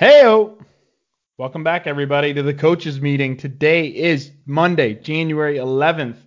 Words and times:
Heyo! 0.00 0.56
Welcome 1.38 1.64
back, 1.64 1.88
everybody, 1.88 2.32
to 2.32 2.44
the 2.44 2.54
coaches 2.54 3.00
meeting. 3.00 3.36
Today 3.36 3.88
is 3.88 4.30
Monday, 4.46 4.94
January 4.94 5.56
11th. 5.56 6.18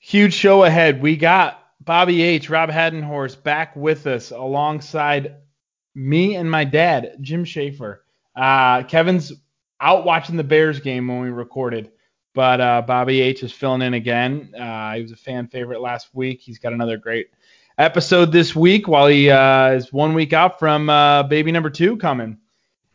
Huge 0.00 0.34
show 0.34 0.64
ahead. 0.64 1.00
We 1.00 1.16
got 1.16 1.64
Bobby 1.80 2.20
H, 2.20 2.50
Rob 2.50 2.68
Haddenhorst 2.68 3.42
back 3.42 3.74
with 3.74 4.06
us 4.06 4.32
alongside 4.32 5.36
me 5.94 6.36
and 6.36 6.50
my 6.50 6.64
dad, 6.64 7.16
Jim 7.22 7.46
Schaefer. 7.46 8.04
Uh, 8.36 8.82
Kevin's 8.82 9.32
out 9.80 10.04
watching 10.04 10.36
the 10.36 10.44
Bears 10.44 10.78
game 10.80 11.08
when 11.08 11.22
we 11.22 11.30
recorded, 11.30 11.90
but 12.34 12.60
uh, 12.60 12.82
Bobby 12.82 13.22
H 13.22 13.44
is 13.44 13.52
filling 13.52 13.80
in 13.80 13.94
again. 13.94 14.52
Uh, 14.54 14.96
he 14.96 15.00
was 15.00 15.12
a 15.12 15.16
fan 15.16 15.48
favorite 15.48 15.80
last 15.80 16.10
week. 16.12 16.42
He's 16.42 16.58
got 16.58 16.74
another 16.74 16.98
great 16.98 17.28
episode 17.78 18.32
this 18.32 18.56
week 18.56 18.88
while 18.88 19.06
he 19.06 19.30
uh, 19.30 19.72
is 19.72 19.92
one 19.92 20.14
week 20.14 20.32
out 20.32 20.58
from 20.58 20.88
uh, 20.88 21.22
baby 21.24 21.52
number 21.52 21.70
two 21.70 21.96
coming. 21.96 22.38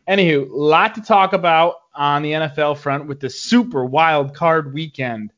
Anywho, 0.08 0.48
lot 0.50 0.94
to 0.96 1.00
talk 1.00 1.32
about 1.32 1.76
on 1.94 2.22
the 2.22 2.32
NFL 2.32 2.78
front 2.78 3.06
with 3.06 3.20
the 3.20 3.30
super 3.30 3.84
wild 3.84 4.34
card 4.34 4.74
weekend. 4.74 5.32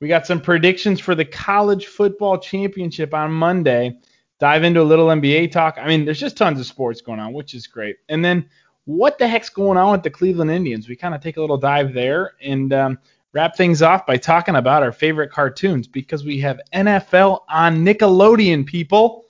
We 0.00 0.08
got 0.08 0.26
some 0.26 0.40
predictions 0.40 0.98
for 0.98 1.14
the 1.14 1.24
college 1.24 1.86
football 1.86 2.38
championship 2.38 3.14
on 3.14 3.30
Monday. 3.30 3.98
Dive 4.40 4.64
into 4.64 4.80
a 4.80 4.82
little 4.82 5.08
NBA 5.08 5.52
talk. 5.52 5.76
I 5.78 5.86
mean, 5.86 6.04
there's 6.04 6.18
just 6.18 6.36
tons 6.36 6.58
of 6.58 6.66
sports 6.66 7.02
going 7.02 7.20
on, 7.20 7.34
which 7.34 7.54
is 7.54 7.66
great. 7.66 7.96
And 8.08 8.24
then 8.24 8.48
what 8.86 9.18
the 9.18 9.28
heck's 9.28 9.50
going 9.50 9.76
on 9.76 9.92
with 9.92 10.02
the 10.02 10.10
Cleveland 10.10 10.50
Indians? 10.50 10.88
We 10.88 10.96
kind 10.96 11.14
of 11.14 11.20
take 11.20 11.36
a 11.36 11.40
little 11.40 11.58
dive 11.58 11.92
there 11.92 12.32
and 12.42 12.72
um, 12.72 12.98
wrap 13.32 13.56
things 13.56 13.82
off 13.82 14.06
by 14.06 14.16
talking 14.16 14.56
about 14.56 14.82
our 14.82 14.92
favorite 14.92 15.30
cartoons 15.30 15.86
because 15.86 16.24
we 16.24 16.40
have 16.40 16.60
NFL 16.74 17.40
on 17.48 17.84
Nickelodeon, 17.84 18.66
people. 18.66 19.26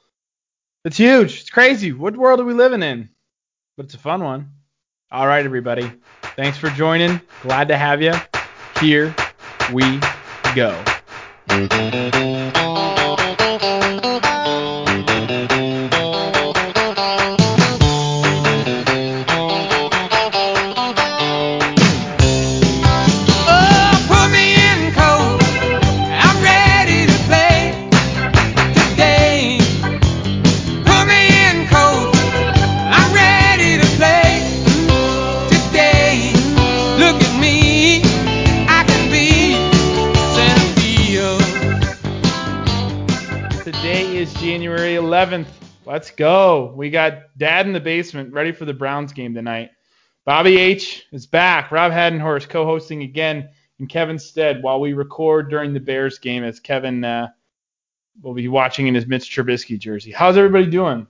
It's 0.84 0.96
huge. 0.96 1.40
It's 1.40 1.50
crazy. 1.50 1.92
What 1.92 2.16
world 2.16 2.40
are 2.40 2.44
we 2.44 2.54
living 2.54 2.82
in? 2.82 3.10
But 3.76 3.86
it's 3.86 3.94
a 3.94 3.98
fun 3.98 4.24
one. 4.24 4.50
All 5.12 5.26
right, 5.26 5.44
everybody. 5.44 5.90
Thanks 6.36 6.56
for 6.56 6.70
joining. 6.70 7.20
Glad 7.42 7.68
to 7.68 7.76
have 7.76 8.00
you. 8.00 8.14
Here 8.80 9.14
we 9.72 10.00
go. 10.54 10.82
11th. 45.10 45.48
Let's 45.86 46.12
go. 46.12 46.72
We 46.76 46.88
got 46.88 47.36
Dad 47.36 47.66
in 47.66 47.72
the 47.72 47.80
basement 47.80 48.32
ready 48.32 48.52
for 48.52 48.64
the 48.64 48.72
Browns 48.72 49.12
game 49.12 49.34
tonight. 49.34 49.70
Bobby 50.24 50.56
H 50.56 51.04
is 51.10 51.26
back. 51.26 51.72
Rob 51.72 51.90
Haddenhorst 51.90 52.48
co-hosting 52.48 53.02
again 53.02 53.48
in 53.80 53.88
Kevin's 53.88 54.24
stead 54.24 54.62
while 54.62 54.78
we 54.78 54.92
record 54.92 55.50
during 55.50 55.74
the 55.74 55.80
Bears 55.80 56.20
game 56.20 56.44
as 56.44 56.60
Kevin 56.60 57.02
uh, 57.02 57.26
will 58.22 58.34
be 58.34 58.46
watching 58.46 58.86
in 58.86 58.94
his 58.94 59.08
Mitch 59.08 59.34
Trubisky 59.34 59.76
jersey. 59.76 60.12
How's 60.12 60.36
everybody 60.36 60.66
doing? 60.66 61.08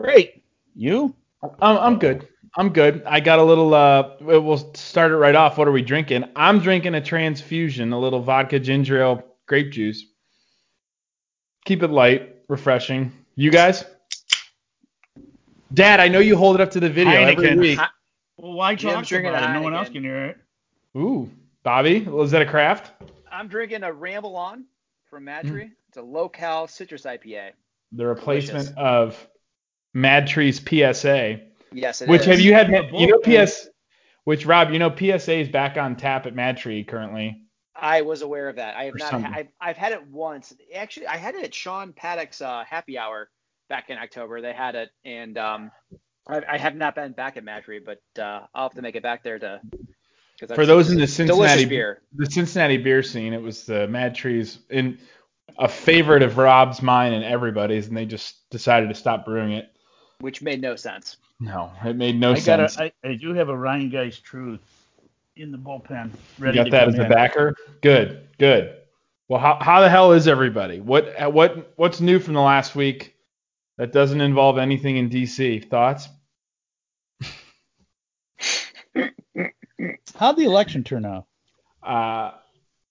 Great. 0.00 0.42
You? 0.74 1.14
I'm, 1.60 1.76
I'm 1.78 1.98
good. 2.00 2.26
I'm 2.56 2.70
good. 2.70 3.04
I 3.06 3.20
got 3.20 3.38
a 3.38 3.44
little. 3.44 3.72
Uh, 3.72 4.16
we'll 4.20 4.74
start 4.74 5.12
it 5.12 5.16
right 5.16 5.36
off. 5.36 5.58
What 5.58 5.68
are 5.68 5.72
we 5.72 5.82
drinking? 5.82 6.24
I'm 6.34 6.58
drinking 6.58 6.96
a 6.96 7.00
transfusion, 7.00 7.92
a 7.92 8.00
little 8.00 8.20
vodka 8.20 8.58
ginger 8.58 9.00
ale 9.00 9.22
grape 9.46 9.70
juice. 9.70 10.06
Keep 11.66 11.84
it 11.84 11.90
light, 11.90 12.35
refreshing. 12.48 13.12
You 13.36 13.50
guys? 13.50 13.84
Dad, 15.74 16.00
I 16.00 16.08
know 16.08 16.20
you 16.20 16.36
hold 16.36 16.56
it 16.56 16.60
up 16.62 16.70
to 16.72 16.80
the 16.80 16.88
video 16.88 17.12
every 17.12 17.34
Heineken. 17.48 17.58
week. 17.60 17.78
Well, 18.36 18.52
why 18.52 18.74
talk 18.76 19.04
drinking 19.06 19.30
about 19.30 19.42
a 19.50 19.50
it? 19.50 19.54
No 19.54 19.62
one 19.62 19.74
else 19.74 19.88
can 19.88 20.02
hear 20.02 20.26
it. 20.26 20.36
Ooh, 20.96 21.30
Bobby, 21.62 22.00
was 22.02 22.30
that 22.30 22.42
a 22.42 22.46
craft? 22.46 22.92
I'm 23.30 23.48
drinking 23.48 23.82
a 23.82 23.92
Ramble 23.92 24.36
On 24.36 24.64
from 25.10 25.20
Hmm. 25.22 25.24
Mad 25.26 25.46
Tree. 25.46 25.70
It's 25.88 25.96
a 25.96 26.02
low-cal 26.02 26.68
citrus 26.68 27.02
IPA. 27.04 27.50
The 27.92 28.06
replacement 28.06 28.66
Delicious. 28.68 28.74
of 28.78 29.28
Mad 29.94 30.26
Tree's 30.26 30.60
PSA. 30.60 31.40
Yes, 31.72 32.02
it 32.02 32.08
Which 32.08 32.22
is. 32.22 32.26
have 32.26 32.40
you 32.40 32.52
had? 32.54 32.68
A 32.72 32.84
You 32.98 33.06
know 33.08 33.18
bullpen. 33.18 33.46
PS. 33.46 33.68
Which 34.24 34.44
Rob, 34.46 34.70
you 34.72 34.78
know 34.78 34.94
PSA 34.94 35.34
is 35.40 35.48
back 35.48 35.76
on 35.76 35.96
tap 35.96 36.26
at 36.26 36.34
Mad 36.34 36.56
Tree 36.56 36.84
currently. 36.84 37.42
I 37.80 38.02
was 38.02 38.22
aware 38.22 38.48
of 38.48 38.56
that. 38.56 38.76
I 38.76 38.84
have 38.84 38.94
not. 38.96 39.12
Ha- 39.12 39.32
I've, 39.34 39.48
I've 39.60 39.76
had 39.76 39.92
it 39.92 40.06
once. 40.08 40.54
Actually, 40.74 41.08
I 41.08 41.16
had 41.16 41.34
it 41.34 41.44
at 41.44 41.54
Sean 41.54 41.92
Paddock's 41.92 42.40
uh, 42.40 42.64
happy 42.68 42.98
hour 42.98 43.28
back 43.68 43.90
in 43.90 43.98
October. 43.98 44.40
They 44.40 44.52
had 44.52 44.74
it, 44.74 44.90
and 45.04 45.36
um, 45.38 45.70
I, 46.28 46.42
I 46.48 46.58
have 46.58 46.74
not 46.74 46.94
been 46.94 47.12
back 47.12 47.36
at 47.36 47.44
Mad 47.44 47.64
Tree, 47.64 47.80
but 47.80 48.00
uh, 48.20 48.46
I'll 48.54 48.68
have 48.68 48.74
to 48.74 48.82
make 48.82 48.96
it 48.96 49.02
back 49.02 49.22
there 49.22 49.38
to. 49.38 49.60
For 50.54 50.66
those 50.66 50.90
in 50.90 50.98
the 50.98 51.06
Cincinnati 51.06 51.64
beer, 51.64 52.02
the 52.14 52.26
Cincinnati 52.26 52.76
beer 52.76 53.02
scene, 53.02 53.32
it 53.32 53.40
was 53.40 53.64
the 53.64 53.88
Mad 53.88 54.14
Trees 54.14 54.58
in 54.68 54.98
a 55.58 55.68
favorite 55.68 56.22
of 56.22 56.36
Rob's, 56.36 56.82
mine, 56.82 57.14
and 57.14 57.24
everybody's, 57.24 57.88
and 57.88 57.96
they 57.96 58.04
just 58.04 58.48
decided 58.50 58.90
to 58.90 58.94
stop 58.94 59.24
brewing 59.24 59.52
it. 59.52 59.70
which 60.20 60.42
made 60.42 60.60
no 60.60 60.76
sense. 60.76 61.16
No, 61.40 61.72
it 61.84 61.96
made 61.96 62.18
no 62.18 62.32
I 62.32 62.34
got 62.34 62.70
sense. 62.70 62.76
a, 62.78 62.84
I, 62.84 62.92
I 63.04 63.14
do 63.14 63.32
have 63.34 63.48
a 63.48 63.54
Rhinegeist 63.54 64.22
Truth 64.22 64.60
in 65.36 65.52
the 65.52 65.58
bullpen. 65.58 66.10
Ready 66.38 66.58
you 66.58 66.62
Ready 66.62 66.64
got 66.64 66.64
to 66.64 66.70
that 66.70 66.80
come 66.80 66.88
as 66.90 66.94
the 66.96 67.02
in. 67.04 67.08
backer. 67.08 67.54
Good, 67.82 68.28
good. 68.38 68.76
Well, 69.28 69.40
how 69.40 69.58
how 69.60 69.80
the 69.80 69.88
hell 69.88 70.12
is 70.12 70.28
everybody? 70.28 70.80
What 70.80 71.32
what 71.32 71.72
what's 71.76 72.00
new 72.00 72.18
from 72.18 72.34
the 72.34 72.40
last 72.40 72.74
week 72.76 73.14
that 73.78 73.92
doesn't 73.92 74.20
involve 74.20 74.58
anything 74.58 74.96
in 74.96 75.10
DC? 75.10 75.68
Thoughts? 75.68 76.08
How'd 80.16 80.36
the 80.36 80.44
election 80.44 80.84
turn 80.84 81.04
out? 81.04 81.26
uh, 81.82 82.32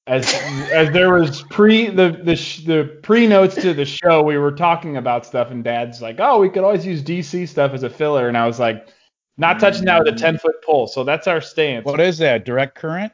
as 0.07 0.31
as 0.72 0.91
there 0.91 1.11
was 1.11 1.41
pre 1.44 1.88
the 1.89 2.19
the 2.23 2.35
sh- 2.35 2.63
the 2.66 3.00
pre 3.01 3.25
notes 3.28 3.55
to 3.55 3.73
the 3.73 3.85
show, 3.85 4.22
we 4.22 4.38
were 4.38 4.51
talking 4.51 4.97
about 4.97 5.25
stuff, 5.25 5.50
and 5.50 5.63
Dad's 5.63 6.01
like, 6.01 6.17
"Oh, 6.19 6.39
we 6.39 6.50
could 6.50 6.63
always 6.63 6.85
use 6.85 7.01
DC 7.01 7.47
stuff 7.47 7.72
as 7.73 7.81
a 7.84 7.89
filler," 7.89 8.28
and 8.28 8.38
I 8.38 8.45
was 8.45 8.59
like, 8.59 8.88
"Not 9.38 9.59
touching 9.59 9.85
that 9.85 10.03
with 10.03 10.13
a 10.13 10.18
ten 10.18 10.38
foot 10.38 10.63
pole." 10.63 10.88
So 10.88 11.03
that's 11.03 11.28
our 11.28 11.41
stance. 11.41 11.85
What 11.85 12.00
is 12.00 12.18
that? 12.19 12.46
Direct 12.46 12.75
current? 12.75 13.12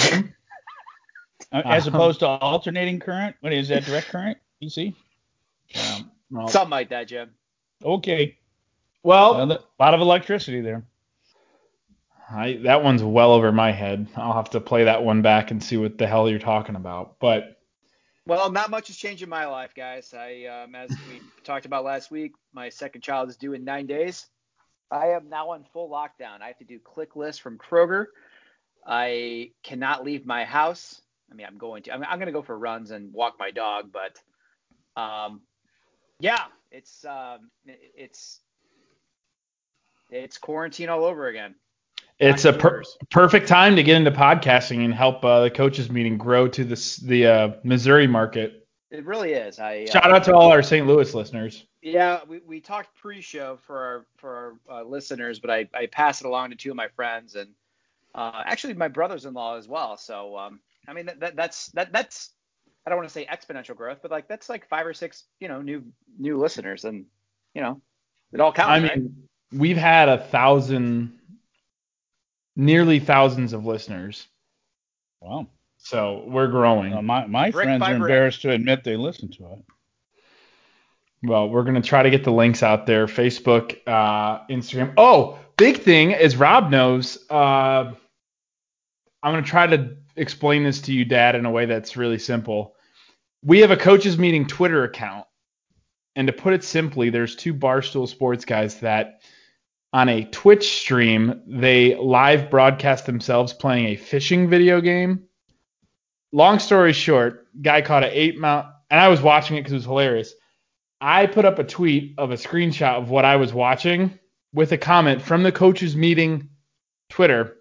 Uh, 0.00 0.22
As 1.52 1.86
opposed 1.86 2.20
to 2.20 2.26
alternating 2.26 2.98
current? 3.00 3.36
What 3.40 3.52
is 3.52 3.68
that? 3.68 3.84
Direct 3.84 4.08
current? 4.08 4.38
DC? 4.62 4.94
Um, 5.76 6.10
well, 6.30 6.48
Something 6.48 6.70
like 6.70 6.88
that, 6.90 7.08
Jim. 7.08 7.30
Okay. 7.84 8.38
well, 9.02 9.40
A 9.50 9.60
lot 9.78 9.94
of 9.94 10.00
electricity 10.00 10.60
there. 10.60 10.84
I, 12.30 12.54
that 12.62 12.82
one's 12.82 13.02
well 13.02 13.32
over 13.32 13.52
my 13.52 13.70
head. 13.70 14.08
I'll 14.16 14.32
have 14.32 14.50
to 14.50 14.60
play 14.60 14.84
that 14.84 15.04
one 15.04 15.20
back 15.22 15.50
and 15.50 15.62
see 15.62 15.76
what 15.76 15.98
the 15.98 16.06
hell 16.06 16.28
you're 16.28 16.38
talking 16.38 16.74
about. 16.74 17.18
But 17.20 17.60
Well, 18.26 18.50
not 18.50 18.70
much 18.70 18.88
has 18.88 18.96
changed 18.96 19.22
in 19.22 19.28
my 19.28 19.46
life, 19.46 19.74
guys. 19.76 20.14
I, 20.14 20.44
um, 20.46 20.74
as 20.74 20.90
we 20.90 21.20
talked 21.44 21.66
about 21.66 21.84
last 21.84 22.10
week, 22.10 22.32
my 22.54 22.70
second 22.70 23.02
child 23.02 23.28
is 23.28 23.36
due 23.36 23.52
in 23.52 23.64
nine 23.64 23.86
days. 23.86 24.26
I 24.90 25.08
am 25.08 25.28
now 25.28 25.50
on 25.50 25.64
full 25.72 25.90
lockdown. 25.90 26.40
I 26.40 26.46
have 26.46 26.58
to 26.58 26.64
do 26.64 26.78
click 26.78 27.16
lists 27.16 27.40
from 27.40 27.58
Kroger. 27.58 28.06
I 28.86 29.50
cannot 29.62 30.04
leave 30.04 30.24
my 30.24 30.44
house. 30.44 31.02
I 31.30 31.34
mean, 31.34 31.46
I'm 31.46 31.58
going 31.58 31.82
to. 31.84 31.92
I'm, 31.92 32.02
I'm 32.04 32.18
going 32.18 32.26
to 32.26 32.32
go 32.32 32.42
for 32.42 32.58
runs 32.58 32.92
and 32.92 33.12
walk 33.12 33.34
my 33.38 33.50
dog, 33.50 33.90
but, 33.92 34.20
um, 35.00 35.42
yeah, 36.18 36.44
it's 36.70 37.04
um, 37.04 37.50
it's 37.66 38.40
it's 40.10 40.38
quarantine 40.38 40.88
all 40.88 41.04
over 41.04 41.26
again. 41.26 41.54
It's 42.18 42.44
a 42.44 42.52
per- 42.52 42.82
perfect 43.10 43.48
time 43.48 43.76
to 43.76 43.82
get 43.82 43.96
into 43.96 44.10
podcasting 44.10 44.84
and 44.84 44.94
help 44.94 45.24
uh, 45.24 45.42
the 45.42 45.50
coaches 45.50 45.90
meeting 45.90 46.16
grow 46.16 46.48
to 46.48 46.64
this 46.64 46.96
the 46.96 47.26
uh, 47.26 47.52
Missouri 47.64 48.06
market. 48.06 48.66
It 48.90 49.04
really 49.04 49.32
is. 49.32 49.58
I 49.58 49.82
uh, 49.82 49.90
Shout 49.90 50.12
out 50.12 50.24
to 50.24 50.34
all 50.34 50.52
our 50.52 50.62
St. 50.62 50.86
Louis 50.86 51.12
listeners. 51.14 51.66
Yeah, 51.82 52.20
we, 52.26 52.40
we 52.46 52.60
talked 52.60 52.94
pre-show 52.94 53.58
for 53.66 53.78
our 53.78 54.06
for 54.16 54.58
our 54.70 54.80
uh, 54.80 54.84
listeners, 54.84 55.40
but 55.40 55.50
I, 55.50 55.68
I 55.74 55.86
passed 55.86 56.22
it 56.22 56.26
along 56.26 56.50
to 56.50 56.56
two 56.56 56.70
of 56.70 56.76
my 56.76 56.88
friends 56.88 57.34
and 57.34 57.50
uh, 58.14 58.42
actually 58.44 58.74
my 58.74 58.88
brothers-in-law 58.88 59.56
as 59.56 59.68
well. 59.68 59.96
So 59.96 60.36
um, 60.38 60.60
I 60.86 60.92
mean 60.92 61.06
that, 61.06 61.20
that 61.20 61.36
that's 61.36 61.66
that 61.68 61.92
that's 61.92 62.30
I 62.86 62.90
don't 62.90 62.98
want 62.98 63.08
to 63.08 63.12
say 63.12 63.26
exponential 63.26 63.74
growth, 63.74 63.98
but 64.02 64.10
like 64.10 64.28
that's 64.28 64.48
like 64.48 64.68
five 64.68 64.86
or 64.86 64.94
six 64.94 65.24
you 65.40 65.48
know 65.48 65.60
new 65.60 65.82
new 66.18 66.38
listeners, 66.38 66.84
and 66.84 67.06
you 67.54 67.62
know 67.62 67.80
it 68.32 68.40
all 68.40 68.52
counts. 68.52 68.70
I 68.70 68.78
right? 68.80 68.96
mean, 68.98 69.28
we've 69.52 69.76
had 69.76 70.08
a 70.08 70.18
thousand, 70.18 71.18
nearly 72.56 72.98
thousands 73.00 73.52
of 73.52 73.64
listeners, 73.66 74.26
Wow. 75.20 75.46
so 75.78 76.24
we're 76.26 76.48
growing. 76.48 76.92
Well, 76.92 77.02
my 77.02 77.26
my 77.26 77.50
Brick 77.50 77.64
friends 77.64 77.80
by 77.80 77.92
are 77.92 77.98
brick. 77.98 78.10
embarrassed 78.10 78.42
to 78.42 78.50
admit 78.50 78.84
they 78.84 78.96
listen 78.96 79.30
to 79.32 79.52
it. 79.52 79.58
Well, 81.22 81.48
we're 81.48 81.64
gonna 81.64 81.80
try 81.82 82.02
to 82.02 82.10
get 82.10 82.24
the 82.24 82.32
links 82.32 82.62
out 82.62 82.86
there. 82.86 83.06
Facebook, 83.06 83.78
uh, 83.86 84.44
Instagram. 84.46 84.92
Oh, 84.98 85.38
big 85.56 85.78
thing 85.78 86.10
is 86.10 86.36
Rob 86.36 86.70
knows. 86.70 87.18
Uh, 87.30 87.92
I'm 89.22 89.32
gonna 89.32 89.42
try 89.42 89.66
to 89.66 89.96
explain 90.16 90.64
this 90.64 90.82
to 90.82 90.92
you, 90.92 91.04
Dad, 91.04 91.34
in 91.34 91.46
a 91.46 91.50
way 91.50 91.64
that's 91.66 91.96
really 91.96 92.18
simple. 92.18 92.74
We 93.42 93.60
have 93.60 93.70
a 93.70 93.76
coaches 93.76 94.18
meeting 94.18 94.46
Twitter 94.46 94.84
account, 94.84 95.26
and 96.14 96.26
to 96.26 96.32
put 96.32 96.52
it 96.52 96.62
simply, 96.62 97.08
there's 97.10 97.36
two 97.36 97.54
Barstool 97.54 98.06
Sports 98.06 98.44
guys 98.44 98.80
that 98.80 99.22
on 99.94 100.08
a 100.08 100.24
Twitch 100.24 100.80
stream 100.80 101.40
they 101.46 101.94
live 101.94 102.50
broadcast 102.50 103.06
themselves 103.06 103.52
playing 103.52 103.86
a 103.86 103.96
fishing 103.96 104.50
video 104.50 104.80
game. 104.80 105.22
Long 106.32 106.58
story 106.58 106.92
short, 106.92 107.46
guy 107.62 107.80
caught 107.80 108.02
an 108.02 108.10
eight 108.12 108.36
mount, 108.36 108.66
and 108.90 109.00
I 109.00 109.06
was 109.06 109.22
watching 109.22 109.56
it 109.56 109.60
because 109.60 109.72
it 109.72 109.76
was 109.76 109.84
hilarious. 109.84 110.34
I 111.00 111.26
put 111.26 111.44
up 111.44 111.60
a 111.60 111.64
tweet 111.64 112.14
of 112.18 112.32
a 112.32 112.34
screenshot 112.34 112.98
of 112.98 113.08
what 113.08 113.24
I 113.24 113.36
was 113.36 113.54
watching 113.54 114.18
with 114.52 114.72
a 114.72 114.78
comment 114.78 115.22
from 115.22 115.44
the 115.44 115.52
coaches 115.52 115.94
meeting 115.94 116.48
Twitter, 117.08 117.58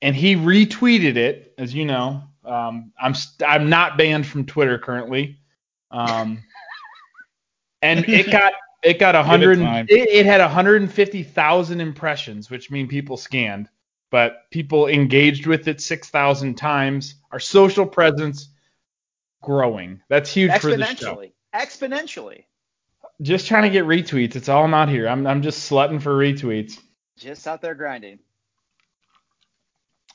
and 0.00 0.14
he 0.14 0.36
retweeted 0.36 1.16
it. 1.16 1.54
As 1.58 1.74
you 1.74 1.86
know, 1.86 2.22
um, 2.44 2.92
I'm 3.00 3.14
st- 3.14 3.50
I'm 3.50 3.68
not 3.68 3.98
banned 3.98 4.28
from 4.28 4.46
Twitter 4.46 4.78
currently, 4.78 5.40
um, 5.90 6.44
and 7.80 8.08
it 8.08 8.30
got 8.30 8.52
it 8.82 8.98
got 8.98 9.14
a 9.14 9.22
hundred. 9.22 9.58
time. 9.58 9.86
It, 9.88 10.08
it 10.08 10.26
had 10.26 10.40
150,000 10.40 11.80
impressions, 11.80 12.50
which 12.50 12.70
mean 12.70 12.88
people 12.88 13.16
scanned, 13.16 13.68
but 14.10 14.50
people 14.50 14.88
engaged 14.88 15.46
with 15.46 15.68
it 15.68 15.80
6,000 15.80 16.54
times. 16.54 17.14
Our 17.30 17.40
social 17.40 17.86
presence 17.86 18.48
growing. 19.42 20.00
That's 20.08 20.32
huge 20.32 20.52
for 20.58 20.76
the 20.76 20.84
show. 20.84 21.16
Exponentially. 21.16 21.32
Exponentially. 21.54 22.44
Just 23.20 23.46
trying 23.46 23.62
to 23.62 23.70
get 23.70 23.84
retweets. 23.84 24.36
It's 24.36 24.48
all 24.48 24.64
I'm 24.64 24.88
here. 24.88 25.08
I'm 25.08 25.26
I'm 25.26 25.42
just 25.42 25.70
slutting 25.70 26.02
for 26.02 26.16
retweets. 26.16 26.80
Just 27.16 27.46
out 27.46 27.60
there 27.60 27.74
grinding. 27.74 28.18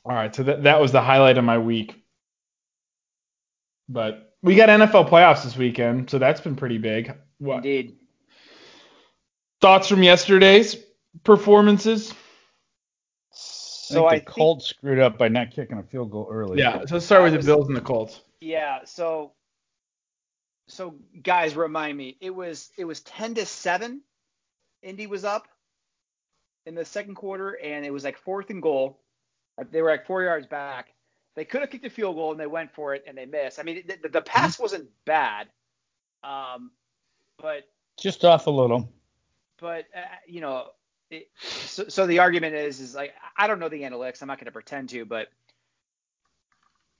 All 0.04 0.16
right, 0.16 0.34
so 0.34 0.44
that 0.44 0.64
that 0.64 0.82
was 0.82 0.92
the 0.92 1.02
highlight 1.02 1.38
of 1.38 1.44
my 1.44 1.58
week. 1.58 2.04
But 3.88 4.34
we 4.42 4.56
got 4.56 4.70
NFL 4.70 5.10
playoffs 5.10 5.44
this 5.44 5.56
weekend, 5.56 6.10
so 6.10 6.18
that's 6.18 6.42
been 6.42 6.56
pretty 6.56 6.78
big. 6.78 7.14
What 7.38 7.58
Indeed. 7.58 7.98
Thoughts 9.62 9.88
from 9.88 10.04
yesterday's 10.04 10.76
performances? 11.24 12.14
So 13.32 14.06
I 14.06 14.08
I 14.08 14.12
think 14.12 14.26
the 14.26 14.32
think, 14.32 14.38
Colts 14.38 14.66
screwed 14.68 15.00
up 15.00 15.18
by 15.18 15.28
not 15.30 15.52
kicking 15.52 15.78
a 15.78 15.84
field 15.84 16.12
goal 16.12 16.28
early. 16.30 16.60
Yeah, 16.60 16.86
so 16.86 16.96
let's 16.96 17.06
start 17.06 17.24
with 17.24 17.32
the 17.34 17.38
was- 17.38 17.46
Bills 17.46 17.68
and 17.68 17.76
the 17.78 17.82
Colts. 17.82 18.22
yeah, 18.42 18.80
so 18.86 19.32
so 20.68 20.96
guys 21.24 21.56
remind 21.56 21.98
me, 21.98 22.18
it 22.20 22.32
was 22.36 22.72
it 22.78 22.84
was 22.86 23.00
10 23.02 23.36
to 23.36 23.46
7. 23.46 24.02
Indy 24.84 25.08
was 25.08 25.24
up 25.24 25.48
in 26.66 26.76
the 26.76 26.84
second 26.86 27.16
quarter 27.16 27.58
and 27.64 27.86
it 27.86 27.92
was 27.92 28.04
like 28.04 28.18
fourth 28.18 28.50
and 28.50 28.62
goal. 28.62 29.00
They 29.72 29.82
were 29.82 29.90
like 29.90 30.06
4 30.06 30.24
yards 30.24 30.46
back. 30.46 30.94
They 31.36 31.46
could 31.46 31.62
have 31.62 31.70
kicked 31.70 31.86
a 31.86 31.90
field 31.90 32.16
goal 32.16 32.32
and 32.32 32.40
they 32.40 32.48
went 32.48 32.74
for 32.74 32.94
it 32.94 33.04
and 33.08 33.18
they 33.18 33.26
missed. 33.26 33.60
I 33.60 33.64
mean, 33.64 33.84
the, 33.88 33.96
the, 34.04 34.10
the 34.10 34.22
pass 34.22 34.60
wasn't 34.60 34.90
bad. 35.06 35.48
Um 36.24 36.72
but 37.42 37.64
Just 37.98 38.26
off 38.26 38.48
a 38.48 38.52
little. 38.52 38.92
But 39.60 39.86
uh, 39.96 40.00
you 40.28 40.42
know, 40.42 40.68
it, 41.10 41.30
so, 41.40 41.88
so 41.88 42.06
the 42.08 42.20
argument 42.20 42.56
is 42.56 42.80
is 42.80 42.96
like 42.96 43.14
I 43.38 43.48
don't 43.48 43.60
know 43.60 43.70
the 43.70 43.82
analytics. 43.84 44.22
I'm 44.22 44.28
not 44.28 44.38
going 44.38 44.46
to 44.46 44.52
pretend 44.52 44.90
to, 44.90 45.06
but 45.06 45.28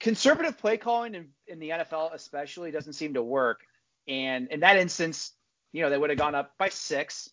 conservative 0.00 0.56
play 0.58 0.76
calling 0.76 1.14
in, 1.14 1.28
in 1.46 1.58
the 1.58 1.70
NFL 1.70 2.14
especially 2.14 2.70
doesn't 2.70 2.92
seem 2.94 3.14
to 3.14 3.22
work. 3.22 3.60
And 4.06 4.48
in 4.48 4.60
that 4.60 4.76
instance, 4.76 5.32
you 5.72 5.82
know, 5.82 5.90
they 5.90 5.98
would 5.98 6.10
have 6.10 6.18
gone 6.18 6.34
up 6.34 6.56
by 6.58 6.68
six. 6.68 7.28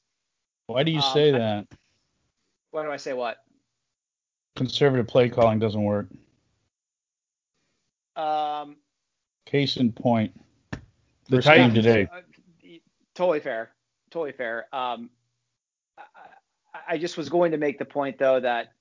Why 0.68 0.84
do 0.84 0.92
you 0.92 1.00
Um, 1.00 1.14
say 1.14 1.30
I- 1.30 1.38
that? 1.38 1.68
Why 2.72 2.84
do 2.84 2.92
I 2.92 2.98
say 2.98 3.14
what? 3.14 3.38
Conservative 4.56 5.08
play 5.08 5.30
calling 5.30 5.60
doesn't 5.60 5.84
work. 5.84 6.08
Um, 8.16 8.78
Case 9.46 9.78
in 9.78 9.92
point. 9.92 10.34
The 11.30 11.38
First 11.38 11.48
game 11.48 11.58
Titans. 11.70 11.74
today. 11.76 12.08
uh, 12.12 12.22
totally 13.14 13.40
fair. 13.40 13.75
Totally 14.16 14.32
fair. 14.32 14.74
Um, 14.74 15.10
I, 16.74 16.94
I- 16.94 16.98
just 16.98 17.18
was 17.18 17.28
going 17.28 17.52
to 17.52 17.58
make 17.58 17.78
the 17.78 17.84
point 17.84 18.18
though 18.18 18.40
that 18.40 18.72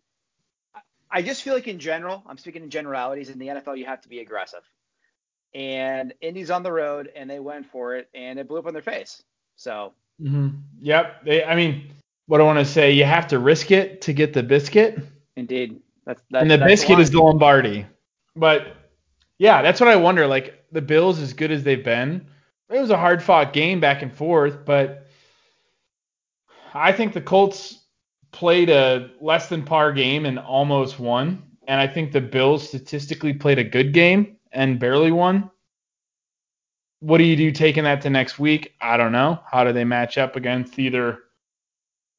I- 1.11 1.23
just 1.23 1.43
feel 1.43 1.55
like 1.55 1.67
in 1.67 1.81
general, 1.81 2.23
I'm 2.29 2.39
speaking 2.39 2.63
in 2.63 2.71
generalities. 2.71 3.31
In 3.31 3.41
the 3.41 3.49
NFL, 3.49 3.77
you 3.77 3.85
have 3.85 4.01
to 4.03 4.09
be 4.09 4.21
aggressive. 4.21 4.61
And 5.53 6.15
Indy's 6.21 6.53
on 6.53 6.63
the 6.63 6.71
road, 6.71 7.11
and 7.17 7.29
they 7.29 7.41
went 7.41 7.67
for 7.67 7.97
it, 7.97 8.09
and 8.15 8.39
it 8.39 8.47
blew 8.47 8.59
up 8.59 8.67
on 8.67 8.75
their 8.75 8.83
face. 8.83 9.25
So 9.57 9.95
hmm 10.21 10.51
Yep. 10.81 11.25
They, 11.25 11.43
I 11.43 11.57
mean, 11.57 11.91
what 12.29 12.41
I 12.41 12.45
want 12.45 12.61
to 12.61 12.65
say, 12.65 12.93
you 12.93 13.03
have 13.05 13.27
to 13.27 13.41
risk 13.41 13.73
it 13.73 14.03
to 14.03 14.13
get 14.13 14.35
the 14.35 14.43
biscuit, 14.45 15.01
indeed, 15.37 15.81
that's 16.07 16.23
that, 16.31 16.43
and 16.43 16.51
the 16.51 16.59
that's 16.59 16.71
biscuit 16.71 17.01
is 17.01 17.11
the 17.11 17.21
Lombardi. 17.21 17.87
But 18.37 18.69
yeah, 19.39 19.63
that's 19.63 19.81
what 19.81 19.89
I 19.89 19.97
wonder. 19.97 20.29
Like 20.29 20.65
the 20.71 20.81
Bills, 20.81 21.19
as 21.19 21.33
good 21.33 21.51
as 21.51 21.65
they've 21.65 21.85
been, 21.85 22.25
it 22.71 22.79
was 22.79 22.91
a 22.91 22.97
hard 22.97 23.21
fought 23.21 23.53
game 23.53 23.81
back 23.81 24.03
and 24.03 24.15
forth, 24.17 24.65
but 24.65 25.04
I 26.75 26.93
think 26.93 27.13
the 27.13 27.21
Colts 27.21 27.85
played 28.33 28.69
a 28.69 29.11
less 29.21 29.49
than 29.49 29.63
par 29.63 29.93
game 29.93 30.27
and 30.27 30.39
almost 30.39 30.99
won. 30.99 31.43
And 31.69 31.81
I 31.81 31.87
think 31.87 32.13
the 32.13 32.21
Bills 32.21 32.67
statistically 32.69 33.33
played 33.33 33.59
a 33.59 33.65
good 33.65 33.95
game 33.95 34.37
and 34.53 34.79
barely 34.79 35.13
won. 35.13 35.51
What 37.01 37.19
do 37.19 37.25
you 37.25 37.37
do 37.37 37.53
taking 37.53 37.85
that 37.85 38.01
to 38.03 38.11
next 38.11 38.39
week? 38.39 38.75
I 38.81 38.97
don't 38.97 39.13
know. 39.13 39.39
How 39.51 39.65
do 39.65 39.73
they 39.73 39.85
match 39.85 40.19
up 40.19 40.37
against 40.37 40.79
either 40.79 41.21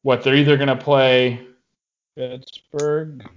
what 0.03 0.23
they're 0.23 0.35
either 0.35 0.57
going 0.57 0.69
to 0.69 0.75
play? 0.75 1.45
Pittsburgh 2.15 3.29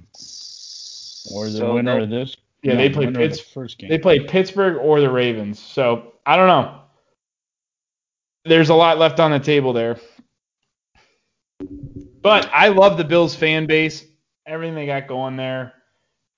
or 1.32 1.46
the 1.46 1.58
So 1.58 1.74
winner 1.74 2.00
of 2.00 2.10
this. 2.10 2.36
Yeah, 2.62 2.74
no, 2.74 2.78
they 2.78 2.90
play 2.90 3.06
winner 3.06 3.22
of 3.22 3.30
the 3.32 3.38
first 3.38 3.78
game. 3.78 3.90
They 3.90 3.98
play 3.98 4.20
Pittsburgh 4.20 4.76
or 4.76 5.00
the 5.00 5.10
Ravens. 5.10 5.58
So 5.58 6.14
I 6.26 6.36
don't 6.36 6.48
know. 6.48 6.80
There's 8.44 8.68
a 8.68 8.74
lot 8.74 8.98
left 8.98 9.20
on 9.20 9.30
the 9.30 9.40
table 9.40 9.72
there. 9.72 9.98
But 12.22 12.50
I 12.52 12.68
love 12.68 12.96
the 12.96 13.04
Bills 13.04 13.34
fan 13.34 13.66
base. 13.66 14.04
Everything 14.46 14.74
they 14.74 14.86
got 14.86 15.06
going 15.06 15.36
there. 15.36 15.74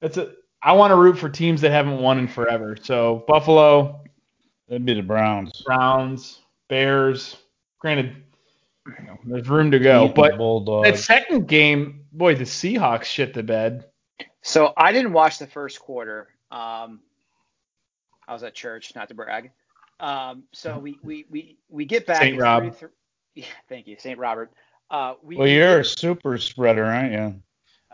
It's 0.02 0.16
a 0.16 0.32
I 0.62 0.72
want 0.72 0.90
to 0.90 0.96
root 0.96 1.18
for 1.18 1.28
teams 1.28 1.60
that 1.62 1.70
haven't 1.70 1.98
won 2.00 2.18
in 2.18 2.28
forever. 2.28 2.76
So 2.80 3.24
Buffalo, 3.26 4.02
That'd 4.68 4.84
be 4.84 4.94
the 4.94 5.02
Browns. 5.02 5.62
Browns, 5.64 6.40
Bears. 6.68 7.36
Granted, 7.80 8.14
you 8.86 9.04
know, 9.06 9.18
there's 9.24 9.48
room 9.48 9.70
to 9.70 9.78
go. 9.78 10.04
Eating 10.04 10.14
But 10.14 10.36
Bulldogs. 10.36 10.88
that 10.88 10.98
second 10.98 11.48
game, 11.48 12.04
boy, 12.12 12.34
the 12.34 12.44
Seahawks 12.44 13.04
shit 13.04 13.32
the 13.34 13.42
bed. 13.42 13.86
So 14.42 14.72
I 14.76 14.92
didn't 14.92 15.12
watch 15.12 15.38
the 15.38 15.46
first 15.46 15.80
quarter. 15.80 16.28
Um, 16.50 17.00
I 18.28 18.32
was 18.32 18.42
at 18.42 18.54
church, 18.54 18.92
not 18.94 19.08
to 19.08 19.14
brag. 19.14 19.50
Um, 19.98 20.44
so 20.52 20.78
we 20.78 20.98
we 21.02 21.26
we 21.30 21.58
we 21.68 21.84
get 21.84 22.06
back. 22.06 22.22
Saint 22.22 22.34
it's 22.34 22.42
Rob. 22.42 22.62
three- 22.62 22.70
three- 22.72 22.88
yeah, 23.34 23.44
thank 23.68 23.86
you, 23.86 23.96
Saint 23.98 24.18
Robert. 24.18 24.50
Uh, 24.90 25.14
we, 25.22 25.36
well, 25.36 25.46
you're 25.46 25.80
a 25.80 25.84
super 25.84 26.36
spreader, 26.38 26.84
aren't 26.84 27.12
you? 27.12 27.42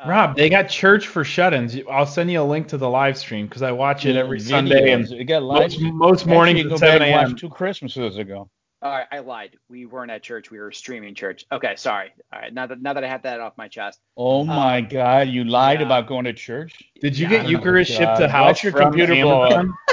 uh, 0.02 0.08
Rob, 0.08 0.36
they 0.36 0.48
got 0.48 0.68
church 0.68 1.06
for 1.06 1.24
shut-ins. 1.24 1.76
I'll 1.90 2.06
send 2.06 2.30
you 2.30 2.40
a 2.40 2.44
link 2.44 2.68
to 2.68 2.78
the 2.78 2.88
live 2.88 3.18
stream 3.18 3.46
because 3.46 3.62
I 3.62 3.72
watch 3.72 4.06
it 4.06 4.16
every 4.16 4.38
Videos. 4.38 4.48
Sunday 4.48 4.92
and 4.92 5.10
it 5.12 5.24
got 5.24 5.42
live. 5.42 5.70
most, 5.70 5.80
most 5.80 6.26
mornings 6.26 6.60
Actually, 6.60 6.74
at 6.74 6.80
go 6.80 6.86
back 6.86 6.92
7 6.92 7.02
and 7.02 7.14
a.m. 7.14 7.30
watch 7.32 7.40
two 7.40 7.50
Christmases 7.50 8.16
ago. 8.18 8.48
All 8.82 8.92
right, 8.92 9.06
I 9.10 9.20
lied. 9.20 9.56
We 9.70 9.86
weren't 9.86 10.10
at 10.10 10.22
church. 10.22 10.50
We 10.50 10.58
were 10.58 10.70
streaming 10.70 11.14
church. 11.14 11.46
Okay, 11.50 11.74
sorry. 11.76 12.12
All 12.32 12.40
right, 12.40 12.52
now 12.52 12.66
that 12.66 12.80
now 12.80 12.92
that 12.92 13.02
I 13.02 13.08
have 13.08 13.22
that 13.22 13.40
off 13.40 13.54
my 13.56 13.68
chest. 13.68 14.00
Oh 14.16 14.44
my 14.44 14.82
God! 14.82 15.28
You 15.28 15.44
lied 15.44 15.80
yeah. 15.80 15.86
about 15.86 16.06
going 16.06 16.26
to 16.26 16.34
church. 16.34 16.82
Did 17.00 17.18
you 17.18 17.24
Yeah, 17.24 17.30
get 17.30 17.40
I 17.40 17.42
know. 17.44 17.48
Eucharist 17.50 17.90
shipped 17.90 18.18
to 18.18 18.28
house 18.28 18.48
Watch 18.48 18.64
your 18.64 18.72
from 18.72 18.82
computer 18.92 19.14
blow 19.14 19.42
up. 19.42 19.52
Amazon? 19.52 19.74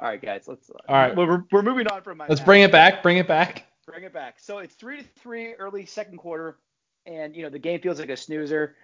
All 0.00 0.08
right, 0.08 0.22
guys, 0.22 0.44
let's. 0.46 0.70
All 0.70 0.94
right. 0.94 1.16
we're, 1.16 1.42
we're 1.50 1.62
moving 1.62 1.88
on 1.88 2.02
from 2.02 2.18
my. 2.18 2.26
Let's 2.28 2.42
bring 2.42 2.62
it 2.62 2.70
back. 2.70 3.02
Bring 3.02 3.16
it 3.16 3.26
back. 3.26 3.67
Bring 3.88 4.04
it 4.04 4.12
back. 4.12 4.36
So 4.38 4.58
it's 4.58 4.74
three 4.74 4.98
to 4.98 5.04
three 5.20 5.54
early 5.54 5.86
second 5.86 6.18
quarter, 6.18 6.58
and 7.06 7.34
you 7.34 7.42
know 7.42 7.48
the 7.48 7.58
game 7.58 7.80
feels 7.80 7.98
like 7.98 8.10
a 8.10 8.16
snoozer. 8.16 8.76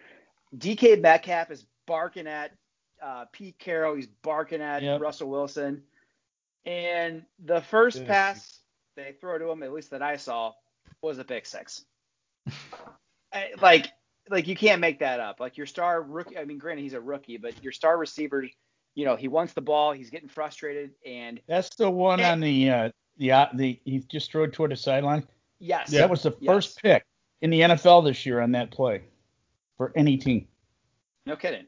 DK 0.57 1.01
Metcalf 1.01 1.51
is 1.51 1.67
barking 1.87 2.27
at 2.27 2.53
uh, 3.03 3.27
Pete 3.33 3.59
Carroll. 3.59 3.95
He's 3.97 4.07
barking 4.07 4.63
at 4.63 4.83
Yep. 4.83 5.01
Russell 5.03 5.29
Wilson, 5.29 5.83
and 6.65 7.23
the 7.45 7.61
first 7.61 7.99
Yeah. 8.01 8.07
pass 8.07 8.61
they 8.97 9.15
throw 9.21 9.39
to 9.39 9.51
him, 9.51 9.63
at 9.63 9.73
least 9.73 9.91
that 9.91 10.01
I 10.03 10.17
saw, 10.17 10.53
was 11.03 11.19
a 11.19 11.25
pick 11.25 11.45
six. 11.47 11.85
I- 13.33 13.51
like, 13.61 13.89
like 14.31 14.47
you 14.47 14.57
can't 14.57 14.81
make 14.81 15.01
that 15.01 15.21
up. 15.21 15.41
Like 15.41 15.57
your 15.59 15.67
star 15.67 16.01
rookie. 16.01 16.39
I 16.39 16.45
mean, 16.45 16.59
granted 16.59 16.83
he's 16.83 16.95
a 16.95 17.01
rookie, 17.01 17.37
but 17.37 17.63
your 17.63 17.73
star 17.73 17.99
receiver, 17.99 18.47
you 18.95 19.05
know, 19.05 19.17
he 19.17 19.29
wants 19.29 19.53
the 19.53 19.61
ball. 19.61 19.93
He's 19.93 20.11
getting 20.11 20.29
frustrated, 20.29 20.93
and 21.05 21.41
That's 21.47 21.75
the 21.77 21.91
one 21.91 22.21
Eh. 22.21 22.31
on 22.31 22.41
the 22.41 22.71
uh, 22.71 22.91
the 23.19 23.33
uh, 23.33 23.47
the 23.55 23.79
he 23.85 23.99
just 24.01 24.31
threw 24.31 24.45
it 24.45 24.53
toward 24.53 24.71
the 24.71 24.77
sideline. 24.77 25.27
yes, 25.59 25.91
That 25.91 26.11
was 26.11 26.23
the 26.23 26.33
Yes. 26.41 26.53
first 26.53 26.83
pick 26.83 27.05
in 27.43 27.51
the 27.51 27.61
NFL 27.61 28.05
this 28.05 28.25
year 28.27 28.41
on 28.41 28.53
that 28.53 28.71
play 28.71 29.03
for 29.77 29.93
any 29.95 30.17
team. 30.17 30.47
no 31.27 31.37
kidding. 31.37 31.67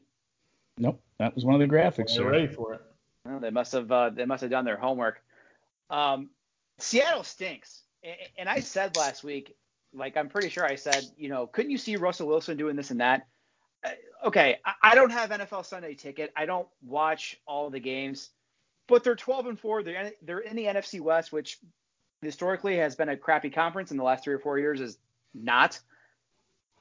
Nope, 0.77 1.01
that 1.19 1.33
was 1.35 1.43
one 1.45 1.59
of 1.59 1.67
the 1.67 1.73
graphics. 1.73 2.13
They're 2.15 2.23
there. 2.23 2.31
ready 2.31 2.47
for 2.47 2.73
it. 2.75 2.81
Well, 3.25 3.39
they 3.39 3.49
must 3.49 3.71
have 3.73 3.91
uh, 3.91 4.09
they 4.11 4.25
must 4.25 4.41
have 4.41 4.51
done 4.51 4.65
their 4.65 4.77
homework. 4.77 5.21
Um, 5.89 6.29
Seattle 6.79 7.23
stinks. 7.23 7.83
A- 8.03 8.31
And 8.37 8.47
I 8.47 8.59
said 8.59 8.95
last 8.95 9.23
week, 9.23 9.55
like 9.93 10.15
I'm 10.17 10.29
pretty 10.29 10.49
sure 10.49 10.65
I 10.65 10.75
said, 10.75 11.03
you 11.17 11.29
know, 11.29 11.47
couldn't 11.47 11.71
you 11.71 11.77
see 11.77 11.95
Russell 11.95 12.27
Wilson 12.27 12.57
doing 12.57 12.75
this 12.75 12.91
and 12.91 13.01
that? 13.01 13.27
Uh, 13.83 13.89
Okay, 14.25 14.57
I- 14.65 14.73
I 14.81 14.95
don't 14.95 15.11
have 15.11 15.29
NFL 15.31 15.63
Sunday 15.65 15.93
ticket. 15.93 16.31
I 16.35 16.45
don't 16.47 16.67
watch 16.85 17.39
all 17.45 17.69
the 17.69 17.79
games, 17.79 18.31
but 18.87 19.03
they're 19.03 19.15
12 19.15 19.47
and 19.47 19.59
four. 19.59 19.83
They're 19.83 20.07
in, 20.07 20.11
they're 20.21 20.39
in 20.39 20.55
the 20.55 20.65
NFC 20.65 21.01
West, 21.01 21.31
which 21.31 21.59
historically 22.21 22.77
has 22.77 22.95
been 22.95 23.09
a 23.09 23.17
crappy 23.17 23.49
conference 23.49 23.91
in 23.91 23.97
the 23.97 24.03
last 24.03 24.23
three 24.23 24.33
or 24.33 24.39
four 24.39 24.57
years. 24.57 24.81
Is 24.81 24.97
not. 25.33 25.79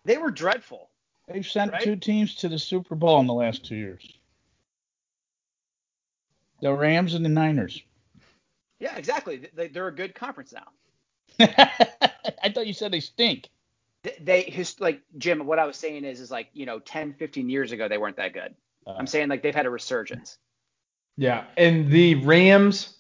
They 0.04 0.18
were 0.18 0.30
dreadful. 0.30 0.90
They've 1.28 1.46
sent 1.46 1.72
Right? 1.72 1.82
two 1.82 1.96
teams 1.96 2.36
to 2.36 2.48
the 2.48 2.58
Super 2.58 2.94
Bowl 2.94 3.18
in 3.20 3.26
the 3.26 3.34
last 3.34 3.64
two 3.64 3.74
years. 3.74 4.08
The 6.62 6.72
Rams 6.72 7.14
and 7.14 7.24
the 7.24 7.28
Niners. 7.28 7.82
Yeah, 8.78 8.96
exactly. 8.96 9.48
They, 9.54 9.68
they're 9.68 9.88
a 9.88 9.94
good 9.94 10.14
conference 10.14 10.52
now. 10.52 10.68
I 11.40 12.50
thought 12.54 12.66
you 12.66 12.72
said 12.72 12.92
they 12.92 13.00
stink. 13.00 13.50
They, 14.02 14.16
they 14.20 14.42
his, 14.42 14.80
like 14.80 15.02
Jim. 15.18 15.44
What 15.46 15.58
I 15.58 15.66
was 15.66 15.76
saying 15.76 16.04
is, 16.04 16.20
is 16.20 16.30
like 16.30 16.48
you 16.52 16.66
know, 16.66 16.78
10, 16.78 17.14
15 17.14 17.50
years 17.50 17.72
ago 17.72 17.88
they 17.88 17.98
weren't 17.98 18.16
that 18.16 18.32
good. 18.32 18.54
Uh, 18.86 18.94
I'm 18.98 19.06
saying 19.06 19.28
like 19.28 19.42
they've 19.42 19.54
had 19.54 19.66
a 19.66 19.70
resurgence. 19.70 20.38
Yeah, 21.16 21.44
and 21.56 21.90
the 21.90 22.16
Rams. 22.16 22.94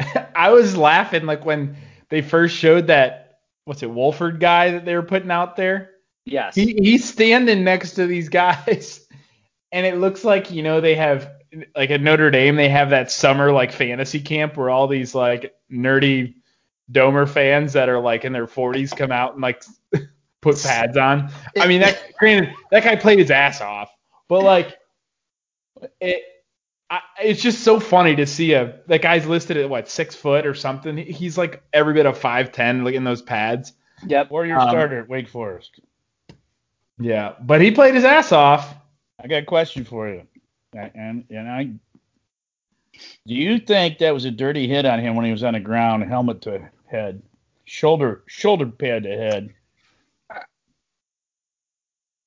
I 0.34 0.50
was 0.50 0.76
laughing 0.76 1.26
like 1.26 1.44
when 1.44 1.76
they 2.08 2.22
first 2.22 2.56
showed 2.56 2.88
that 2.88 3.26
what's 3.64 3.82
it 3.82 3.90
Wolford 3.90 4.40
guy 4.40 4.70
that 4.72 4.84
they 4.84 4.94
were 4.94 5.02
putting 5.02 5.30
out 5.30 5.56
there. 5.56 5.90
Yes. 6.24 6.54
He 6.54 6.74
he's 6.74 7.08
standing 7.08 7.64
next 7.64 7.92
to 7.92 8.06
these 8.06 8.28
guys, 8.30 9.06
and 9.72 9.84
it 9.84 9.98
looks 9.98 10.24
like 10.24 10.50
you 10.50 10.62
know 10.62 10.80
they 10.80 10.94
have 10.94 11.30
like 11.74 11.90
at 11.90 12.00
Notre 12.00 12.30
Dame 12.30 12.56
they 12.56 12.68
have 12.68 12.90
that 12.90 13.10
summer 13.10 13.52
like 13.52 13.72
fantasy 13.72 14.20
camp 14.20 14.56
where 14.56 14.70
all 14.70 14.88
these 14.88 15.14
like 15.14 15.54
nerdy 15.70 16.34
Domer 16.90 17.28
fans 17.28 17.72
that 17.72 17.88
are 17.88 18.00
like 18.00 18.24
in 18.24 18.32
their 18.32 18.46
40s 18.46 18.96
come 18.96 19.10
out 19.12 19.32
and 19.32 19.42
like 19.42 19.62
put 20.42 20.62
pads 20.62 20.96
on. 20.96 21.30
I 21.58 21.66
mean 21.66 21.80
that 21.80 22.12
granted 22.18 22.54
that 22.70 22.84
guy 22.84 22.96
played 22.96 23.18
his 23.18 23.30
ass 23.30 23.60
off, 23.60 23.90
but 24.28 24.42
like 24.42 24.76
it. 26.00 26.22
I, 26.88 27.00
it's 27.22 27.42
just 27.42 27.62
so 27.64 27.80
funny 27.80 28.14
to 28.16 28.26
see 28.26 28.52
a 28.52 28.80
that 28.86 29.02
guy's 29.02 29.26
listed 29.26 29.56
at 29.56 29.68
what 29.68 29.88
six 29.88 30.14
foot 30.14 30.46
or 30.46 30.54
something. 30.54 30.96
He's 30.96 31.36
like 31.36 31.62
every 31.72 31.94
bit 31.94 32.06
of 32.06 32.16
five 32.16 32.52
ten, 32.52 32.84
like 32.84 32.94
in 32.94 33.04
those 33.04 33.22
pads. 33.22 33.72
Yep. 34.06 34.28
or 34.30 34.46
your 34.46 34.60
Um, 34.60 34.68
starter 34.68 35.00
at 35.00 35.08
Wake 35.08 35.28
Forest. 35.28 35.80
Yeah, 36.98 37.32
but 37.40 37.60
he 37.60 37.70
played 37.72 37.94
his 37.94 38.04
ass 38.04 38.30
off. 38.30 38.74
I 39.22 39.26
got 39.26 39.42
a 39.42 39.46
question 39.46 39.84
for 39.84 40.08
you. 40.08 40.26
And 40.74 41.24
and 41.30 41.48
I 41.48 41.64
do 43.26 43.34
you 43.34 43.58
think 43.58 43.98
that 43.98 44.14
was 44.14 44.24
a 44.24 44.30
dirty 44.30 44.68
hit 44.68 44.86
on 44.86 45.00
him 45.00 45.16
when 45.16 45.24
he 45.26 45.32
was 45.32 45.42
on 45.42 45.54
the 45.54 45.60
ground, 45.60 46.04
helmet 46.04 46.42
to 46.42 46.68
head, 46.86 47.22
shoulder 47.64 48.22
shoulder 48.26 48.66
pad 48.66 49.02
to 49.04 49.08
head? 49.10 49.54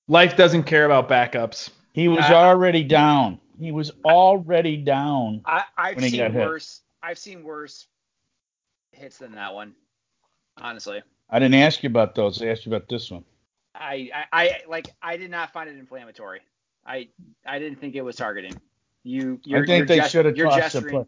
Life 0.07 0.35
doesn't 0.35 0.63
care 0.63 0.85
about 0.85 1.07
backups. 1.07 1.69
He 1.93 2.07
was 2.07 2.25
Uh, 2.29 2.33
already 2.33 2.83
down. 2.83 3.39
He 3.59 3.71
was 3.71 3.91
already 4.05 4.77
down. 4.77 5.41
I, 5.45 5.63
I've 5.77 5.95
When 5.95 6.05
he 6.05 6.17
got 6.17 6.27
seen 6.31 6.39
hit. 6.39 6.47
worse. 6.47 6.81
I've 7.03 7.17
seen 7.17 7.43
worse 7.43 7.87
hits 8.91 9.17
than 9.17 9.33
that 9.33 9.53
one. 9.53 9.73
Honestly, 10.61 11.01
I 11.29 11.39
didn't 11.39 11.55
ask 11.55 11.83
you 11.83 11.89
about 11.89 12.15
those. 12.15 12.41
I 12.41 12.47
asked 12.47 12.65
you 12.65 12.73
about 12.73 12.87
this 12.89 13.11
one. 13.11 13.23
I, 13.75 14.09
I, 14.13 14.25
I 14.31 14.61
like. 14.67 14.87
I 15.01 15.17
did 15.17 15.31
not 15.31 15.53
find 15.53 15.69
it 15.69 15.77
inflammatory. 15.77 16.41
I, 16.85 17.07
I 17.45 17.59
didn't 17.59 17.79
think 17.79 17.95
it 17.95 18.01
was 18.01 18.15
targeting. 18.15 18.59
You, 19.03 19.39
you're, 19.45 19.63
I 19.63 19.65
think 19.65 19.77
you're 19.79 19.85
they 19.85 19.95
gest- 19.97 20.11
should 20.11 20.25
have 20.25 20.35
tossed 20.35 20.73
the 20.73 20.81
play. 20.81 21.05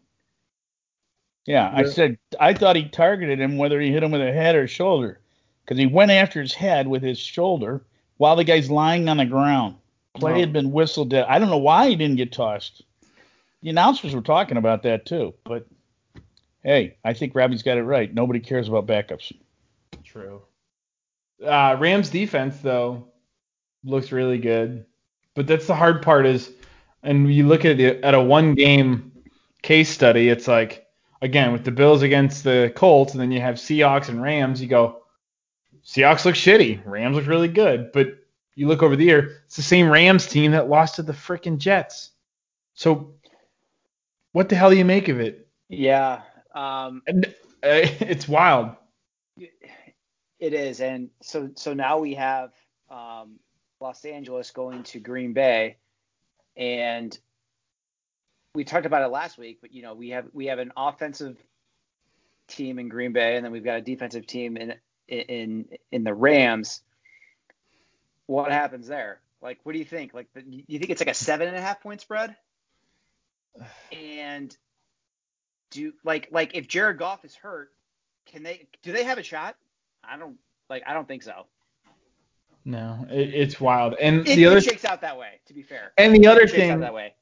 Yeah, 1.44 1.70
I 1.74 1.84
said 1.84 2.18
I 2.38 2.54
thought 2.54 2.76
he 2.76 2.88
targeted 2.88 3.40
him 3.40 3.58
whether 3.58 3.80
he 3.80 3.90
hit 3.90 4.02
him 4.02 4.12
with 4.12 4.22
a 4.22 4.32
head 4.32 4.54
or 4.54 4.68
shoulder, 4.68 5.20
because 5.64 5.76
he 5.78 5.86
went 5.86 6.10
after 6.10 6.40
his 6.40 6.54
head 6.54 6.86
with 6.86 7.02
his 7.02 7.18
shoulder 7.18 7.84
while 8.16 8.36
the 8.36 8.44
guy's 8.44 8.70
lying 8.70 9.08
on 9.08 9.16
the 9.16 9.26
ground. 9.26 9.76
Play 10.14 10.32
Oh. 10.34 10.40
had 10.40 10.52
been 10.52 10.72
whistled. 10.72 11.10
Dead. 11.10 11.26
I 11.28 11.38
don't 11.38 11.50
know 11.50 11.58
why 11.58 11.88
he 11.88 11.96
didn't 11.96 12.16
get 12.16 12.32
tossed. 12.32 12.82
The 13.62 13.70
announcers 13.70 14.14
were 14.14 14.20
talking 14.22 14.56
about 14.56 14.82
that 14.82 15.06
too, 15.06 15.34
but 15.44 15.66
hey, 16.62 16.96
I 17.04 17.12
think 17.14 17.34
Robbie's 17.34 17.62
got 17.62 17.78
it 17.78 17.82
right. 17.84 18.12
Nobody 18.12 18.40
cares 18.40 18.68
about 18.68 18.86
backups. 18.86 19.32
True. 20.04 20.42
Uh, 21.44 21.76
Rams 21.78 22.10
defense 22.10 22.58
though 22.58 23.08
looks 23.84 24.12
really 24.12 24.38
good, 24.38 24.84
but 25.34 25.46
that's 25.46 25.66
the 25.66 25.74
hard 25.74 26.02
part 26.02 26.26
is, 26.26 26.50
and 27.02 27.32
you 27.32 27.46
look 27.46 27.64
at 27.64 27.76
the 27.78 28.04
at 28.04 28.14
a 28.14 28.20
one 28.20 28.54
game 28.54 29.12
case 29.62 29.88
study, 29.90 30.28
it's 30.28 30.46
like 30.48 30.86
again 31.20 31.52
with 31.52 31.64
the 31.64 31.70
Bills 31.70 32.02
against 32.02 32.44
the 32.44 32.72
Colts, 32.76 33.12
and 33.12 33.20
then 33.20 33.30
you 33.32 33.40
have 33.40 33.54
Seahawks 33.56 34.08
and 34.08 34.20
Rams. 34.22 34.60
You 34.60 34.68
go, 34.68 35.02
Seahawks 35.84 36.24
look 36.24 36.34
shitty, 36.34 36.80
Rams 36.84 37.16
look 37.16 37.26
really 37.26 37.48
good, 37.48 37.90
but 37.92 38.08
you 38.54 38.68
look 38.68 38.82
over 38.82 38.96
the 38.96 39.04
year, 39.04 39.42
it's 39.46 39.56
the 39.56 39.62
same 39.62 39.88
Rams 39.88 40.26
team 40.26 40.52
that 40.52 40.68
lost 40.68 40.96
to 40.96 41.02
the 41.02 41.12
freaking 41.12 41.58
Jets. 41.58 42.10
So 42.74 43.14
what 44.32 44.48
the 44.48 44.56
hell 44.56 44.70
do 44.70 44.76
you 44.76 44.84
make 44.84 45.08
of 45.08 45.20
it? 45.20 45.48
Yeah. 45.68 46.22
Um, 46.54 47.02
And, 47.06 47.26
uh, 47.26 47.30
it's 47.62 48.28
wild. 48.28 48.76
It 50.38 50.54
is, 50.54 50.80
and 50.80 51.08
so 51.22 51.50
so 51.54 51.72
now 51.72 51.98
we 51.98 52.14
have 52.14 52.50
um, 52.90 53.38
Los 53.80 54.04
Angeles 54.04 54.50
going 54.50 54.82
to 54.84 54.98
Green 54.98 55.34
Bay, 55.34 55.76
and 56.56 57.16
we 58.52 58.64
talked 58.64 58.84
about 58.84 59.02
it 59.02 59.12
last 59.12 59.38
week. 59.38 59.58
But 59.60 59.72
you 59.72 59.82
know, 59.82 59.94
we 59.94 60.10
have 60.10 60.26
we 60.32 60.46
have 60.46 60.58
an 60.58 60.72
offensive 60.76 61.38
team 62.48 62.80
in 62.80 62.88
Green 62.88 63.12
Bay, 63.12 63.36
and 63.36 63.44
then 63.44 63.52
we've 63.52 63.62
got 63.62 63.78
a 63.78 63.82
defensive 63.82 64.26
team 64.26 64.56
in 64.56 64.74
in 65.06 65.68
in 65.92 66.02
the 66.02 66.12
Rams. 66.12 66.82
What 68.32 68.50
happens 68.50 68.86
there? 68.88 69.20
Like, 69.42 69.58
what 69.64 69.72
do 69.72 69.78
you 69.78 69.84
think? 69.84 70.14
Like, 70.14 70.28
you 70.46 70.78
think 70.78 70.90
it's 70.90 71.00
like 71.00 71.10
a 71.10 71.14
seven 71.14 71.48
and 71.48 71.56
a 71.56 71.60
half 71.60 71.80
point 71.82 72.00
spread? 72.00 72.34
And 73.92 74.56
do 75.70 75.92
like 76.04 76.28
like 76.30 76.52
if 76.54 76.66
Jared 76.68 76.98
Goff 76.98 77.24
is 77.24 77.34
hurt, 77.34 77.70
can 78.26 78.42
they 78.42 78.66
do 78.82 78.92
they 78.92 79.04
have 79.04 79.18
a 79.18 79.22
shot? 79.22 79.56
I 80.02 80.16
don't 80.16 80.36
like. 80.70 80.82
I 80.86 80.94
don't 80.94 81.06
think 81.06 81.22
so. 81.22 81.44
No, 82.64 83.06
it, 83.10 83.34
it's 83.34 83.60
wild. 83.60 83.94
And 84.00 84.20
It, 84.26 84.36
the 84.36 84.46
other 84.46 84.58
it 84.58 84.64
shakes 84.64 84.84
out 84.84 85.00
that 85.02 85.18
way. 85.18 85.40
To 85.46 85.52
be 85.54 85.62
fair. 85.62 85.92
and 85.98 86.14
the 86.14 86.26
other 86.28 86.46
thing, 86.46 86.80
that 86.80 86.94
way. 86.94 87.14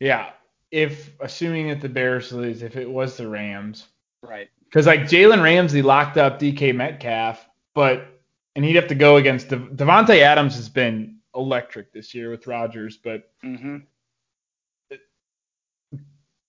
yeah, 0.00 0.30
if 0.70 1.10
assuming 1.20 1.68
that 1.68 1.80
the 1.80 1.88
Bears 1.88 2.32
lose, 2.32 2.62
if 2.62 2.76
it 2.76 2.90
was 2.90 3.16
the 3.16 3.28
Rams, 3.28 3.86
Right. 4.22 4.48
because 4.64 4.86
like 4.86 5.02
Jalen 5.02 5.42
Ramsey 5.42 5.82
locked 5.82 6.16
up 6.16 6.40
DK 6.40 6.74
Metcalf, 6.74 7.46
but 7.74 8.11
and 8.54 8.64
he'd 8.64 8.76
have 8.76 8.88
to 8.88 8.94
go 8.94 9.16
against 9.16 9.48
De- 9.48 9.56
Davante 9.56 10.20
Adams 10.20 10.56
has 10.56 10.68
been 10.68 11.18
electric 11.34 11.92
this 11.92 12.14
year 12.14 12.30
with 12.30 12.46
Rodgers, 12.46 12.96
but 12.96 13.30
Mm-hmm. 13.44 13.78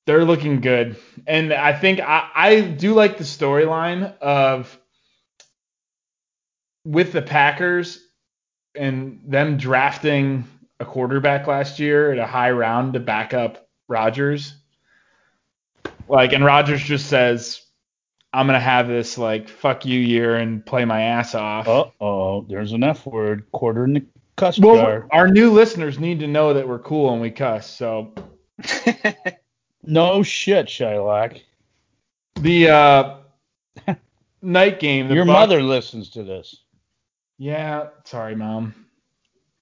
they're 0.05 0.25
looking 0.25 0.59
good. 0.59 0.97
And 1.27 1.53
I 1.53 1.73
think 1.73 1.99
I, 2.01 2.29
I 2.35 2.61
do 2.61 2.93
like 2.93 3.17
the 3.17 3.23
storyline 3.23 4.17
of 4.19 4.77
with 6.85 7.13
the 7.13 7.21
Packers 7.21 8.05
and 8.75 9.21
them 9.25 9.55
drafting 9.57 10.43
a 10.79 10.85
quarterback 10.85 11.47
last 11.47 11.79
year 11.79 12.11
at 12.11 12.17
a 12.19 12.25
high 12.27 12.51
round 12.51 12.93
to 12.93 12.99
back 12.99 13.33
up 13.33 13.69
Rodgers. 13.87 14.55
Like, 16.09 16.33
and 16.33 16.43
Rodgers 16.43 16.83
just 16.83 17.07
says, 17.07 17.62
I'm 18.33 18.47
gonna 18.47 18.59
have 18.59 18.87
this 18.87 19.17
like 19.17 19.47
fuck 19.47 19.85
you 19.85 19.99
year 19.99 20.35
and 20.35 20.65
play 20.65 20.85
my 20.85 21.01
ass 21.01 21.35
off. 21.35 21.67
Uh 21.67 21.85
oh, 22.01 22.45
there's 22.49 22.73
an 22.73 22.83
F 22.83 23.05
word 23.05 23.49
quarter 23.51 23.85
in 23.85 23.93
the 23.93 24.05
cuss 24.35 24.59
well, 24.59 24.75
jar. 24.75 25.07
our 25.11 25.27
new 25.27 25.51
listeners 25.51 25.99
need 25.99 26.19
to 26.19 26.27
know 26.27 26.53
that 26.53 26.67
we're 26.67 26.79
cool 26.79 27.11
and 27.13 27.21
we 27.21 27.29
cuss. 27.29 27.69
So 27.69 28.13
No 29.83 30.23
shit, 30.23 30.67
Shylock. 30.67 31.41
the 32.35 32.69
uh, 32.69 33.17
night 34.41 34.79
game. 34.79 35.09
The 35.09 35.15
Your 35.15 35.25
mother 35.25 35.61
listens 35.61 36.09
to 36.11 36.23
this. 36.23 36.63
Yeah, 37.37 37.87
sorry, 38.05 38.35
mom. 38.35 38.73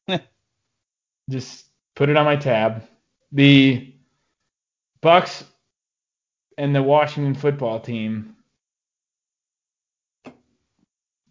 Just 1.29 1.65
put 1.95 2.09
it 2.09 2.17
on 2.17 2.25
my 2.25 2.35
tab. 2.35 2.83
The 3.31 3.93
Bucks 5.01 5.43
and 6.57 6.75
the 6.75 6.83
Washington 6.83 7.33
football 7.33 7.79
team. 7.79 8.35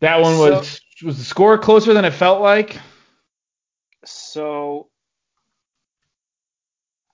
That 0.01 0.21
one 0.21 0.39
was 0.39 0.81
was 1.05 1.19
the 1.19 1.25
score 1.25 1.59
closer 1.59 1.95
than 1.95 2.05
it 2.05 2.13
felt 2.13 2.41
like. 2.41 2.79
so, 4.05 4.89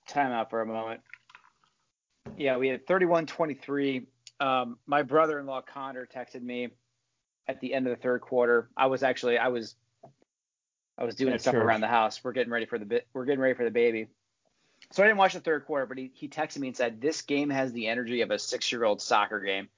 time 0.07 0.31
out 0.31 0.49
for 0.49 0.61
a 0.61 0.65
moment. 0.65 1.01
Yeah, 2.37 2.57
we 2.57 2.67
had 2.67 2.85
31-23. 2.85 4.05
Um, 4.39 4.77
my 4.85 5.01
brother-in-law 5.01 5.61
Connor 5.61 6.07
texted 6.13 6.41
me 6.41 6.69
at 7.47 7.61
the 7.61 7.73
end 7.73 7.87
of 7.87 7.95
the 7.95 8.01
third 8.01 8.21
quarter. 8.21 8.69
I 8.75 8.87
was 8.87 9.03
actually 9.03 9.37
I 9.37 9.47
was 9.47 9.75
I 10.97 11.03
was 11.03 11.15
doing 11.15 11.37
stuff 11.39 11.55
around 11.55 11.81
the 11.81 11.87
house. 11.87 12.23
We're 12.23 12.33
getting 12.33 12.51
ready 12.51 12.65
for 12.65 12.79
the 12.79 12.85
bit. 12.85 13.07
We're 13.13 13.25
getting 13.25 13.39
ready 13.39 13.53
for 13.53 13.63
the 13.63 13.71
baby. 13.71 14.07
so 14.91 15.03
I 15.03 15.07
didn't 15.07 15.19
watch 15.19 15.33
the 15.33 15.39
third 15.39 15.65
quarter, 15.65 15.85
but 15.85 15.97
he, 15.97 16.11
he 16.13 16.27
texted 16.27 16.57
me 16.57 16.67
and 16.67 16.77
said, 16.77 16.99
This 16.99 17.21
game 17.21 17.49
has 17.49 17.71
the 17.71 17.87
energy 17.87 18.21
of 18.21 18.31
a 18.31 18.39
six 18.39 18.71
year 18.71 18.83
old 18.83 19.01
soccer 19.01 19.39
game. 19.39 19.69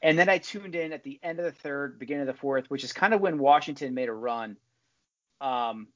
And 0.00 0.18
then 0.18 0.28
I 0.28 0.38
tuned 0.38 0.74
in 0.74 0.92
at 0.92 1.02
the 1.02 1.18
end 1.22 1.38
of 1.38 1.44
the 1.44 1.52
third, 1.52 1.98
beginning 1.98 2.22
of 2.22 2.26
the 2.28 2.40
fourth, 2.40 2.70
which 2.70 2.84
is 2.84 2.92
kind 2.92 3.12
of 3.12 3.20
when 3.20 3.38
Washington 3.38 3.94
made 3.94 4.08
a 4.08 4.12
run. 4.12 4.56
Um, 5.40 5.88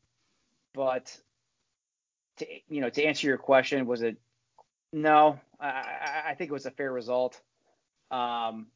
but 0.75 1.17
to 2.39 2.47
you 2.69 2.81
know, 2.81 2.91
to 2.91 3.05
answer 3.05 3.27
your 3.27 3.39
question, 3.39 3.87
was 3.87 4.03
it 4.03 4.17
no? 4.93 5.39
I, 5.61 6.23
I, 6.29 6.35
think 6.35 6.51
it 6.51 6.53
was 6.53 6.67
a 6.67 6.71
fair 6.71 6.93
result. 6.93 7.41
Um, 8.11 8.67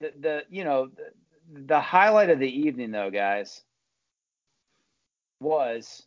the 0.00 0.12
the 0.20 0.42
you 0.50 0.64
know 0.64 0.88
the, 0.88 1.60
the 1.66 1.80
highlight 1.80 2.30
of 2.30 2.38
the 2.38 2.48
evening 2.48 2.90
though, 2.90 3.10
guys, 3.10 3.62
was 5.40 6.02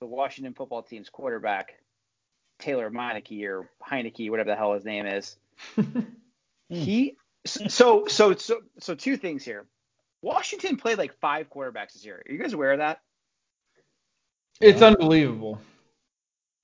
the 0.00 0.06
Washington 0.06 0.54
football 0.54 0.82
team's 0.82 1.08
quarterback, 1.08 1.74
Taylor 2.58 2.90
Meineke 2.90 3.44
or 3.48 3.70
Heinicke, 3.84 4.30
whatever 4.30 4.50
the 4.50 4.56
hell 4.56 4.74
his 4.74 4.84
name 4.84 5.06
is. 5.06 5.36
Hmm. 6.70 6.76
he 6.76 7.16
so 7.46 8.06
so 8.06 8.34
so 8.34 8.60
so 8.78 8.94
two 8.94 9.16
things 9.16 9.44
here. 9.44 9.66
Washington 10.22 10.76
played 10.76 10.98
like 10.98 11.14
five 11.20 11.48
quarterbacks 11.50 11.92
this 11.92 12.04
year. 12.04 12.22
Are 12.26 12.32
you 12.32 12.38
guys 12.38 12.52
aware 12.52 12.72
of 12.72 12.78
that? 12.78 13.00
It's 14.60 14.82
unbelievable. 14.82 15.60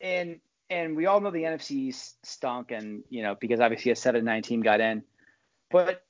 And 0.00 0.40
and 0.70 0.96
we 0.96 1.06
all 1.06 1.20
know 1.20 1.30
the 1.30 1.42
NFC 1.42 1.90
s- 1.90 2.14
stunk, 2.22 2.70
and 2.70 3.02
you 3.10 3.22
know 3.22 3.36
because 3.38 3.60
obviously 3.60 3.92
a 3.92 3.96
seven 3.96 4.24
nine 4.24 4.42
team 4.42 4.62
got 4.62 4.80
in. 4.80 5.02
But 5.70 6.02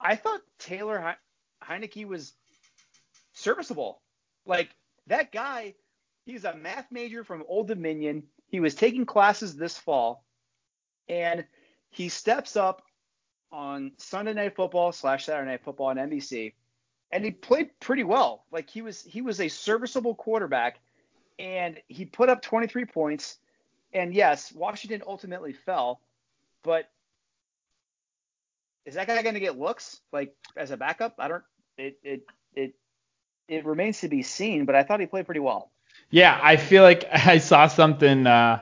I 0.00 0.16
thought 0.16 0.40
Taylor 0.58 1.00
He- 1.00 1.66
Heinicke 1.66 2.06
was 2.06 2.32
serviceable. 3.34 4.00
Like 4.46 4.70
that 5.06 5.30
guy, 5.30 5.74
he's 6.24 6.44
a 6.44 6.56
math 6.56 6.86
major 6.90 7.22
from 7.22 7.44
Old 7.46 7.68
Dominion. 7.68 8.24
He 8.48 8.60
was 8.60 8.74
taking 8.74 9.04
classes 9.04 9.54
this 9.54 9.76
fall, 9.76 10.24
and 11.08 11.44
he 11.90 12.08
steps 12.08 12.56
up 12.56 12.82
on 13.52 13.92
Sunday 13.98 14.34
Night 14.34 14.54
Football 14.56 14.92
slash 14.92 15.26
Saturday 15.26 15.50
Night 15.50 15.64
Football 15.64 15.86
on 15.86 15.96
NBC, 15.96 16.54
and 17.10 17.24
he 17.24 17.30
played 17.30 17.70
pretty 17.80 18.04
well. 18.04 18.44
Like 18.50 18.68
he 18.68 18.82
was 18.82 19.02
he 19.02 19.22
was 19.22 19.40
a 19.40 19.48
serviceable 19.48 20.14
quarterback, 20.14 20.80
and 21.38 21.78
he 21.88 22.04
put 22.04 22.28
up 22.28 22.42
23 22.42 22.84
points. 22.86 23.38
And 23.92 24.12
yes, 24.12 24.52
Washington 24.52 25.02
ultimately 25.06 25.54
fell, 25.54 26.00
but 26.62 26.90
is 28.84 28.94
that 28.94 29.06
guy 29.06 29.22
going 29.22 29.34
to 29.34 29.40
get 29.40 29.58
looks 29.58 30.00
like 30.12 30.34
as 30.56 30.70
a 30.70 30.76
backup? 30.76 31.14
I 31.18 31.28
don't. 31.28 31.44
It 31.76 31.98
it 32.02 32.22
it 32.54 32.74
it 33.48 33.64
remains 33.64 34.00
to 34.00 34.08
be 34.08 34.22
seen, 34.22 34.66
but 34.66 34.74
I 34.74 34.82
thought 34.82 35.00
he 35.00 35.06
played 35.06 35.26
pretty 35.26 35.40
well. 35.40 35.70
Yeah, 36.10 36.38
I 36.42 36.56
feel 36.56 36.82
like 36.82 37.04
I 37.12 37.38
saw 37.38 37.66
something. 37.66 38.26
Uh, 38.26 38.60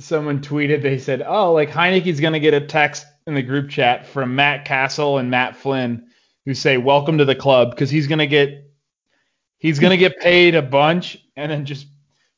someone 0.00 0.40
tweeted. 0.40 0.82
They 0.82 0.98
said, 0.98 1.22
"Oh, 1.26 1.52
like 1.52 1.70
Heinicke's 1.70 2.20
gonna 2.20 2.40
get 2.40 2.54
a 2.54 2.60
text 2.60 3.06
in 3.26 3.34
the 3.34 3.42
group 3.42 3.70
chat 3.70 4.06
from 4.06 4.34
Matt 4.34 4.64
Cassel 4.64 5.18
and 5.18 5.30
Matt 5.30 5.56
Flynn, 5.56 6.08
who 6.44 6.54
say 6.54 6.76
welcome 6.76 7.18
to 7.18 7.24
the 7.24 7.34
club 7.34 7.70
because 7.70 7.90
he's 7.90 8.06
gonna 8.06 8.26
get 8.26 8.70
he's 9.58 9.78
gonna 9.78 9.96
get 9.96 10.18
paid 10.18 10.54
a 10.54 10.62
bunch 10.62 11.18
and 11.36 11.50
then 11.50 11.64
just 11.64 11.86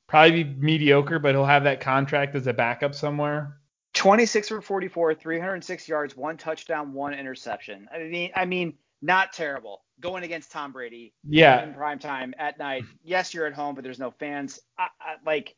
probably 0.07 0.45
be 0.45 0.55
mediocre, 0.61 1.19
but 1.19 1.35
he'll 1.35 1.45
have 1.45 1.65
that 1.65 1.81
contract 1.81 2.35
as 2.35 2.47
a 2.47 2.53
backup 2.53 2.95
somewhere." 2.95 3.59
26 3.95 4.49
for 4.49 4.61
44, 4.61 5.15
306 5.15 5.89
yards, 5.89 6.17
one 6.17 6.37
touchdown, 6.37 6.93
one 6.93 7.15
interception. 7.15 7.89
I 7.93 7.99
mean, 7.99 8.31
I 8.35 8.45
mean, 8.45 8.75
not 9.01 9.33
terrible. 9.33 9.85
Going 10.01 10.25
against 10.25 10.51
Tom 10.51 10.73
Brady 10.73 11.15
Yeah, 11.23 11.63
in 11.63 11.75
prime 11.75 12.01
time 12.01 12.35
at 12.39 12.59
night. 12.59 12.85
Yes, 13.05 13.33
you're 13.33 13.47
at 13.47 13.55
home, 13.55 13.77
but 13.77 13.85
there's 13.85 14.01
no 14.01 14.11
fans. 14.11 14.59
I, 14.77 14.89
I, 15.01 15.15
like, 15.25 15.55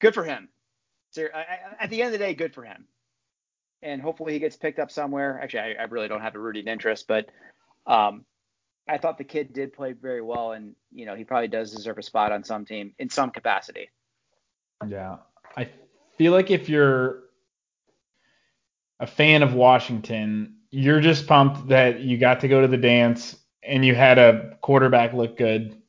good 0.00 0.14
for 0.14 0.24
him. 0.24 0.48
So, 1.10 1.28
I, 1.32 1.58
at 1.78 1.90
the 1.90 2.02
end 2.02 2.12
of 2.12 2.18
the 2.18 2.24
day, 2.24 2.34
good 2.34 2.52
for 2.52 2.64
him. 2.64 2.86
And 3.82 4.02
hopefully 4.02 4.32
he 4.32 4.38
gets 4.38 4.56
picked 4.56 4.78
up 4.78 4.90
somewhere. 4.90 5.40
Actually, 5.42 5.76
I, 5.76 5.82
I 5.82 5.84
really 5.84 6.08
don't 6.08 6.20
have 6.20 6.34
a 6.34 6.38
rooting 6.38 6.66
interest, 6.66 7.06
but 7.06 7.30
um, 7.86 8.24
I 8.88 8.98
thought 8.98 9.18
the 9.18 9.24
kid 9.24 9.52
did 9.52 9.72
play 9.72 9.92
very 9.92 10.22
well, 10.22 10.52
and 10.52 10.74
you 10.92 11.06
know 11.06 11.14
he 11.14 11.24
probably 11.24 11.48
does 11.48 11.72
deserve 11.72 11.98
a 11.98 12.02
spot 12.02 12.32
on 12.32 12.42
some 12.42 12.64
team 12.64 12.94
in 12.98 13.08
some 13.08 13.30
capacity. 13.30 13.90
Yeah. 14.86 15.18
I 15.56 15.68
feel 16.16 16.32
like 16.32 16.50
if 16.50 16.68
you're 16.68 17.22
a 19.00 19.06
fan 19.06 19.42
of 19.42 19.54
Washington, 19.54 20.56
you're 20.70 21.00
just 21.00 21.26
pumped 21.26 21.68
that 21.68 22.00
you 22.00 22.18
got 22.18 22.40
to 22.40 22.48
go 22.48 22.60
to 22.60 22.68
the 22.68 22.76
dance 22.76 23.36
and 23.62 23.84
you 23.84 23.94
had 23.94 24.18
a 24.18 24.56
quarterback 24.60 25.12
look 25.12 25.36
good. 25.36 25.80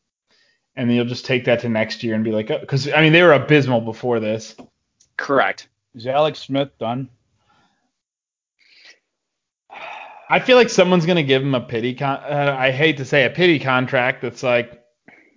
And 0.75 0.89
then 0.89 0.95
you'll 0.95 1.05
just 1.05 1.25
take 1.25 1.45
that 1.45 1.59
to 1.61 1.69
next 1.69 2.03
year 2.03 2.15
and 2.15 2.23
be 2.23 2.31
like, 2.31 2.47
because 2.47 2.89
I 2.89 3.01
mean, 3.01 3.11
they 3.11 3.23
were 3.23 3.33
abysmal 3.33 3.81
before 3.81 4.19
this. 4.19 4.55
Correct. 5.17 5.67
Is 5.93 6.07
Alex 6.07 6.39
Smith 6.39 6.69
done? 6.79 7.09
I 10.29 10.39
feel 10.39 10.57
like 10.57 10.69
someone's 10.69 11.05
gonna 11.07 11.23
give 11.23 11.41
him 11.41 11.55
a 11.55 11.61
pity 11.61 11.95
con. 11.95 12.17
Uh, 12.17 12.55
I 12.57 12.71
hate 12.71 12.97
to 12.97 13.05
say 13.05 13.25
a 13.25 13.29
pity 13.31 13.59
contract. 13.59 14.21
That's 14.21 14.43
like, 14.43 14.81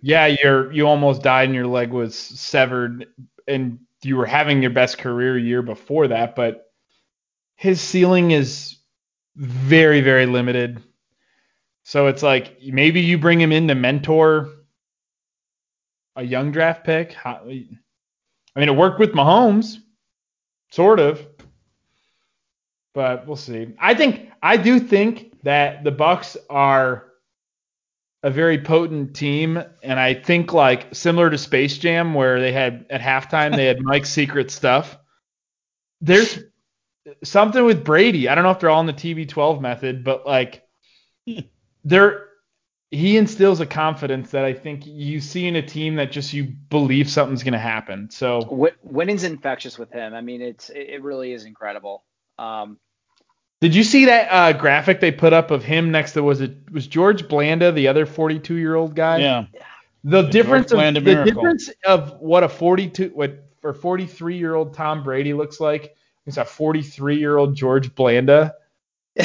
yeah, 0.02 0.26
you're 0.26 0.70
you 0.72 0.86
almost 0.86 1.22
died 1.22 1.46
and 1.46 1.54
your 1.54 1.66
leg 1.66 1.90
was 1.90 2.16
severed, 2.16 3.06
and 3.48 3.78
you 4.02 4.16
were 4.16 4.26
having 4.26 4.60
your 4.60 4.72
best 4.72 4.98
career 4.98 5.38
year 5.38 5.62
before 5.62 6.08
that, 6.08 6.36
but 6.36 6.66
his 7.56 7.80
ceiling 7.80 8.32
is 8.32 8.76
very 9.36 10.00
very 10.02 10.26
limited. 10.26 10.82
So 11.84 12.08
it's 12.08 12.22
like 12.22 12.58
maybe 12.62 13.00
you 13.00 13.18
bring 13.18 13.40
him 13.40 13.52
in 13.52 13.68
to 13.68 13.74
mentor 13.74 14.50
a 16.16 16.22
young 16.22 16.52
draft 16.52 16.84
pick. 16.84 17.16
I 17.24 17.40
mean, 17.44 18.68
it 18.68 18.76
worked 18.76 19.00
with 19.00 19.12
Mahomes, 19.12 19.78
sort 20.70 21.00
of 21.00 21.31
but 22.94 23.26
we'll 23.26 23.36
see. 23.36 23.74
I 23.78 23.94
think 23.94 24.30
I 24.42 24.56
do 24.56 24.78
think 24.80 25.42
that 25.42 25.84
the 25.84 25.90
Bucks 25.90 26.36
are 26.50 27.12
a 28.22 28.30
very 28.30 28.58
potent 28.58 29.14
team, 29.14 29.62
and 29.82 29.98
I 29.98 30.14
think 30.14 30.52
like 30.52 30.94
similar 30.94 31.30
to 31.30 31.38
Space 31.38 31.78
Jam, 31.78 32.14
where 32.14 32.40
they 32.40 32.52
had 32.52 32.86
at 32.90 33.00
halftime 33.00 33.56
they 33.56 33.66
had 33.66 33.80
Mike's 33.82 34.10
secret 34.10 34.50
stuff. 34.50 34.96
There's 36.00 36.38
something 37.24 37.64
with 37.64 37.84
Brady. 37.84 38.28
I 38.28 38.34
don't 38.34 38.44
know 38.44 38.50
if 38.50 38.60
they're 38.60 38.70
all 38.70 38.80
in 38.80 38.86
the 38.86 38.92
TB12 38.92 39.60
method, 39.60 40.04
but 40.04 40.26
like 40.26 40.62
there, 41.84 42.28
he 42.90 43.16
instills 43.16 43.60
a 43.60 43.66
confidence 43.66 44.30
that 44.32 44.44
I 44.44 44.52
think 44.52 44.86
you 44.86 45.20
see 45.20 45.46
in 45.46 45.56
a 45.56 45.62
team 45.62 45.96
that 45.96 46.12
just 46.12 46.32
you 46.32 46.44
believe 46.44 47.10
something's 47.10 47.42
gonna 47.42 47.58
happen. 47.58 48.10
So 48.10 48.70
winning's 48.82 49.24
infectious 49.24 49.78
with 49.78 49.90
him. 49.90 50.14
I 50.14 50.20
mean, 50.20 50.42
it's 50.42 50.70
it 50.70 50.90
it 50.90 51.02
really 51.02 51.32
is 51.32 51.44
incredible. 51.44 52.04
Um, 52.42 52.78
Did 53.60 53.74
you 53.74 53.84
see 53.84 54.06
that 54.06 54.28
uh, 54.30 54.52
graphic 54.52 55.00
they 55.00 55.12
put 55.12 55.32
up 55.32 55.50
of 55.50 55.62
him 55.62 55.90
next 55.92 56.12
to 56.12 56.22
was 56.22 56.40
it 56.40 56.56
was 56.72 56.86
George 56.86 57.28
Blanda, 57.28 57.70
the 57.72 57.88
other 57.88 58.06
42 58.06 58.56
year 58.56 58.74
old 58.74 58.96
guy? 58.96 59.18
Yeah. 59.18 59.46
The 60.04 60.22
difference 60.22 60.72
of 60.72 60.76
Blanda 60.76 61.00
the 61.00 61.06
miracle. 61.06 61.32
difference 61.32 61.70
of 61.84 62.20
what 62.20 62.42
a 62.42 62.48
42 62.48 63.12
what 63.14 63.44
for 63.60 63.72
43 63.72 64.36
year 64.36 64.56
old 64.56 64.74
Tom 64.74 65.04
Brady 65.04 65.32
looks 65.32 65.60
like 65.60 65.94
is 66.26 66.38
a 66.38 66.44
43 66.44 67.16
year 67.18 67.36
old 67.36 67.54
George 67.54 67.94
Blanda. 67.94 68.54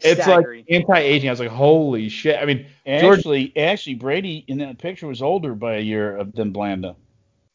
It's 0.00 0.22
staggering. 0.22 0.64
like 0.68 0.90
anti-aging. 0.90 1.28
I 1.28 1.32
was 1.32 1.40
like, 1.40 1.48
holy 1.48 2.08
shit. 2.08 2.40
I 2.40 2.44
mean, 2.44 2.68
George, 2.86 3.18
Actually, 3.18 3.52
actually, 3.56 3.96
Brady 3.96 4.44
in 4.46 4.58
that 4.58 4.78
picture 4.78 5.08
was 5.08 5.22
older 5.22 5.56
by 5.56 5.78
a 5.78 5.80
year 5.80 6.22
than 6.34 6.52
Blanda. 6.52 6.94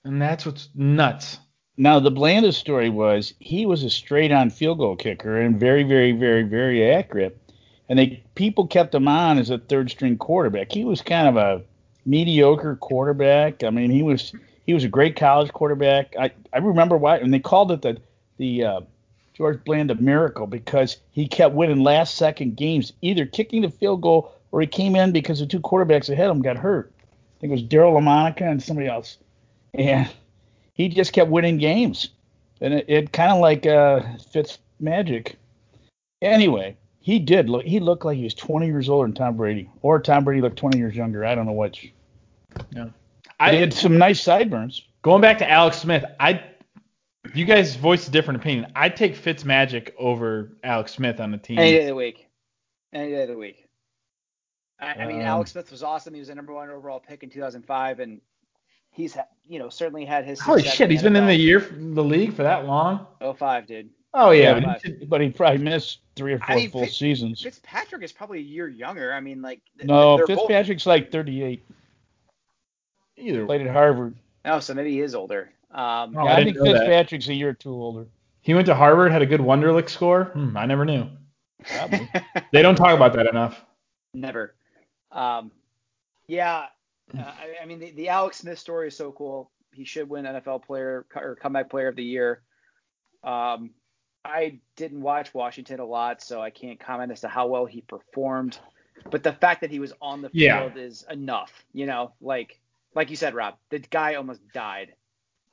and 0.03 0.21
that's 0.21 0.45
what's 0.45 0.67
nuts. 0.75 1.39
Now, 1.75 1.99
the 1.99 2.11
Blanda 2.11 2.51
story 2.51 2.89
was 2.89 3.33
he 3.39 3.65
was 3.65 3.83
a 3.83 3.89
straight-on 3.89 4.51
field 4.51 4.77
goal 4.77 4.95
kicker 4.95 5.39
and 5.39 5.59
very, 5.59 5.83
very, 5.83 6.11
very, 6.11 6.43
very 6.43 6.91
accurate. 6.91 7.37
And 7.89 7.97
they 7.97 8.23
people 8.35 8.67
kept 8.67 8.93
him 8.93 9.07
on 9.07 9.37
as 9.37 9.49
a 9.49 9.57
third-string 9.57 10.17
quarterback. 10.17 10.71
He 10.71 10.85
was 10.85 11.01
kind 11.01 11.27
of 11.27 11.35
a 11.35 11.63
mediocre 12.05 12.75
quarterback. 12.75 13.63
I 13.63 13.71
mean, 13.71 13.89
he 13.89 14.03
was 14.03 14.33
he 14.65 14.73
was 14.73 14.83
a 14.83 14.89
great 14.89 15.15
college 15.15 15.51
quarterback. 15.51 16.15
I, 16.17 16.31
I 16.53 16.59
remember 16.59 16.95
why, 16.95 17.17
and 17.17 17.33
they 17.33 17.39
called 17.39 17.71
it 17.71 17.81
the 17.81 17.97
the 18.37 18.63
uh, 18.63 18.81
George 19.33 19.63
Blanda 19.63 19.95
miracle 19.95 20.47
because 20.47 20.97
he 21.11 21.27
kept 21.27 21.55
winning 21.55 21.83
last-second 21.83 22.55
games, 22.55 22.93
either 23.01 23.25
kicking 23.25 23.63
the 23.63 23.69
field 23.69 24.01
goal 24.01 24.31
or 24.51 24.61
he 24.61 24.67
came 24.67 24.95
in 24.95 25.11
because 25.11 25.39
the 25.39 25.47
two 25.47 25.59
quarterbacks 25.59 26.09
ahead 26.09 26.29
of 26.29 26.35
him 26.35 26.43
got 26.43 26.57
hurt. 26.57 26.91
I 26.99 27.41
think 27.41 27.51
it 27.51 27.55
was 27.55 27.63
Daryle 27.63 27.99
Lamonica 27.99 28.43
and 28.43 28.61
somebody 28.61 28.87
else. 28.87 29.17
And 29.73 30.09
he 30.73 30.89
just 30.89 31.13
kept 31.13 31.29
winning 31.29 31.57
games, 31.57 32.09
and 32.61 32.73
it, 32.73 32.85
it 32.87 33.13
kind 33.13 33.31
of 33.31 33.39
like 33.39 33.65
uh, 33.65 34.01
Fitz 34.31 34.59
magic. 34.79 35.37
Anyway, 36.21 36.75
he 36.99 37.19
did 37.19 37.49
look. 37.49 37.63
He 37.65 37.79
looked 37.79 38.05
like 38.05 38.17
he 38.17 38.23
was 38.23 38.33
20 38.33 38.65
years 38.65 38.89
older 38.89 39.07
than 39.07 39.15
Tom 39.15 39.37
Brady, 39.37 39.69
or 39.81 39.99
Tom 39.99 40.23
Brady 40.23 40.41
looked 40.41 40.57
20 40.57 40.77
years 40.77 40.95
younger. 40.95 41.25
I 41.25 41.35
don't 41.35 41.45
know 41.45 41.53
which. 41.53 41.91
Yeah. 42.71 42.87
I 43.39 43.49
I 43.49 43.55
had 43.55 43.73
some 43.73 43.97
nice 43.97 44.21
sideburns. 44.21 44.83
going 45.01 45.21
back 45.21 45.37
to 45.39 45.49
Alex 45.49 45.77
Smith. 45.79 46.05
I 46.19 46.43
you 47.33 47.45
guys 47.45 47.75
voiced 47.75 48.07
a 48.07 48.11
different 48.11 48.41
opinion. 48.41 48.71
I'd 48.75 48.95
take 48.95 49.15
Fitzmagic 49.15 49.93
over 49.97 50.51
Alex 50.63 50.93
Smith 50.93 51.19
on 51.19 51.31
the 51.31 51.37
team. 51.37 51.57
Any 51.57 51.71
day 51.71 51.81
of 51.81 51.87
the 51.87 51.95
week. 51.95 52.27
Any 52.91 53.11
day 53.11 53.23
of 53.23 53.29
the 53.29 53.37
week. 53.37 53.67
I, 54.79 54.93
I 54.93 55.07
mean, 55.07 55.21
Um, 55.21 55.25
Alex 55.25 55.51
Smith 55.53 55.71
was 55.71 55.83
awesome. 55.83 56.13
He 56.13 56.19
was 56.19 56.29
a 56.29 56.35
number 56.35 56.53
one 56.53 56.69
overall 56.69 56.99
pick 56.99 57.23
in 57.23 57.29
2005, 57.29 57.99
and 57.99 58.19
he's 58.93 59.13
ha- 59.15 59.27
you 59.45 59.59
know 59.59 59.67
certainly 59.69 60.05
had 60.05 60.23
his. 60.25 60.39
Holy 60.39 60.63
shit, 60.63 60.89
he's 60.89 61.03
been 61.03 61.15
in 61.17 61.25
the 61.27 61.33
NFL. 61.33 61.39
year 61.39 61.59
the 61.93 62.03
league 62.03 62.33
for 62.33 62.43
that 62.43 62.65
long. 62.65 63.05
Oh 63.21 63.33
five, 63.33 63.67
dude. 63.67 63.89
Oh 64.13 64.31
yeah, 64.31 64.57
Yeah, 64.57 64.59
but 64.59 64.81
he 64.83 65.05
But 65.05 65.21
he 65.21 65.29
probably 65.29 65.57
missed 65.57 65.99
three 66.15 66.33
or 66.33 66.39
I 66.43 66.47
four 66.47 66.55
mean, 66.55 66.69
full 66.71 66.81
Fitz- 66.85 66.97
seasons. 66.97 67.41
Fitzpatrick 67.41 68.03
is 68.03 68.11
probably 68.11 68.37
a 68.39 68.43
year 68.43 68.67
younger. 68.69 69.11
I 69.13 69.19
mean, 69.19 69.41
like 69.41 69.59
No, 69.83 70.17
they're 70.17 70.27
both- 70.27 70.37
Fitzpatrick's 70.39 70.85
like 70.85 71.11
38. 71.11 71.63
either. 73.17 73.45
Played 73.45 73.61
at 73.61 73.73
Harvard. 73.73 74.15
Oh, 74.45 74.59
so 74.59 74.73
maybe 74.73 74.91
he 74.91 75.01
is 75.01 75.15
older. 75.15 75.49
Um, 75.71 76.15
Oh, 76.15 76.25
yeah, 76.25 76.33
I 76.33 76.35
I, 76.37 76.43
think 76.43 76.57
know 76.57 76.63
that. 76.65 76.79
Fitzpatrick's 76.81 77.27
a 77.29 77.33
year 77.33 77.49
or 77.49 77.53
two 77.53 77.71
older. 77.71 78.05
He 78.41 78.53
went 78.53 78.65
to 78.67 78.75
Harvard, 78.75 79.11
had 79.11 79.21
a 79.21 79.25
good 79.25 79.39
Wonderlic 79.39 79.89
score. 79.89 80.25
Hmm, 80.25 80.55
I 80.57 80.65
never 80.65 80.85
knew. 80.85 81.07
They 82.51 82.61
don't 82.61 82.75
talk 82.75 82.93
about 82.95 83.13
that 83.13 83.25
enough. 83.27 83.63
Never. 84.13 84.53
Um, 85.11 85.51
yeah, 86.27 86.65
uh, 87.17 87.21
I, 87.21 87.63
I 87.63 87.65
mean 87.65 87.79
the, 87.79 87.91
the 87.91 88.09
Alex 88.09 88.37
Smith 88.37 88.59
story 88.59 88.87
is 88.87 88.97
so 88.97 89.11
cool. 89.11 89.51
He 89.73 89.85
should 89.85 90.07
win 90.09 90.25
NFL 90.25 90.63
Player 90.65 91.05
or 91.15 91.35
Comeback 91.35 91.69
Player 91.69 91.87
of 91.87 91.95
the 91.95 92.03
Year. 92.03 92.41
Um, 93.23 93.71
I 94.25 94.59
didn't 94.75 95.01
watch 95.01 95.33
Washington 95.33 95.79
a 95.79 95.85
lot, 95.85 96.21
so 96.21 96.41
I 96.41 96.49
can't 96.49 96.79
comment 96.79 97.11
as 97.11 97.21
to 97.21 97.27
how 97.27 97.47
well 97.47 97.65
he 97.65 97.81
performed. 97.81 98.57
But 99.11 99.23
the 99.23 99.33
fact 99.33 99.61
that 99.61 99.71
he 99.71 99.79
was 99.79 99.91
on 100.01 100.21
the 100.21 100.29
Yeah. 100.31 100.59
field 100.69 100.77
is 100.77 101.05
enough. 101.09 101.51
You 101.73 101.85
know, 101.87 102.13
like 102.21 102.59
like 102.95 103.09
you 103.09 103.15
said, 103.15 103.33
Rob, 103.33 103.55
the 103.69 103.79
guy 103.79 104.15
almost 104.15 104.41
died, 104.53 104.93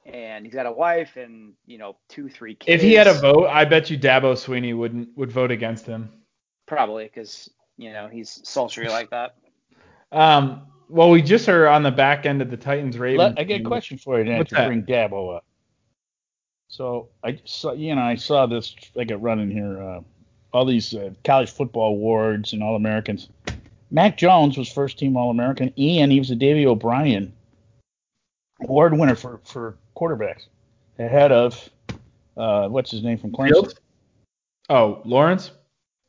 and 0.04 0.44
he's 0.44 0.54
got 0.54 0.66
a 0.66 0.72
wife 0.72 1.16
and 1.16 1.54
you 1.66 1.78
know 1.78 1.96
two, 2.08 2.28
three 2.28 2.54
kids. 2.54 2.74
If 2.74 2.82
he 2.82 2.94
had 2.94 3.06
a 3.06 3.14
vote, 3.14 3.48
I 3.48 3.64
bet 3.64 3.90
you 3.90 3.98
Dabo 3.98 4.34
Swinney 4.34 4.76
wouldn't 4.76 5.16
would 5.16 5.32
vote 5.32 5.50
against 5.50 5.86
him. 5.86 6.10
probably 6.66 7.04
because 7.04 7.50
you 7.78 7.92
know 7.92 8.06
he's 8.08 8.40
sultry 8.48 8.88
like 8.88 9.10
that. 9.10 9.34
Um, 10.12 10.66
well, 10.90 11.10
we 11.10 11.22
just 11.22 11.48
are 11.48 11.68
on 11.68 11.82
the 11.82 11.90
back 11.90 12.26
end 12.26 12.42
of 12.42 12.50
the 12.50 12.56
Titans 12.56 12.98
Ravens. 12.98 13.36
Let- 13.36 13.38
I 13.38 13.44
got 13.44 13.60
a 13.60 13.64
question 13.64 13.98
for 13.98 14.18
you, 14.18 14.24
Dan, 14.24 14.44
to 14.44 14.54
that? 14.54 14.66
bring 14.66 14.82
Dabo 14.82 15.36
up. 15.36 15.44
So 16.68 17.08
I 17.24 17.40
saw, 17.44 17.72
you 17.72 17.94
know, 17.94 18.02
I 18.02 18.14
saw 18.14 18.46
this. 18.46 18.74
I 18.98 19.04
got 19.04 19.20
running 19.22 19.50
here. 19.50 19.82
Uh, 19.82 20.00
all 20.52 20.64
these 20.64 20.94
uh, 20.94 21.10
college 21.24 21.50
football 21.50 21.90
awards 21.90 22.52
and 22.52 22.62
All 22.62 22.76
Americans. 22.76 23.28
Mac 23.90 24.16
Jones 24.16 24.56
was 24.56 24.70
first 24.70 24.98
team 24.98 25.16
All 25.16 25.30
American, 25.30 25.72
and 25.76 26.12
he 26.12 26.18
was 26.18 26.30
a 26.30 26.36
Davey 26.36 26.66
O'Brien 26.66 27.32
award 28.62 28.96
winner 28.96 29.14
for 29.14 29.40
for 29.44 29.76
quarterbacks, 29.96 30.46
ahead 30.98 31.32
of 31.32 31.68
uh, 32.36 32.68
what's 32.68 32.90
his 32.90 33.02
name 33.02 33.18
from 33.18 33.32
Clemson. 33.32 33.48
Fields? 33.48 33.74
Oh, 34.68 35.02
Lawrence. 35.04 35.50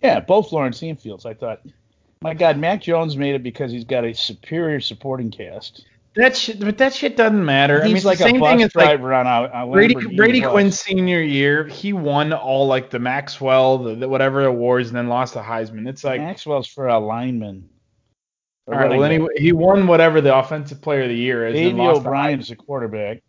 Yeah, 0.02 0.20
both 0.20 0.52
Lawrence 0.52 0.82
and 0.82 1.00
Fields. 1.00 1.26
I 1.26 1.34
thought, 1.34 1.62
my 2.22 2.34
God, 2.34 2.58
Mac 2.58 2.82
Jones 2.82 3.18
made 3.18 3.36
it 3.36 3.44
because 3.44 3.72
he's 3.72 3.84
got 3.84 4.06
a 4.06 4.14
superior 4.14 4.80
supporting 4.80 5.32
cast. 5.32 5.86
That 6.16 6.36
shit, 6.36 6.60
but 6.60 6.78
that 6.78 6.94
shit 6.94 7.16
doesn't 7.16 7.44
matter. 7.44 7.80
I 7.80 7.86
mean, 7.86 7.96
He's 7.96 8.00
it's 8.00 8.06
like 8.06 8.18
the 8.18 8.26
same 8.26 8.36
a 8.36 8.40
bus 8.40 8.50
thing 8.52 8.64
as 8.64 8.76
like 8.76 8.86
driver 8.86 9.14
on 9.14 9.28
a, 9.28 9.50
a 9.64 9.72
Brady 9.72 9.96
Brady 10.16 10.42
bus. 10.42 10.52
Quinn's 10.52 10.80
senior 10.80 11.22
year. 11.22 11.66
He 11.68 11.94
won 11.94 12.34
all 12.34 12.68
like 12.68 12.90
the 12.90 13.00
Maxwell, 13.00 13.78
the, 13.78 13.96
the 13.96 14.10
whatever 14.10 14.44
awards, 14.46 14.90
and 14.90 14.98
then 14.98 15.08
lost 15.08 15.36
the 15.36 15.42
Heisman. 15.42 15.88
It's 15.88 16.04
like, 16.04 16.20
Maxwell's 16.20 16.68
for 16.68 16.88
a 16.88 17.00
lineman. 17.00 17.70
all 18.68 18.74
right, 18.74 18.90
well, 18.98 19.30
he, 19.38 19.54
won 19.54 19.88
whatever 19.88 20.20
the 20.20 20.36
offensive 20.36 20.82
player 20.82 21.04
of 21.04 21.10
the 21.10 21.16
year 21.16 21.48
is. 21.48 21.54
Davey 21.54 21.78
the 21.78 21.82
O'Brien's 21.82 22.50
the 22.50 22.58
quarterback. 22.58 23.24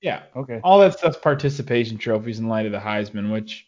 Yeah, 0.00 0.22
Okay. 0.36 0.60
all 0.62 0.78
that 0.78 0.96
stuff's 0.96 1.18
participation 1.18 1.98
trophies 1.98 2.38
in 2.38 2.46
light 2.46 2.66
of 2.66 2.72
the 2.72 2.78
Heisman, 2.78 3.32
which 3.32 3.67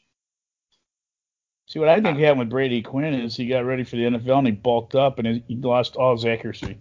See 1.71 1.79
what 1.79 1.89
I 1.89 2.01
think 2.01 2.19
happened 2.19 2.41
with 2.41 2.51
Brady 2.51 2.83
Quinn 2.83 3.15
is 3.15 3.37
he 3.37 3.47
got 3.47 3.65
ready 3.65 3.85
for 3.85 3.95
the 3.95 4.03
NFL 4.03 4.39
and 4.39 4.47
he 4.49 4.53
bulked 4.53 4.97
up 4.97 5.21
and 5.21 5.41
he 5.47 5.55
lost 5.55 5.95
all 5.95 6.17
his 6.17 6.25
accuracy. 6.25 6.77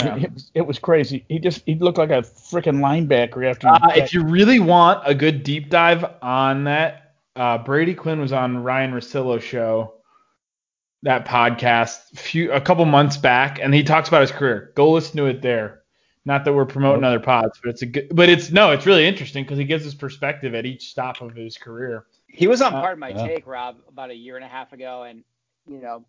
Yeah. 0.00 0.16
It, 0.16 0.32
was, 0.32 0.50
it 0.54 0.66
was 0.66 0.78
crazy. 0.78 1.26
He 1.28 1.38
just 1.38 1.64
he 1.66 1.74
looked 1.74 1.98
like 1.98 2.08
a 2.08 2.22
freaking 2.22 2.78
linebacker 2.80 3.44
after. 3.44 3.68
Uh, 3.68 3.92
if 3.96 4.14
you 4.14 4.24
really 4.24 4.58
want 4.58 5.02
a 5.04 5.14
good 5.14 5.42
deep 5.42 5.68
dive 5.68 6.06
on 6.22 6.64
that, 6.64 7.16
uh, 7.36 7.58
Brady 7.58 7.92
Quinn 7.92 8.22
was 8.22 8.32
on 8.32 8.62
Ryan 8.62 8.92
Russillo's 8.92 9.44
show, 9.44 9.92
that 11.02 11.26
podcast, 11.26 12.16
few 12.16 12.52
a 12.52 12.60
couple 12.60 12.86
months 12.86 13.18
back, 13.18 13.58
and 13.60 13.74
he 13.74 13.82
talks 13.82 14.08
about 14.08 14.22
his 14.22 14.32
career. 14.32 14.72
Go 14.76 14.92
listen 14.92 15.18
to 15.18 15.26
it 15.26 15.42
there. 15.42 15.82
Not 16.24 16.46
that 16.46 16.54
we're 16.54 16.64
promoting 16.64 17.04
other 17.04 17.20
pods, 17.20 17.60
but 17.62 17.68
it's 17.68 17.82
a 17.82 17.86
good. 17.86 18.08
But 18.14 18.30
it's 18.30 18.50
no, 18.50 18.70
it's 18.70 18.86
really 18.86 19.06
interesting 19.06 19.44
because 19.44 19.58
he 19.58 19.64
gives 19.64 19.84
his 19.84 19.94
perspective 19.94 20.54
at 20.54 20.64
each 20.64 20.88
stop 20.88 21.20
of 21.20 21.34
his 21.34 21.58
career. 21.58 22.06
He 22.32 22.46
was 22.46 22.62
on 22.62 22.74
Uh, 22.74 22.80
part 22.80 22.92
of 22.94 22.98
my 22.98 23.08
yeah. 23.10 23.26
take, 23.26 23.46
Rob, 23.46 23.78
about 23.88 24.10
a 24.10 24.14
year 24.14 24.36
and 24.36 24.44
a 24.44 24.48
half 24.48 24.72
ago, 24.72 25.02
and 25.02 25.24
you 25.66 25.80
know, 25.80 26.04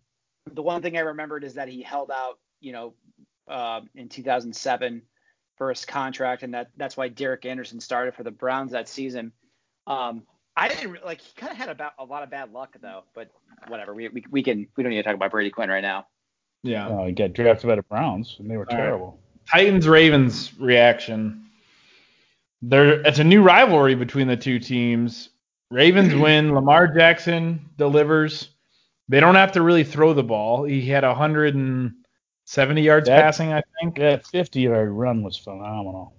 the 0.52 0.62
one 0.62 0.82
thing 0.82 0.96
I 0.96 1.00
remembered 1.00 1.44
is 1.44 1.54
that 1.54 1.68
he 1.68 1.82
held 1.82 2.10
out, 2.10 2.38
you 2.60 2.72
know, 2.72 2.94
uh, 3.48 3.80
in 3.94 4.08
2007 4.08 5.02
for 5.56 5.68
his 5.68 5.84
contract, 5.84 6.42
and 6.42 6.54
that 6.54 6.70
that's 6.76 6.96
why 6.96 7.08
Derek 7.08 7.44
Anderson 7.44 7.80
started 7.80 8.14
for 8.14 8.22
the 8.22 8.30
Browns 8.30 8.72
that 8.72 8.88
season. 8.88 9.32
Um, 9.86 10.22
I 10.56 10.68
didn't 10.68 11.04
like. 11.04 11.20
He 11.20 11.34
kind 11.34 11.50
of 11.52 11.58
had 11.58 11.68
about 11.68 11.92
a 11.98 12.04
lot 12.04 12.22
of 12.22 12.30
bad 12.30 12.52
luck 12.52 12.76
though, 12.80 13.04
but 13.14 13.30
whatever. 13.68 13.94
We, 13.94 14.08
we 14.08 14.24
we 14.30 14.42
can 14.42 14.68
we 14.76 14.82
don't 14.82 14.90
need 14.90 14.96
to 14.96 15.02
talk 15.02 15.14
about 15.14 15.30
Brady 15.30 15.50
Quinn 15.50 15.68
right 15.68 15.80
now. 15.82 16.06
Yeah. 16.62 16.88
Oh, 16.88 17.06
he 17.06 17.12
got 17.12 17.32
drafted 17.32 17.68
by 17.68 17.74
the 17.76 17.82
Browns 17.82 18.36
and 18.38 18.50
they 18.50 18.56
were 18.56 18.66
All 18.70 18.76
right. 18.76 18.84
terrible. 18.84 19.18
Titans 19.50 19.88
Ravens 19.88 20.52
reaction. 20.58 21.46
There, 22.60 23.00
it's 23.04 23.18
a 23.18 23.24
new 23.24 23.42
rivalry 23.42 23.96
between 23.96 24.28
the 24.28 24.36
two 24.36 24.60
teams. 24.60 25.30
Ravens 25.72 26.10
mm-hmm. 26.12 26.20
win. 26.20 26.54
Lamar 26.54 26.86
Jackson 26.86 27.68
delivers. 27.78 28.50
They 29.08 29.20
don't 29.20 29.34
have 29.34 29.52
to 29.52 29.62
really 29.62 29.84
throw 29.84 30.12
the 30.12 30.22
ball. 30.22 30.64
He 30.64 30.86
had 30.86 31.02
170 31.04 32.82
yards 32.82 33.08
That- 33.08 33.22
passing, 33.22 33.52
I 33.52 33.62
think. 33.80 33.96
That 33.96 34.26
50 34.26 34.60
yard 34.60 34.90
run 34.90 35.22
was 35.22 35.36
phenomenal. 35.36 36.14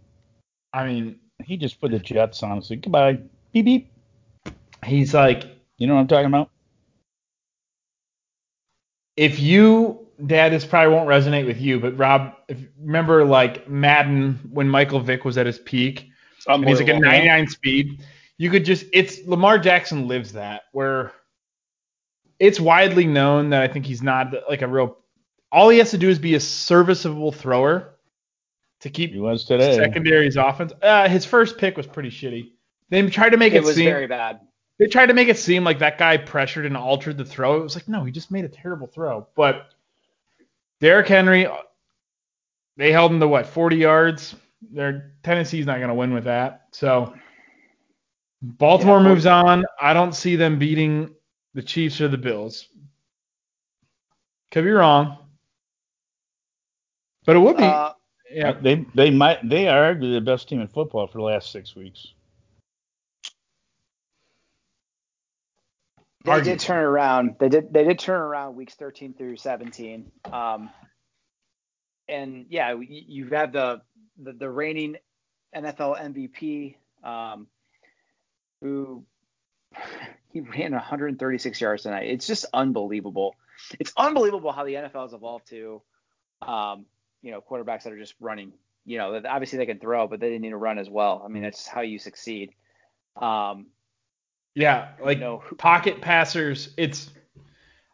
I 0.74 0.88
mean, 0.88 1.20
He 1.44 1.58
just 1.58 1.80
put 1.80 1.92
the 1.92 2.00
Jets 2.00 2.42
on 2.44 2.54
and 2.54 2.66
said 2.66 2.82
goodbye. 2.82 3.20
Beep 3.52 3.66
beep. 3.66 3.92
he's 4.86 5.14
like, 5.14 5.46
You 5.78 5.88
know 5.88 5.96
what 5.96 6.02
I'm 6.02 6.08
talking 6.08 6.28
about? 6.28 6.50
if 9.16 9.40
you, 9.40 10.08
Dad, 10.26 10.52
this 10.52 10.66
probably 10.66 10.94
won't 10.94 11.08
resonate 11.08 11.46
with 11.46 11.60
you, 11.60 11.80
but 11.80 11.98
Rob, 11.98 12.34
if 12.48 12.58
remember 12.82 13.26
like 13.26 13.68
Madden 13.68 14.40
when 14.52 14.68
Michael 14.68 15.00
Vick 15.00 15.26
was 15.26 15.38
at 15.38 15.46
his 15.46 15.60
peak, 15.60 16.10
and 16.48 16.68
he's 16.68 16.80
like 16.80 16.90
a 16.90 17.00
99 17.00 17.48
speed. 17.48 18.04
You 18.38 18.50
could 18.50 18.66
just 18.66 18.86
it's 18.94 19.26
Lamar 19.26 19.60
Jackson 19.60 20.08
lives 20.08 20.34
that 20.34 20.64
where 20.72 21.12
it's 22.40 22.60
widely 22.60 23.06
known 23.06 23.50
that 23.52 23.62
I 23.62 23.68
think 23.68 23.86
he's 23.86 24.02
not 24.02 24.34
like 24.50 24.62
a 24.62 24.68
real. 24.68 24.98
All 25.52 25.70
he 25.70 25.78
has 25.78 25.92
to 25.92 25.98
do 25.98 26.10
is 26.10 26.18
be 26.20 26.34
a 26.36 26.40
serviceable 26.40 27.32
thrower 27.32 27.92
to 28.82 28.90
keep 28.90 29.12
He 29.12 29.20
was 29.20 29.46
today. 29.46 29.76
secondary's 29.78 30.36
offense. 30.36 30.74
Uh, 30.82 31.08
his 31.08 31.26
first 31.26 31.58
pick 31.58 31.78
was 31.78 31.86
pretty 31.88 32.10
shitty. 32.10 32.52
They 32.90 33.08
tried 33.08 33.30
to 33.30 33.38
make 33.38 33.54
it, 33.54 33.58
It 33.58 33.64
was 33.64 33.76
seem 33.76 33.86
very 33.86 34.08
bad. 34.08 34.42
they 34.80 34.88
tried 34.88 35.06
to 35.08 35.14
make 35.14 35.28
it 35.30 35.38
seem 35.38 35.64
like 35.64 35.80
that 35.80 35.98
guy 36.00 36.18
pressured 36.18 36.66
and 36.66 36.76
altered 36.76 37.18
the 37.18 37.26
throw. 37.26 37.58
It 37.58 37.64
was 37.64 37.76
like 37.76 37.88
no, 37.88 38.04
he 38.04 38.12
just 38.12 38.32
made 38.32 38.46
a 38.46 38.50
terrible 38.50 38.88
throw. 38.88 39.28
But 39.36 39.68
Derrick 40.82 41.08
Henry, 41.08 41.48
they 42.78 42.92
held 42.92 43.12
him 43.12 43.20
to 43.20 43.28
what 43.28 43.46
40 43.46 43.76
yards. 43.78 44.36
Their 44.72 45.14
Tennessee's 45.24 45.66
not 45.68 45.78
going 45.78 45.90
to 45.90 45.94
win 45.94 46.14
with 46.14 46.24
that. 46.24 46.64
So 46.72 47.14
Baltimore 48.44 49.00
Yeah, 49.00 49.08
moves 49.08 49.26
on. 49.26 49.64
I 49.82 49.94
don't 49.94 50.14
see 50.14 50.36
them 50.36 50.60
beating 50.60 51.16
the 51.54 51.62
Chiefs 51.64 52.02
or 52.02 52.10
the 52.10 52.18
Bills. 52.18 52.68
Could 54.52 54.66
be 54.66 54.72
wrong, 54.72 55.18
but 57.26 57.36
it 57.36 57.40
would 57.40 57.58
be. 57.58 57.64
Uh, 57.64 57.94
yeah, 58.30 58.52
They 58.52 58.86
they 58.94 59.10
might 59.12 59.48
they 59.48 59.68
are 59.68 59.94
arguably 59.96 60.14
the 60.14 60.22
best 60.22 60.50
team 60.50 60.60
in 60.60 60.68
football 60.68 61.08
for 61.08 61.20
the 61.20 61.24
last 61.24 61.52
six 61.52 61.76
weeks. 61.76 62.14
They 66.26 66.32
Argue. 66.32 66.52
did 66.52 66.60
turn 66.60 66.84
around. 66.84 67.36
They 67.40 67.50
did. 67.50 67.74
They 67.74 67.84
did 67.84 68.00
turn 68.00 68.20
around 68.20 68.56
weeks 68.56 68.76
13 68.76 69.14
through 69.14 69.38
17. 69.38 70.12
Um, 70.32 70.70
and 72.08 72.46
yeah, 72.50 72.74
you, 72.74 72.86
you 72.90 73.28
have 73.30 73.52
the, 73.54 73.82
the 74.22 74.34
the 74.34 74.50
reigning 74.50 74.98
NFL 75.56 76.00
MVP, 76.02 76.76
um, 77.08 77.48
who 78.64 79.04
he 80.32 80.40
ran 80.40 80.72
136 80.72 81.62
yards 81.62 81.84
tonight. 81.84 82.10
It's 82.10 82.26
just 82.26 82.46
unbelievable. 82.54 83.36
It's 83.80 83.94
unbelievable 83.96 84.52
how 84.52 84.66
the 84.66 84.74
NFL 84.74 85.04
has 85.04 85.14
evolved 85.14 85.48
to, 85.50 85.82
um, 86.42 86.86
you 87.22 87.32
know, 87.32 87.42
quarterbacks 87.42 87.84
that 87.84 87.94
are 87.94 88.00
just 88.00 88.16
running. 88.20 88.54
You 88.86 88.98
know, 88.98 89.22
obviously 89.30 89.58
they 89.58 89.66
can 89.66 89.80
throw, 89.80 90.08
but 90.08 90.20
they 90.20 90.38
need 90.40 90.50
to 90.50 90.58
run 90.58 90.80
as 90.80 90.90
well. 90.90 91.22
I 91.24 91.30
mean, 91.30 91.44
that's 91.44 91.68
how 91.68 91.82
you 91.82 92.00
succeed. 92.00 92.52
Um, 93.16 93.68
yeah, 94.56 94.90
like 95.04 95.18
you 95.18 95.24
know, 95.24 95.44
pocket 95.58 96.02
passers. 96.02 96.74
It's. 96.78 97.10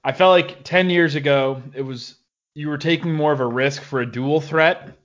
I 0.01 0.13
felt 0.13 0.31
like 0.31 0.63
10 0.63 0.89
years 0.89 1.15
ago 1.15 1.61
it 1.73 1.81
was 1.81 2.15
you 2.53 2.69
were 2.69 2.77
taking 2.77 3.13
more 3.13 3.33
of 3.33 3.41
a 3.41 3.45
risk 3.45 3.83
for 3.83 3.99
a 3.99 4.09
dual 4.09 4.39
threat 4.39 4.97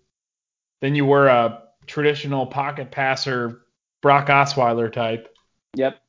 than 0.80 0.94
you 0.94 1.04
were 1.04 1.26
a 1.26 1.64
traditional 1.86 2.46
pocket 2.46 2.92
passer 2.92 3.64
Brock 4.00 4.28
Osweiler 4.28 4.92
type. 4.92 5.33
Yep. 5.76 6.00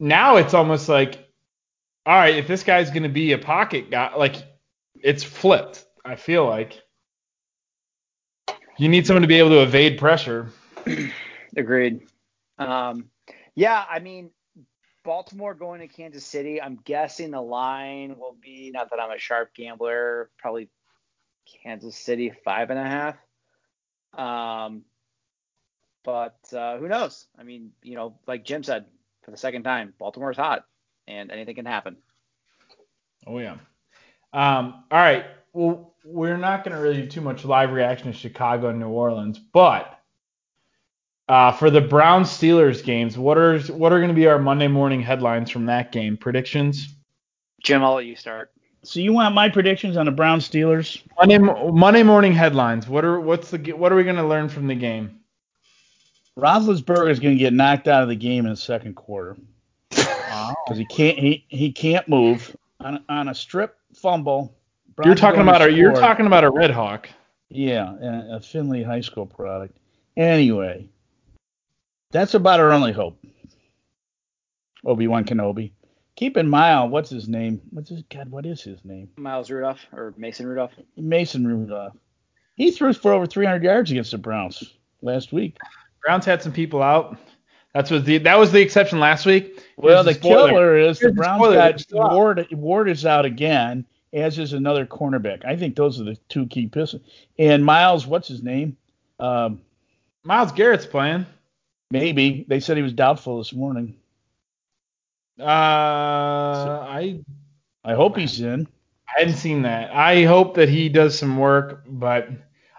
now 0.00 0.36
it's 0.36 0.54
almost 0.54 0.88
like, 0.88 1.28
all 2.04 2.16
right, 2.16 2.36
if 2.36 2.46
this 2.46 2.62
guy's 2.62 2.90
going 2.90 3.04
to 3.04 3.08
be 3.08 3.32
a 3.32 3.38
pocket 3.38 3.90
guy, 3.90 4.14
like 4.16 4.36
it's 5.02 5.22
flipped. 5.22 5.84
I 6.04 6.16
feel 6.16 6.46
like. 6.46 6.80
You 8.78 8.88
need 8.88 9.06
someone 9.06 9.22
to 9.22 9.28
be 9.28 9.38
able 9.38 9.50
to 9.50 9.62
evade 9.62 9.98
pressure. 9.98 10.48
Agreed. 11.56 12.00
Um, 12.58 13.10
yeah, 13.54 13.84
I 13.88 14.00
mean, 14.00 14.30
Baltimore 15.04 15.54
going 15.54 15.80
to 15.80 15.88
Kansas 15.88 16.24
City. 16.24 16.60
I'm 16.60 16.78
guessing 16.84 17.30
the 17.30 17.40
line 17.40 18.16
will 18.18 18.36
be 18.40 18.70
not 18.72 18.90
that 18.90 19.00
I'm 19.00 19.10
a 19.10 19.18
sharp 19.18 19.54
gambler, 19.54 20.30
probably 20.38 20.68
Kansas 21.62 21.96
City 21.96 22.32
five 22.44 22.70
and 22.70 22.78
a 22.78 22.84
half. 22.84 23.16
Um, 24.14 24.82
but 26.04 26.38
uh, 26.52 26.78
who 26.78 26.88
knows? 26.88 27.26
I 27.38 27.42
mean, 27.42 27.70
you 27.82 27.94
know, 27.94 28.14
like 28.26 28.44
Jim 28.44 28.62
said 28.62 28.86
for 29.22 29.30
the 29.30 29.36
second 29.36 29.62
time, 29.62 29.94
Baltimore's 29.98 30.36
hot, 30.36 30.66
and 31.06 31.30
anything 31.30 31.54
can 31.54 31.66
happen. 31.66 31.96
Oh 33.26 33.38
yeah. 33.38 33.56
Um, 34.32 34.84
all 34.90 34.98
right. 34.98 35.26
Well, 35.52 35.94
we're 36.04 36.38
not 36.38 36.64
going 36.64 36.76
to 36.76 36.82
really 36.82 37.02
do 37.02 37.06
too 37.06 37.20
much 37.20 37.44
live 37.44 37.72
reaction 37.72 38.10
to 38.10 38.16
Chicago 38.16 38.70
and 38.70 38.80
New 38.80 38.88
Orleans, 38.88 39.38
but 39.38 40.00
uh, 41.28 41.52
for 41.52 41.70
the 41.70 41.80
Browns 41.80 42.28
Steelers 42.28 42.82
games, 42.82 43.16
what 43.16 43.38
are 43.38 43.58
what 43.72 43.92
are 43.92 43.98
going 43.98 44.08
to 44.08 44.14
be 44.14 44.26
our 44.26 44.38
Monday 44.38 44.68
morning 44.68 45.00
headlines 45.00 45.50
from 45.50 45.66
that 45.66 45.92
game? 45.92 46.16
Predictions. 46.16 46.94
Jim, 47.62 47.84
I'll 47.84 47.94
let 47.94 48.06
you 48.06 48.16
start. 48.16 48.50
So 48.82 48.98
you 48.98 49.12
want 49.12 49.34
my 49.34 49.48
predictions 49.48 49.96
on 49.96 50.06
the 50.06 50.12
Brown 50.12 50.40
Steelers? 50.40 51.02
Monday 51.16 51.38
Monday 51.38 52.02
morning 52.02 52.32
headlines. 52.32 52.88
What 52.88 53.04
are 53.04 53.20
what's 53.20 53.50
the 53.50 53.72
what 53.72 53.92
are 53.92 53.96
we 53.96 54.02
going 54.02 54.16
to 54.16 54.26
learn 54.26 54.48
from 54.48 54.66
the 54.66 54.74
game? 54.74 55.20
Roethlisberger 56.38 57.10
is 57.10 57.20
going 57.20 57.36
to 57.36 57.38
get 57.38 57.52
knocked 57.52 57.88
out 57.88 58.02
of 58.02 58.08
the 58.08 58.16
game 58.16 58.46
in 58.46 58.52
the 58.52 58.56
second 58.56 58.94
quarter 58.94 59.36
because 59.90 60.78
he 60.78 60.86
can't 60.86 61.18
he, 61.18 61.44
he 61.48 61.72
can't 61.72 62.08
move 62.08 62.56
on 62.80 63.04
on 63.08 63.28
a 63.28 63.34
strip 63.34 63.76
fumble. 63.94 64.54
Browns 64.96 65.06
You're 65.06 65.14
talking 65.14 65.40
about 65.40 65.62
a 65.62 65.70
you're 65.70 65.92
talking 65.92 66.26
about 66.26 66.44
a 66.44 66.50
Red 66.50 66.70
Hawk. 66.70 67.08
Yeah, 67.48 67.94
a 68.00 68.36
a 68.36 68.40
Findlay 68.40 68.82
High 68.82 69.02
School 69.02 69.26
product. 69.26 69.76
Anyway, 70.16 70.88
that's 72.10 72.34
about 72.34 72.60
our 72.60 72.72
only 72.72 72.92
hope. 72.92 73.22
Obi 74.84 75.06
Wan 75.06 75.24
Kenobi. 75.24 75.72
Keep 76.16 76.36
in 76.36 76.48
mind, 76.48 76.92
what's 76.92 77.08
his 77.08 77.28
name? 77.28 77.60
What's 77.70 77.88
his 77.88 78.02
God? 78.10 78.30
What 78.30 78.44
is 78.44 78.62
his 78.62 78.84
name? 78.84 79.08
Miles 79.16 79.50
Rudolph 79.50 79.86
or 79.92 80.12
Mason 80.16 80.46
Rudolph. 80.46 80.72
Mason 80.96 81.46
Rudolph. 81.46 81.94
He 82.54 82.70
threw 82.70 82.92
for 82.92 83.12
over 83.12 83.26
300 83.26 83.62
yards 83.62 83.90
against 83.90 84.10
the 84.10 84.18
Browns 84.18 84.74
last 85.00 85.32
week. 85.32 85.56
Browns 86.04 86.24
had 86.24 86.42
some 86.42 86.52
people 86.52 86.82
out. 86.82 87.16
That's 87.74 87.90
was 87.90 88.04
the 88.04 88.18
that 88.18 88.38
was 88.38 88.52
the 88.52 88.60
exception 88.60 89.00
last 89.00 89.24
week. 89.24 89.62
Well, 89.76 90.04
the 90.04 90.14
killer 90.14 90.76
is 90.76 90.98
the 90.98 91.06
Here's 91.06 91.14
the 91.14 91.20
Browns 91.20 91.40
spoiler. 91.40 91.56
got. 91.56 92.12
Ward. 92.12 92.46
Ward 92.52 92.88
is 92.90 93.06
out 93.06 93.24
again, 93.24 93.86
as 94.12 94.38
is 94.38 94.52
another 94.52 94.84
cornerback. 94.84 95.44
I 95.44 95.56
think 95.56 95.74
those 95.76 96.00
are 96.00 96.04
the 96.04 96.16
two 96.28 96.46
key 96.46 96.66
pieces. 96.66 97.00
And 97.38 97.64
Miles, 97.64 98.06
what's 98.06 98.28
his 98.28 98.42
name? 98.42 98.76
Um, 99.18 99.62
Myles 100.24 100.52
Garrett's 100.52 100.84
playing. 100.86 101.24
maybe 101.90 102.44
they 102.48 102.60
said 102.60 102.76
he 102.76 102.82
was 102.82 102.92
doubtful 102.92 103.38
this 103.38 103.52
morning. 103.54 103.96
Uh, 105.40 105.44
I 105.44 107.20
I 107.84 107.94
hope 107.94 108.16
he's 108.16 108.40
in. 108.40 108.68
I 109.08 109.20
hadn't 109.20 109.34
seen 109.36 109.62
that. 109.62 109.90
I 109.94 110.24
hope 110.24 110.54
that 110.54 110.68
he 110.68 110.88
does 110.88 111.18
some 111.18 111.36
work, 111.38 111.84
but 111.86 112.28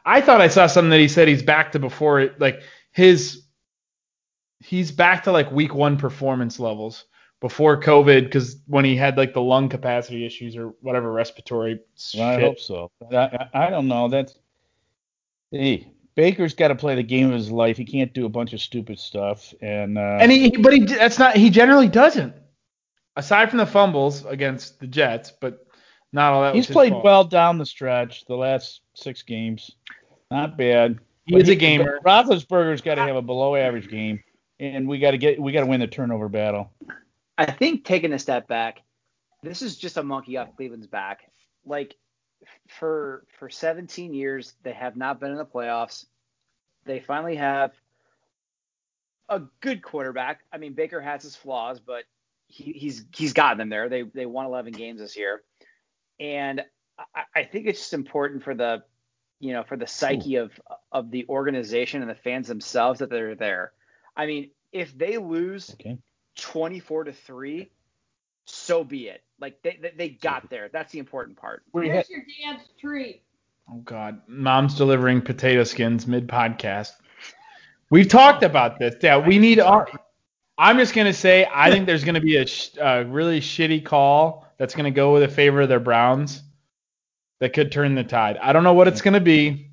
I 0.05 0.21
thought 0.21 0.41
I 0.41 0.47
saw 0.47 0.67
something 0.67 0.89
that 0.91 0.99
he 0.99 1.07
said 1.07 1.27
he's 1.27 1.43
back 1.43 1.71
to 1.73 1.79
before 1.79 2.19
it, 2.19 2.39
like 2.39 2.61
his 2.93 3.43
he's 4.59 4.91
back 4.91 5.23
to 5.23 5.31
like 5.31 5.51
week 5.51 5.75
one 5.75 5.97
performance 5.97 6.59
levels 6.59 7.05
before 7.41 7.79
COVID, 7.79 8.23
because 8.23 8.55
when 8.67 8.85
he 8.85 8.95
had 8.95 9.17
like 9.17 9.33
the 9.33 9.41
lung 9.41 9.67
capacity 9.67 10.25
issues 10.25 10.55
or 10.55 10.73
whatever 10.79 11.11
respiratory 11.11 11.79
Well, 12.15 12.23
I 12.25 12.39
hope 12.39 12.59
so. 12.59 12.89
I, 13.11 13.17
I, 13.17 13.49
I 13.53 13.69
don't 13.69 13.89
know. 13.89 14.07
That's 14.07 14.37
hey, 15.51 15.93
Baker's 16.15 16.53
got 16.53 16.69
to 16.69 16.75
play 16.75 16.95
the 16.95 17.03
game 17.03 17.27
of 17.27 17.33
his 17.33 17.51
life. 17.51 17.77
He 17.77 17.85
can't 17.85 18.13
do 18.13 18.25
a 18.25 18.29
bunch 18.29 18.53
of 18.53 18.61
stupid 18.61 18.99
stuff. 18.99 19.53
And 19.61 19.97
uh, 19.97 20.17
And 20.21 20.31
he, 20.31 20.51
but 20.51 20.73
he, 20.73 20.79
that's 20.79 21.19
not, 21.19 21.35
he 21.35 21.49
generally 21.49 21.87
doesn't. 21.87 22.33
Aside 23.15 23.49
from 23.49 23.59
the 23.59 23.65
fumbles 23.65 24.25
against 24.25 24.79
the 24.79 24.87
Jets, 24.87 25.31
but 25.39 25.67
not 26.11 26.33
all 26.33 26.41
that. 26.43 26.55
he's 26.55 26.67
played 26.67 26.91
fault. 26.93 27.03
well 27.03 27.23
down 27.23 27.57
the 27.57 27.65
stretch. 27.65 28.25
The 28.25 28.35
last 28.35 28.81
six 28.93 29.21
games, 29.21 29.71
not 30.31 30.57
bad. 30.57 30.99
He 31.25 31.37
is 31.37 31.49
a 31.49 31.55
gamer. 31.55 31.99
Roethlisberger's 32.05 32.81
got 32.81 32.95
to 32.95 33.01
have 33.01 33.15
a 33.15 33.21
below 33.21 33.55
average 33.55 33.89
game, 33.89 34.21
and 34.59 34.87
we 34.87 34.99
got 34.99 35.11
to 35.11 35.17
get 35.17 35.41
we 35.41 35.51
got 35.51 35.61
to 35.61 35.67
win 35.67 35.79
the 35.79 35.87
turnover 35.87 36.27
battle. 36.29 36.71
I 37.37 37.49
think 37.49 37.85
taking 37.85 38.13
a 38.13 38.19
step 38.19 38.47
back, 38.47 38.81
this 39.41 39.61
is 39.61 39.77
just 39.77 39.97
a 39.97 40.03
monkey 40.03 40.37
off 40.37 40.55
Cleveland's 40.55 40.87
back. 40.87 41.31
Like 41.65 41.95
for 42.67 43.25
for 43.39 43.49
17 43.49 44.13
years, 44.13 44.53
they 44.63 44.73
have 44.73 44.97
not 44.97 45.19
been 45.19 45.31
in 45.31 45.37
the 45.37 45.45
playoffs. 45.45 46.05
They 46.85 46.99
finally 46.99 47.37
have 47.37 47.71
a 49.29 49.41
good 49.61 49.81
quarterback. 49.81 50.41
I 50.51 50.57
mean, 50.57 50.73
Baker 50.73 50.99
has 50.99 51.23
his 51.23 51.35
flaws, 51.35 51.79
but 51.79 52.03
he, 52.47 52.73
he's 52.73 53.05
he's 53.15 53.33
gotten 53.33 53.57
them 53.57 53.69
there. 53.69 53.87
They 53.87 54.03
they 54.03 54.25
won 54.25 54.45
11 54.45 54.73
games 54.73 54.99
this 54.99 55.15
year, 55.15 55.41
and 56.19 56.61
I, 57.15 57.23
I 57.33 57.43
think 57.45 57.67
it's 57.67 57.79
just 57.79 57.93
important 57.93 58.43
for 58.43 58.53
the 58.53 58.83
you 59.43 59.51
know 59.51 59.63
for 59.63 59.75
the 59.75 59.85
hmm. 59.85 59.89
psyche 59.89 60.35
of 60.37 60.51
of 60.91 61.11
the 61.11 61.25
organization 61.27 62.01
and 62.01 62.09
the 62.09 62.15
fans 62.15 62.47
themselves 62.47 62.99
that 62.99 63.09
they're 63.09 63.35
there. 63.35 63.73
I 64.15 64.25
mean, 64.25 64.51
if 64.71 64.97
they 64.97 65.17
lose 65.17 65.71
Okay. 65.73 65.97
24 66.35 67.05
to 67.05 67.13
3 67.13 67.69
so 68.45 68.83
be 68.83 69.07
it 69.07 69.23
like 69.39 69.61
they 69.61 69.77
they, 69.81 69.93
they 69.95 70.09
got 70.09 70.49
there 70.49 70.69
that's 70.73 70.91
the 70.91 70.99
important 70.99 71.37
part 71.37 71.63
We 71.73 71.89
Here's 71.89 72.09
your 72.09 72.23
dance 72.41 72.63
treat. 72.79 73.21
Oh 73.69 73.77
God, 73.77 74.21
mom's 74.27 74.75
delivering 74.75 75.21
potato 75.21 75.63
skins 75.63 76.05
mid 76.07 76.27
podcast. 76.27 76.91
We've 77.89 78.07
talked 78.07 78.43
about 78.43 78.77
this. 78.77 78.95
Yeah, 79.01 79.17
we 79.17 79.39
need 79.39 79.59
our. 79.59 79.87
I'm 80.57 80.77
just 80.77 80.93
gonna 80.93 81.13
say 81.13 81.47
I 81.53 81.71
think 81.71 81.85
there's 81.85 82.03
gonna 82.03 82.19
be 82.19 82.37
a, 82.37 82.45
sh- 82.45 82.71
a 82.81 83.05
really 83.05 83.39
shitty 83.39 83.85
call 83.85 84.47
that's 84.57 84.75
gonna 84.75 84.91
go 84.91 85.13
with 85.13 85.23
a 85.23 85.29
favor 85.29 85.61
of 85.61 85.69
their 85.69 85.79
Browns 85.79 86.41
that 87.43 87.51
could 87.51 87.73
turn 87.73 87.93
the 87.93 88.05
tide. 88.05 88.37
I 88.37 88.53
don't 88.53 88.63
know 88.63 88.71
what 88.73 88.87
it's 88.87 89.01
gonna 89.01 89.19
be. 89.19 89.69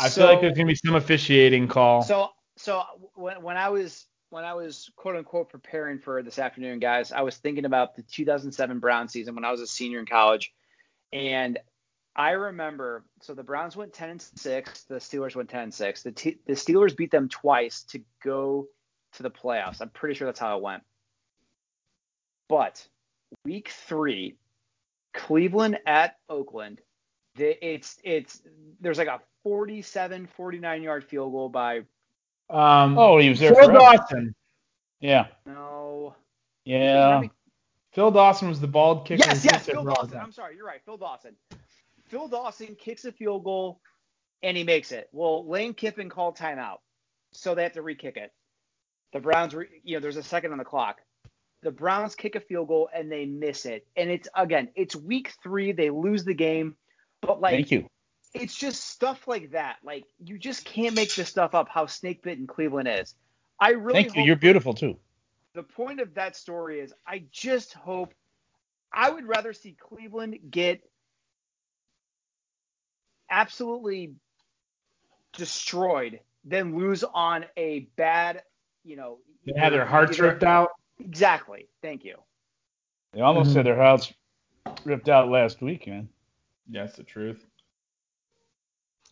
I 0.00 0.08
feel 0.08 0.24
like 0.24 0.40
there's 0.40 0.56
gonna 0.56 0.66
be 0.66 0.74
some 0.74 0.94
officiating 0.94 1.68
call. 1.68 2.02
so 2.02 2.30
so 2.56 2.82
when 3.14 3.42
when 3.42 3.58
I 3.58 3.68
was 3.68 4.06
when 4.30 4.46
I 4.46 4.54
was 4.54 4.90
quote 4.96 5.16
unquote 5.16 5.50
preparing 5.50 5.98
for 5.98 6.22
this 6.22 6.38
afternoon 6.38 6.78
guys 6.78 7.12
I 7.12 7.20
was 7.20 7.36
thinking 7.36 7.66
about 7.66 7.96
the 7.96 8.02
2007 8.02 8.78
Brown 8.78 9.08
season 9.08 9.34
when 9.34 9.44
I 9.44 9.50
was 9.50 9.60
a 9.60 9.66
senior 9.66 9.98
in 10.00 10.06
college 10.06 10.54
and 11.12 11.58
I 12.16 12.30
remember 12.30 13.04
so 13.20 13.34
the 13.34 13.42
Browns 13.42 13.76
went 13.76 13.92
10 13.92 14.08
and 14.08 14.22
6 14.22 14.82
the 14.84 14.94
Steelers 14.94 15.36
went 15.36 15.50
10 15.50 15.64
and 15.64 15.74
6 15.74 16.02
the 16.02 16.12
t- 16.12 16.38
the 16.46 16.54
Steelers 16.54 16.96
beat 16.96 17.10
them 17.10 17.28
twice 17.28 17.82
to 17.90 18.00
go 18.24 18.68
to 19.12 19.22
the 19.22 19.30
playoffs 19.30 19.82
I'm 19.82 19.90
pretty 19.90 20.14
sure 20.14 20.24
that's 20.24 20.40
how 20.40 20.56
it 20.56 20.62
went 20.62 20.82
but 22.48 22.88
week 23.44 23.68
3 23.86 24.34
Cleveland 25.18 25.78
at 25.86 26.16
Oakland 26.28 26.80
it's 27.40 27.98
it's 28.02 28.42
there's 28.80 28.98
like 28.98 29.08
a 29.08 29.20
47 29.42 30.26
49 30.26 30.82
yard 30.82 31.04
field 31.04 31.32
goal 31.32 31.48
by 31.48 31.78
um, 32.50 32.98
Oh, 32.98 33.18
he 33.18 33.28
was 33.28 33.38
there 33.38 33.54
Phil 33.54 33.66
forever. 33.66 33.78
Dawson. 33.78 34.34
Yeah, 35.00 35.26
no 35.46 36.14
yeah. 36.64 37.22
Phil 37.92 38.10
Dawson 38.10 38.48
was 38.48 38.60
the 38.60 38.66
bald 38.66 39.06
kicker. 39.06 39.24
yes 39.26 39.44
yes 39.44 39.66
Phil 39.66 39.82
for 39.84 39.90
Dawson 39.90 40.10
time. 40.10 40.24
I'm 40.24 40.32
sorry 40.32 40.56
you're 40.56 40.66
right 40.66 40.80
Phil 40.84 40.96
Dawson 40.96 41.34
Phil 42.08 42.28
Dawson 42.28 42.74
kicks 42.74 43.04
a 43.04 43.12
field 43.12 43.44
goal 43.44 43.80
and 44.42 44.56
he 44.56 44.64
makes 44.64 44.92
it 44.92 45.08
well 45.12 45.46
Lane 45.46 45.74
Kiffin 45.74 46.08
called 46.08 46.36
timeout 46.36 46.78
so 47.32 47.54
they 47.54 47.62
have 47.62 47.72
to 47.74 47.82
re-kick 47.82 48.16
it 48.16 48.32
the 49.12 49.20
Browns 49.20 49.54
re, 49.54 49.66
you 49.84 49.96
know 49.96 50.00
there's 50.00 50.16
a 50.16 50.22
second 50.22 50.52
on 50.52 50.58
the 50.58 50.64
clock 50.64 51.00
the 51.62 51.70
Browns 51.70 52.14
kick 52.14 52.36
a 52.36 52.40
field 52.40 52.68
goal 52.68 52.88
and 52.94 53.10
they 53.10 53.26
miss 53.26 53.66
it 53.66 53.86
and 53.96 54.10
it's 54.10 54.28
again 54.34 54.68
it's 54.74 54.94
week 54.94 55.32
3 55.42 55.72
they 55.72 55.90
lose 55.90 56.24
the 56.24 56.34
game 56.34 56.76
but 57.20 57.40
like 57.40 57.54
Thank 57.54 57.70
you. 57.70 57.86
it's 58.34 58.54
just 58.54 58.88
stuff 58.88 59.26
like 59.26 59.52
that. 59.52 59.76
Like 59.84 60.04
you 60.24 60.38
just 60.38 60.64
can't 60.64 60.94
make 60.94 61.14
this 61.14 61.28
stuff 61.28 61.54
up. 61.54 61.68
How 61.68 61.86
snake 61.86 62.22
bitten 62.22 62.46
Cleveland 62.46 62.88
is. 62.88 63.14
I 63.60 63.70
really 63.70 64.04
Thank 64.04 64.16
you. 64.16 64.22
You're 64.22 64.36
beautiful 64.36 64.72
too. 64.74 64.96
the 65.54 65.62
point 65.64 66.00
of 66.00 66.14
that 66.14 66.36
story 66.36 66.80
is 66.80 66.92
I 67.06 67.24
just 67.32 67.72
hope 67.74 68.14
I 68.92 69.10
would 69.10 69.26
rather 69.26 69.52
see 69.52 69.76
Cleveland 69.78 70.38
get 70.50 70.80
absolutely 73.30 74.14
destroyed 75.32 76.20
than 76.44 76.78
lose 76.78 77.04
on 77.04 77.44
a 77.56 77.80
bad, 77.96 78.42
you 78.84 78.96
know, 78.96 79.18
They 79.44 79.58
had 79.58 79.72
their 79.72 79.84
hearts 79.84 80.18
ripped 80.18 80.44
out. 80.44 80.70
Exactly. 81.00 81.68
Thank 81.82 82.04
you. 82.04 82.16
They 83.12 83.20
almost 83.20 83.50
Mhm. 83.50 83.56
had 83.56 83.66
their 83.66 83.76
house 83.76 84.12
ripped 84.84 85.08
out 85.08 85.28
last 85.28 85.60
week, 85.62 85.86
man. 85.86 86.08
Yeah, 86.68 86.84
that's 86.84 86.96
the 86.96 87.04
truth. 87.04 87.46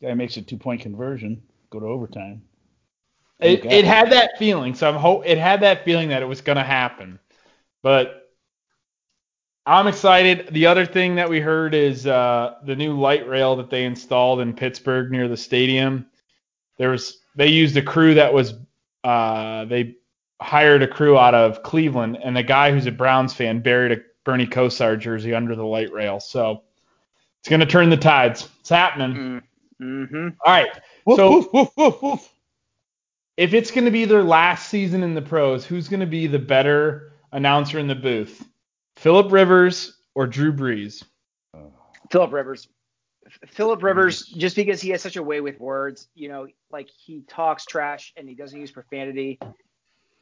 Guy 0.02 0.14
makes 0.14 0.36
a 0.36 0.42
two 0.42 0.58
point 0.58 0.80
conversion, 0.82 1.42
go 1.70 1.80
to 1.80 1.86
overtime. 1.86 2.42
It, 3.40 3.60
Okay. 3.60 3.78
it 3.78 3.84
had 3.84 4.10
that 4.12 4.38
feeling. 4.38 4.74
So 4.74 4.88
I'm 4.88 4.96
hope 4.96 5.26
it 5.26 5.38
had 5.38 5.60
that 5.60 5.84
feeling 5.84 6.08
that 6.10 6.22
it 6.22 6.26
was 6.26 6.40
gonna 6.40 6.64
happen, 6.64 7.18
but 7.82 8.22
I'm 9.66 9.86
excited. 9.88 10.48
The 10.52 10.66
other 10.66 10.86
thing 10.86 11.16
that 11.16 11.28
we 11.28 11.40
heard 11.40 11.74
is 11.74 12.06
uh, 12.06 12.54
the 12.64 12.76
new 12.76 12.98
light 12.98 13.28
rail 13.28 13.56
that 13.56 13.68
they 13.68 13.84
installed 13.84 14.40
in 14.40 14.54
Pittsburgh 14.54 15.10
near 15.10 15.28
the 15.28 15.36
stadium. 15.36 16.06
There 16.78 16.90
was 16.90 17.18
they 17.34 17.48
used 17.48 17.76
a 17.76 17.82
crew 17.82 18.14
that 18.14 18.32
was 18.32 18.54
uh, 19.04 19.64
they 19.66 19.96
hired 20.40 20.82
a 20.82 20.88
crew 20.88 21.18
out 21.18 21.34
of 21.34 21.62
Cleveland, 21.62 22.18
and 22.22 22.36
the 22.36 22.42
guy 22.42 22.70
who's 22.72 22.86
a 22.86 22.92
Browns 22.92 23.32
fan 23.34 23.60
buried 23.60 23.92
a 23.92 24.02
Bernie 24.24 24.46
Kosar 24.46 24.98
jersey 24.98 25.34
under 25.34 25.54
the 25.54 25.64
light 25.64 25.92
rail. 25.92 26.20
So 26.20 26.62
it's 27.40 27.48
gonna 27.48 27.66
turn 27.66 27.90
the 27.90 27.96
tides. 27.96 28.48
It's 28.60 28.68
happening. 28.68 29.42
Mm-hmm. 29.80 30.28
All 30.44 30.52
right. 30.52 30.68
Woof, 31.04 31.16
So- 31.16 31.30
woof, 31.30 31.52
woof, 31.52 31.70
woof, 31.76 32.02
woof. 32.02 32.32
If 33.36 33.52
it's 33.52 33.70
gonna 33.70 33.90
be 33.90 34.04
their 34.06 34.22
last 34.22 34.68
season 34.68 35.02
in 35.02 35.14
the 35.14 35.22
pros, 35.22 35.64
who's 35.64 35.88
gonna 35.88 36.06
be 36.06 36.26
the 36.26 36.38
better 36.38 37.12
announcer 37.32 37.78
in 37.78 37.86
the 37.86 37.94
booth? 37.94 38.46
Philip 38.96 39.30
Rivers 39.30 39.98
or 40.14 40.26
Drew 40.26 40.52
Brees? 40.52 41.04
Philip 42.10 42.32
Rivers. 42.32 42.68
Philip 43.46 43.82
Rivers, 43.82 44.24
just 44.26 44.56
because 44.56 44.80
he 44.80 44.90
has 44.90 45.02
such 45.02 45.16
a 45.16 45.22
way 45.22 45.40
with 45.40 45.58
words, 45.60 46.08
you 46.14 46.28
know, 46.28 46.46
like 46.70 46.88
he 46.88 47.22
talks 47.28 47.66
trash 47.66 48.14
and 48.16 48.28
he 48.28 48.34
doesn't 48.34 48.58
use 48.58 48.70
profanity. 48.70 49.38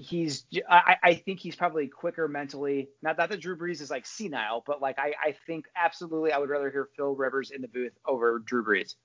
He's, 0.00 0.44
I, 0.68 0.96
I 1.02 1.14
think 1.14 1.40
he's 1.40 1.54
probably 1.54 1.86
quicker 1.86 2.26
mentally. 2.26 2.88
Not, 3.02 3.16
not 3.16 3.30
that 3.30 3.40
Drew 3.40 3.56
Brees 3.56 3.80
is 3.80 3.90
like 3.90 4.06
senile, 4.06 4.62
but 4.66 4.82
like 4.82 4.98
I, 4.98 5.14
I 5.22 5.36
think 5.46 5.66
absolutely 5.76 6.32
I 6.32 6.38
would 6.38 6.50
rather 6.50 6.70
hear 6.70 6.88
Phil 6.96 7.14
Rivers 7.14 7.50
in 7.50 7.62
the 7.62 7.68
booth 7.68 7.92
over 8.06 8.40
Drew 8.40 8.64
Brees. 8.64 8.96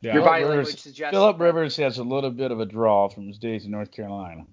Yeah. 0.00 0.14
Your 0.14 0.24
body 0.24 0.42
Rivers- 0.42 0.56
language 0.56 0.80
suggests. 0.80 1.12
Philip 1.12 1.38
Rivers 1.38 1.76
has 1.76 1.98
a 1.98 2.04
little 2.04 2.30
bit 2.30 2.50
of 2.50 2.60
a 2.60 2.66
draw 2.66 3.08
from 3.08 3.28
his 3.28 3.38
days 3.38 3.64
in 3.66 3.70
North 3.70 3.92
Carolina. 3.92 4.46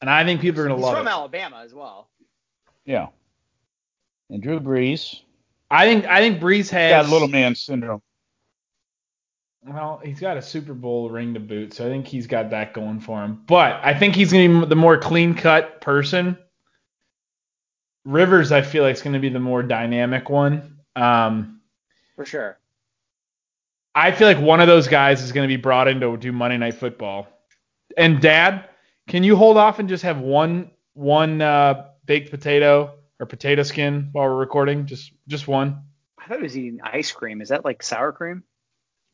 And 0.00 0.10
I 0.10 0.24
think 0.24 0.40
people 0.40 0.60
are 0.60 0.64
gonna 0.64 0.76
He's 0.76 0.84
love 0.84 0.98
from 0.98 1.06
it. 1.06 1.10
Alabama 1.10 1.62
as 1.64 1.74
well. 1.74 2.08
Yeah. 2.84 3.08
And 4.28 4.42
Drew 4.42 4.60
Brees 4.60 5.22
I 5.70 5.86
think 5.86 6.06
I 6.06 6.20
think 6.20 6.40
Brees 6.40 6.70
has 6.70 7.04
got 7.04 7.10
little 7.10 7.28
man 7.28 7.54
syndrome. 7.54 8.02
Well, 9.66 10.00
he's 10.04 10.20
got 10.20 10.36
a 10.36 10.42
Super 10.42 10.74
Bowl 10.74 11.10
ring 11.10 11.34
to 11.34 11.40
boot, 11.40 11.74
so 11.74 11.86
I 11.86 11.88
think 11.88 12.06
he's 12.06 12.28
got 12.28 12.50
that 12.50 12.72
going 12.72 13.00
for 13.00 13.22
him. 13.24 13.42
But 13.46 13.80
I 13.82 13.94
think 13.94 14.14
he's 14.14 14.30
going 14.32 14.48
to 14.52 14.60
be 14.60 14.68
the 14.68 14.76
more 14.76 14.96
clean 14.96 15.34
cut 15.34 15.80
person. 15.80 16.38
Rivers, 18.04 18.52
I 18.52 18.62
feel 18.62 18.84
like, 18.84 18.94
is 18.94 19.02
going 19.02 19.14
to 19.14 19.18
be 19.18 19.28
the 19.28 19.40
more 19.40 19.64
dynamic 19.64 20.30
one. 20.30 20.78
Um, 20.94 21.60
For 22.14 22.24
sure. 22.24 22.58
I 23.92 24.12
feel 24.12 24.28
like 24.28 24.38
one 24.38 24.60
of 24.60 24.68
those 24.68 24.86
guys 24.86 25.22
is 25.22 25.32
going 25.32 25.48
to 25.48 25.52
be 25.52 25.60
brought 25.60 25.88
in 25.88 25.98
to 26.00 26.16
do 26.16 26.30
Monday 26.30 26.58
Night 26.58 26.74
Football. 26.74 27.26
And 27.96 28.20
Dad, 28.20 28.68
can 29.08 29.24
you 29.24 29.36
hold 29.36 29.56
off 29.56 29.78
and 29.78 29.88
just 29.88 30.04
have 30.04 30.18
one 30.20 30.70
one 30.92 31.40
uh, 31.40 31.86
baked 32.04 32.30
potato 32.30 32.94
or 33.18 33.26
potato 33.26 33.62
skin 33.62 34.10
while 34.12 34.26
we're 34.26 34.36
recording? 34.36 34.86
Just 34.86 35.12
just 35.26 35.48
one. 35.48 35.82
I 36.18 36.28
thought 36.28 36.36
he 36.36 36.42
was 36.42 36.56
eating 36.56 36.80
ice 36.84 37.10
cream. 37.10 37.40
Is 37.40 37.48
that 37.48 37.64
like 37.64 37.82
sour 37.82 38.12
cream? 38.12 38.44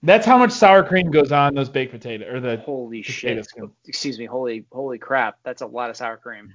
That's 0.04 0.26
how 0.26 0.36
much 0.36 0.50
sour 0.50 0.82
cream 0.82 1.10
goes 1.10 1.30
on 1.30 1.54
those 1.54 1.68
baked 1.68 1.92
potato 1.92 2.34
or 2.34 2.40
the 2.40 2.56
Holy 2.58 3.02
shit. 3.02 3.44
skin. 3.44 3.70
Excuse 3.86 4.18
me. 4.18 4.24
Holy 4.24 4.64
holy 4.72 4.98
crap. 4.98 5.38
That's 5.44 5.62
a 5.62 5.66
lot 5.66 5.90
of 5.90 5.96
sour 5.96 6.16
cream. 6.16 6.54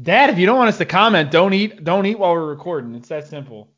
Dad, 0.00 0.28
if 0.30 0.38
you 0.38 0.44
don't 0.46 0.58
want 0.58 0.68
us 0.68 0.78
to 0.78 0.84
comment, 0.84 1.30
don't 1.30 1.54
eat 1.54 1.82
don't 1.82 2.06
eat 2.06 2.18
while 2.18 2.32
we're 2.32 2.46
recording. 2.46 2.94
It's 2.94 3.08
that 3.08 3.26
simple. 3.26 3.70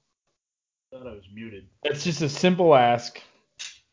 thought 0.93 1.07
I 1.07 1.13
was 1.13 1.29
muted. 1.33 1.67
It's 1.85 2.05
just 2.05 2.23
a 2.23 2.29
simple 2.29 2.75
ask. 2.75 3.23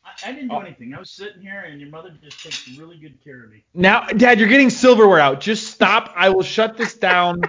I, 0.04 0.30
I 0.30 0.32
didn't 0.32 0.48
do 0.48 0.56
anything. 0.56 0.92
I 0.92 0.98
was 0.98 1.10
sitting 1.10 1.40
here, 1.40 1.60
and 1.60 1.80
your 1.80 1.88
mother 1.88 2.12
just 2.22 2.42
takes 2.42 2.68
really 2.76 2.98
good 2.98 3.22
care 3.22 3.44
of 3.44 3.50
me. 3.50 3.62
Now, 3.74 4.06
Dad, 4.06 4.40
you're 4.40 4.48
getting 4.48 4.70
silverware 4.70 5.20
out. 5.20 5.40
Just 5.40 5.68
stop. 5.68 6.12
I 6.16 6.30
will 6.30 6.42
shut 6.42 6.76
this 6.76 6.94
down. 6.94 7.42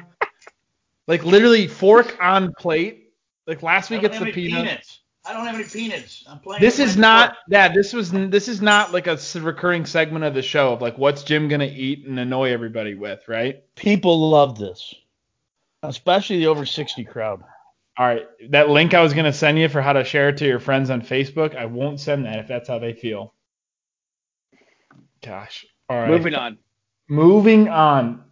like 1.08 1.26
literally 1.26 1.68
fork 1.68 2.16
on 2.22 2.54
plate. 2.60 3.14
Like 3.48 3.64
last 3.64 3.90
I 3.92 3.96
week 3.96 4.04
don't 4.04 4.12
it's 4.12 4.20
have 4.20 4.26
the 4.26 4.32
any 4.34 4.50
peanut. 4.50 4.84
Peanuts. 5.28 5.30
I 5.30 5.34
don't 5.34 5.46
have 5.46 5.56
any 5.56 5.90
peanuts. 5.90 6.24
I'm 6.30 6.40
playing. 6.40 6.62
This 6.62 6.80
is 6.80 6.98
not 6.98 7.30
fork. 7.30 7.38
Dad. 7.50 7.74
This 7.74 7.94
was 7.94 8.12
this 8.12 8.48
is 8.48 8.62
not 8.62 8.94
like 8.94 9.08
a 9.08 9.18
recurring 9.40 9.86
segment 9.86 10.26
of 10.26 10.34
the 10.34 10.42
show 10.42 10.74
of 10.74 10.82
like 10.82 10.98
what's 10.98 11.24
Jim 11.24 11.48
gonna 11.48 11.66
eat 11.66 12.06
and 12.06 12.20
annoy 12.20 12.52
everybody 12.52 12.96
with, 12.96 13.28
right? 13.28 13.64
People 13.76 14.30
love 14.30 14.58
this, 14.58 14.94
especially 15.84 16.38
the 16.40 16.48
over 16.48 16.66
60 16.66 17.04
crowd. 17.06 17.44
All 17.98 18.06
right, 18.06 18.28
that 18.50 18.70
link 18.70 18.94
I 18.94 19.02
was 19.02 19.14
gonna 19.14 19.34
send 19.34 19.58
you 19.58 19.70
for 19.70 19.82
how 19.82 19.94
to 19.94 20.04
share 20.04 20.30
it 20.30 20.38
to 20.38 20.46
your 20.46 20.60
friends 20.60 20.90
on 20.90 21.02
Facebook, 21.02 21.56
I 21.56 21.66
won't 21.66 22.00
send 22.00 22.26
that 22.26 22.40
if 22.40 22.48
that's 22.48 22.68
how 22.68 22.80
they 22.80 22.94
feel. 22.94 23.34
Gosh. 25.24 25.66
All 25.90 26.00
right. 26.00 26.10
Moving 26.10 26.36
on. 26.36 26.58
Moving 27.10 27.70
on. 27.70 28.24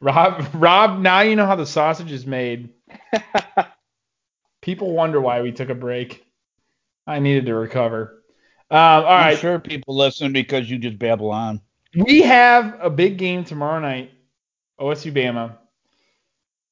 Rob, 0.00 0.46
Rob, 0.54 1.00
now 1.00 1.20
you 1.20 1.36
know 1.36 1.44
how 1.44 1.56
the 1.56 1.66
sausage 1.66 2.10
is 2.10 2.26
made. 2.26 2.70
People 4.62 4.92
wonder 4.92 5.20
why 5.20 5.42
we 5.42 5.52
took 5.52 5.68
a 5.68 5.74
break. 5.74 6.24
I 7.06 7.18
needed 7.18 7.46
to 7.46 7.54
recover. 7.54 8.22
Um, 8.70 8.78
all 8.78 9.06
I'm 9.06 9.20
right. 9.20 9.38
sure 9.38 9.58
people 9.58 9.96
listen 9.96 10.32
because 10.32 10.70
you 10.70 10.78
just 10.78 10.98
babble 10.98 11.30
on. 11.30 11.60
We 11.94 12.22
have 12.22 12.78
a 12.80 12.88
big 12.88 13.18
game 13.18 13.44
tomorrow 13.44 13.80
night. 13.80 14.12
OSU 14.80 15.12
Bama. 15.12 15.56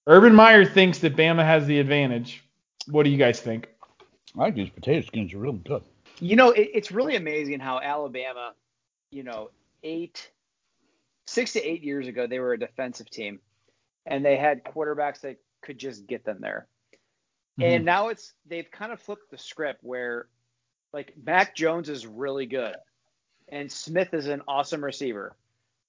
Urban 0.06 0.34
Meyer 0.34 0.64
thinks 0.64 1.00
that 1.00 1.16
Bama 1.16 1.44
has 1.44 1.66
the 1.66 1.80
advantage. 1.80 2.42
What 2.86 3.02
do 3.02 3.10
you 3.10 3.18
guys 3.18 3.40
think? 3.40 3.68
I 4.38 4.44
think 4.44 4.56
these 4.56 4.70
potato 4.70 5.06
skins 5.06 5.34
are 5.34 5.38
really 5.38 5.58
good. 5.58 5.82
You 6.20 6.36
know, 6.36 6.50
it, 6.50 6.70
it's 6.72 6.90
really 6.90 7.16
amazing 7.16 7.60
how 7.60 7.80
Alabama, 7.80 8.54
you 9.10 9.22
know, 9.24 9.50
eight, 9.82 10.30
six 11.26 11.52
to 11.54 11.62
eight 11.62 11.82
years 11.82 12.06
ago, 12.06 12.26
they 12.26 12.38
were 12.38 12.54
a 12.54 12.58
defensive 12.58 13.10
team, 13.10 13.40
and 14.06 14.24
they 14.24 14.36
had 14.36 14.64
quarterbacks 14.64 15.20
that 15.22 15.36
could 15.62 15.78
just 15.78 16.06
get 16.06 16.24
them 16.24 16.38
there. 16.40 16.66
And 17.66 17.84
now 17.84 18.08
it's 18.08 18.34
they've 18.46 18.70
kind 18.70 18.92
of 18.92 19.00
flipped 19.00 19.30
the 19.30 19.38
script 19.38 19.80
where, 19.82 20.28
like, 20.92 21.14
Mac 21.24 21.54
Jones 21.56 21.88
is 21.88 22.06
really 22.06 22.46
good, 22.46 22.76
and 23.48 23.70
Smith 23.70 24.14
is 24.14 24.26
an 24.26 24.42
awesome 24.46 24.84
receiver, 24.84 25.36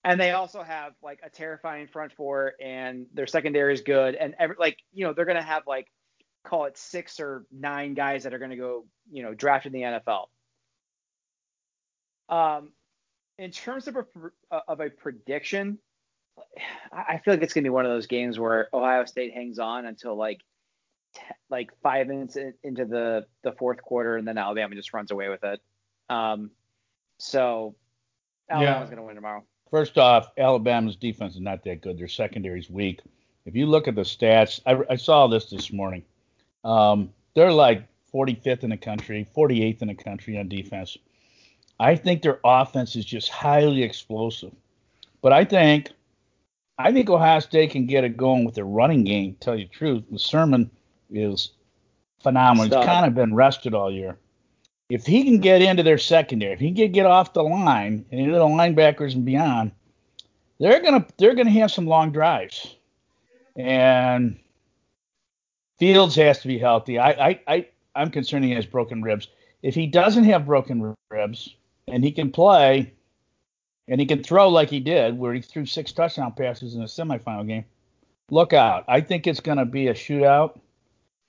and 0.04 0.20
they 0.20 0.32
also 0.32 0.64
have 0.64 0.94
like 1.04 1.20
a 1.24 1.30
terrifying 1.30 1.88
front 1.88 2.12
four, 2.14 2.54
and 2.62 3.06
their 3.14 3.28
secondary 3.28 3.74
is 3.74 3.82
good, 3.82 4.16
and 4.16 4.36
every, 4.40 4.56
like, 4.60 4.78
you 4.94 5.06
know, 5.06 5.14
they're 5.14 5.26
gonna 5.26 5.42
have 5.42 5.68
like 5.68 5.88
call 6.44 6.66
it 6.66 6.78
six 6.78 7.20
or 7.20 7.46
nine 7.52 7.94
guys 7.94 8.24
that 8.24 8.34
are 8.34 8.40
going 8.40 8.52
to 8.52 8.58
go, 8.58 8.86
you 9.12 9.24
know, 9.24 9.34
draft 9.34 9.66
in 9.66 9.72
the 9.72 9.82
NFL. 9.82 10.28
Um, 12.30 12.72
in 13.38 13.52
terms 13.52 13.88
of 13.88 13.98
a 13.98 14.06
of 14.68 14.80
a 14.80 14.90
prediction, 14.90 15.80
I 16.92 17.18
feel 17.18 17.34
like 17.34 17.44
it's 17.44 17.54
going 17.54 17.64
to 17.64 17.70
be 17.70 17.74
one 17.74 17.86
of 17.86 17.92
those 17.92 18.08
games 18.08 18.38
where 18.40 18.70
Ohio 18.74 19.06
State 19.06 19.34
hangs 19.34 19.60
on 19.60 19.86
until 19.86 20.16
like 20.16 20.42
like 21.50 21.70
five 21.82 22.08
minutes 22.08 22.36
in, 22.36 22.54
into 22.64 22.86
the 22.86 23.26
the 23.44 23.52
fourth 23.54 23.82
quarter, 23.82 24.18
and 24.18 24.28
then 24.28 24.38
Alabama 24.38 24.76
just 24.76 24.94
runs 24.94 25.12
away 25.12 25.30
with 25.30 25.44
it. 25.44 25.60
Um, 26.10 26.52
so 27.18 27.76
Alabama's 28.50 28.90
Yeah. 28.90 28.96
going 28.96 28.98
to 28.98 29.04
win 29.04 29.16
tomorrow. 29.16 29.44
First 29.70 29.98
off, 29.98 30.32
Alabama's 30.38 30.96
defense 30.96 31.36
is 31.36 31.42
not 31.42 31.64
that 31.64 31.82
good. 31.82 31.98
Their 31.98 32.08
secondary's 32.08 32.70
weak. 32.70 33.02
If 33.46 33.56
you 33.56 33.66
look 33.68 33.88
at 33.88 33.96
the 33.96 34.02
stats, 34.02 34.60
I, 34.66 34.80
I 34.92 34.96
saw 34.96 35.28
this 35.28 35.50
this 35.50 35.72
morning. 35.72 36.04
Um, 36.64 37.14
they're 37.36 37.52
like 37.52 37.88
45th 38.14 38.64
in 38.64 38.72
the 38.72 38.78
country, 38.78 39.28
48th 39.36 39.82
in 39.82 39.88
the 39.90 39.96
country 39.96 40.38
on 40.38 40.48
defense. 40.50 40.98
I 41.80 41.96
think 41.96 42.22
their 42.22 42.40
offense 42.44 42.96
is 42.96 43.06
just 43.06 43.30
highly 43.30 43.84
explosive. 43.84 44.54
But 45.22 45.34
I 45.34 45.46
think, 45.46 45.92
I 46.78 46.92
think 46.92 47.10
Ohio 47.10 47.40
State 47.40 47.72
can 47.72 47.86
get 47.86 48.04
it 48.04 48.18
going 48.18 48.46
with 48.46 48.56
their 48.56 48.66
running 48.66 49.04
game. 49.04 49.36
Tell 49.40 49.56
you 49.56 49.66
the 49.66 49.72
truth, 49.72 50.04
the 50.12 50.20
Sermon 50.20 50.70
is 51.12 51.52
phenomenal. 52.22 52.68
Stud. 52.68 52.84
He's 52.84 52.88
kind 52.88 53.06
of 53.06 53.16
been 53.16 53.34
rested 53.34 53.74
all 53.74 53.92
year. 53.92 54.18
If 54.90 55.06
he 55.06 55.24
can 55.24 55.40
get 55.40 55.62
into 55.62 55.84
their 55.84 55.98
secondary, 55.98 56.54
if 56.54 56.60
he 56.60 56.74
can 56.74 56.92
get 56.92 57.06
off 57.06 57.34
the 57.34 57.44
line 57.44 58.06
and 58.12 58.20
into 58.20 58.34
the 58.34 58.40
linebackers 58.40 59.14
and 59.14 59.24
beyond, 59.24 59.72
they're 60.60 60.82
gonna 60.82 61.06
they're 61.18 61.36
gonna 61.36 61.52
have 61.52 61.72
some 61.72 61.86
long 61.86 62.12
drives. 62.12 62.76
And 63.56 64.40
Fields 65.80 66.16
has 66.16 66.42
to 66.42 66.48
be 66.48 66.58
healthy. 66.58 66.98
I, 66.98 67.30
I, 67.30 67.40
I 67.48 67.68
I'm 67.96 68.12
concerned 68.12 68.46
he 68.46 68.52
has 68.52 68.66
broken 68.66 69.02
ribs. 69.02 69.28
If 69.64 69.76
he 69.76 69.88
doesn't 69.88 70.26
have 70.26 70.46
broken 70.46 70.96
ribs 71.10 71.56
and 71.88 72.04
he 72.04 72.12
can 72.12 72.32
play 72.32 72.94
and 73.88 74.00
he 74.00 74.06
can 74.06 74.24
throw 74.24 74.50
like 74.50 74.70
he 74.70 74.80
did, 74.80 75.18
where 75.18 75.34
he 75.34 75.42
threw 75.42 75.66
six 75.66 75.92
touchdown 75.92 76.34
passes 76.34 76.76
in 76.76 76.82
the 76.82 76.88
semifinal 76.88 77.48
game, 77.48 77.66
look 78.30 78.54
out. 78.54 78.86
I 78.88 79.02
think 79.02 79.26
it's 79.26 79.40
going 79.40 79.58
to 79.58 79.66
be 79.66 79.88
a 79.88 79.94
shootout. 79.94 80.60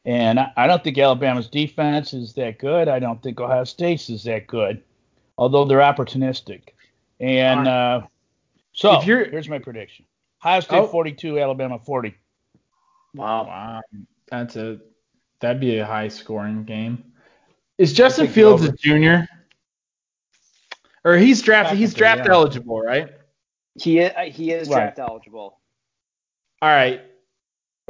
And 0.05 0.41
I, 0.41 0.53
I 0.57 0.67
don't 0.67 0.83
think 0.83 0.97
Alabama's 0.99 1.49
defense 1.49 2.15
is 2.15 2.33
that 2.35 2.59
good. 2.59 2.89
I 2.89 2.99
don't 2.99 3.23
think 3.23 3.41
Ohio 3.41 3.65
State's 3.65 4.09
is 4.09 4.25
that 4.25 4.47
good, 4.47 4.83
although 5.37 5.65
they're 5.65 5.81
opportunistic. 5.81 6.69
And 7.21 7.69
uh, 7.69 8.03
so 8.73 8.99
If 8.99 9.07
you're- 9.07 9.31
here's 9.31 9.49
my 9.49 9.59
prediction: 9.59 10.07
Ohio 10.43 10.61
State 10.61 10.79
Oh. 10.79 10.87
42, 10.87 11.39
Alabama 11.39 11.79
40. 11.79 12.15
Wow. 13.15 13.45
Wow, 13.45 13.81
that's 14.31 14.57
a 14.57 14.79
that'd 15.41 15.61
be 15.61 15.79
a 15.79 15.85
high 15.87 16.09
scoring 16.09 16.65
game. 16.65 17.05
Is 17.77 17.93
Justin 17.93 18.27
think 18.27 18.35
Fields 18.35 18.65
a 18.65 18.73
junior? 18.73 19.27
Or 21.05 21.17
he's 21.17 21.41
drafted 21.43 21.79
he's 21.79 21.95
draft 21.95 22.23
yeah. 22.27 22.33
eligible, 22.33 22.81
right? 22.81 23.11
He 23.81 24.03
i- 24.05 24.29
he 24.31 24.51
is 24.53 24.69
Right. 24.69 24.95
draft 24.95 24.99
eligible. 24.99 25.59
All 26.63 26.69
right. 26.69 27.01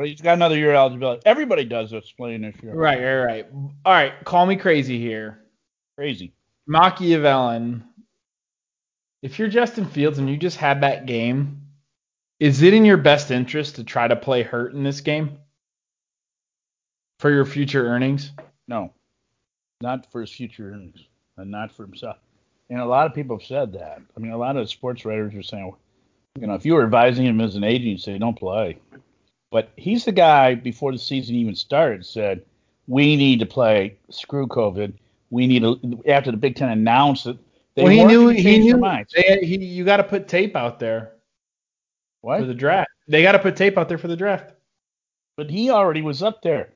He's 0.05 0.21
got 0.21 0.35
another 0.35 0.57
year 0.57 0.71
of 0.71 0.77
eligibility. 0.77 1.23
Everybody 1.27 1.65
does 1.65 1.91
that's 1.91 2.13
playing 2.13 2.43
this 2.43 2.55
year. 2.63 2.75
Right, 2.75 3.01
right, 3.01 3.25
right. 3.25 3.47
All 3.85 3.93
right. 3.93 4.13
Call 4.25 4.47
me 4.47 4.57
crazy 4.57 4.99
here. 4.99 5.41
Crazy. 5.97 6.33
Machiavellian. 6.67 7.85
If 9.23 9.39
you're 9.39 9.49
Justin 9.49 9.85
Fields 9.85 10.19
and 10.19 10.31
you 10.31 10.37
just 10.37 10.57
had 10.57 10.83
that 10.83 11.07
game, 11.07 11.61
is 12.39 12.63
it 12.63 12.73
in 12.73 12.87
your 12.87 12.97
best 12.97 13.31
interest 13.31 13.77
to 13.77 13.85
try 13.85 14.09
to 14.09 14.17
play 14.17 14.43
hurt 14.43 14.73
in 14.73 14.83
this 14.83 15.03
game 15.03 15.39
for 17.19 17.31
your 17.31 17.45
future 17.45 17.87
earnings? 17.87 18.33
No, 18.67 18.95
not 19.83 20.11
for 20.11 20.23
his 20.23 20.31
future 20.31 20.71
earnings, 20.73 21.05
and 21.37 21.51
not 21.51 21.71
for 21.73 21.85
himself. 21.85 22.17
And 22.71 22.81
a 22.81 22.87
lot 22.87 23.07
of 23.07 23.15
people 23.15 23.37
have 23.37 23.47
said 23.47 23.73
that. 23.75 24.01
I 24.17 24.21
mean, 24.21 24.33
a 24.33 24.39
lot 24.39 24.57
of 24.57 24.71
sports 24.71 25.05
writers 25.05 25.35
are 25.35 25.43
saying, 25.43 25.75
you 26.41 26.47
know, 26.47 26.55
if 26.55 26.65
you 26.65 26.75
were 26.75 26.85
advising 26.85 27.27
him 27.27 27.41
as 27.41 27.57
an 27.57 27.65
agent, 27.65 27.85
you'd 27.85 28.01
say 28.01 28.17
don't 28.17 28.39
play. 28.39 28.79
But 29.51 29.71
he's 29.77 30.05
the 30.05 30.13
guy 30.13 30.55
before 30.55 30.93
the 30.93 30.99
season 30.99 31.35
even 31.35 31.55
started 31.55 32.07
said, 32.07 32.43
we 32.87 33.17
need 33.17 33.41
to 33.41 33.47
play. 33.47 33.97
Screw 34.11 34.47
COVID. 34.47 34.93
We 35.31 35.47
need 35.47 35.63
to. 35.63 36.03
After 36.07 36.31
the 36.31 36.37
Big 36.37 36.57
Ten 36.57 36.69
announced 36.71 37.27
it, 37.27 37.37
they 37.75 37.85
well, 37.85 37.93
he 37.93 38.05
knew 38.05 38.29
he 38.29 38.43
change 38.43 38.67
their 38.67 38.77
knew 38.79 39.05
they, 39.15 39.47
he, 39.47 39.57
you 39.65 39.85
got 39.85 39.99
to 39.99 40.05
put 40.05 40.27
tape 40.29 40.57
out 40.57 40.79
there 40.81 41.13
What? 42.21 42.41
for 42.41 42.47
the 42.47 42.55
draft. 42.55 42.91
They 43.09 43.23
got 43.23 43.33
to 43.33 43.39
put 43.39 43.57
tape 43.57 43.79
out 43.79 43.89
there 43.89 43.99
for 43.99 44.09
the 44.09 44.17
draft. 44.17 44.53
but 45.37 45.51
he 45.51 45.71
already 45.71 46.03
was 46.03 46.23
up 46.23 46.43
there. 46.43 46.71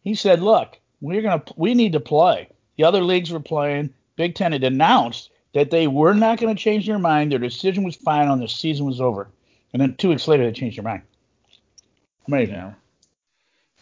He 0.00 0.14
said, 0.14 0.40
"Look, 0.40 0.78
we're 1.02 1.20
gonna 1.22 1.42
we 1.56 1.74
need 1.74 1.92
to 1.92 2.00
play." 2.00 2.48
The 2.76 2.84
other 2.84 3.02
leagues 3.02 3.30
were 3.30 3.40
playing. 3.40 3.92
Big 4.16 4.34
Ten 4.34 4.52
had 4.52 4.64
announced 4.64 5.30
that 5.52 5.70
they 5.70 5.86
were 5.86 6.14
not 6.14 6.38
going 6.40 6.54
to 6.54 6.62
change 6.62 6.86
their 6.86 6.98
mind. 6.98 7.30
Their 7.32 7.38
decision 7.38 7.84
was 7.84 7.94
final. 7.96 8.32
and 8.32 8.42
The 8.42 8.48
season 8.48 8.86
was 8.86 9.00
over. 9.02 9.28
And 9.72 9.82
then 9.82 9.94
two 9.96 10.08
weeks 10.08 10.26
later, 10.28 10.44
they 10.44 10.52
changed 10.52 10.78
their 10.78 10.84
mind. 10.84 11.02
Amazing. 12.26 12.54
Yeah. 12.54 12.72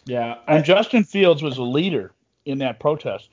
Yeah. 0.05 0.35
And 0.47 0.65
Justin 0.65 1.03
Fields 1.03 1.43
was 1.43 1.57
a 1.57 1.63
leader 1.63 2.13
in 2.45 2.57
that 2.59 2.79
protest. 2.79 3.29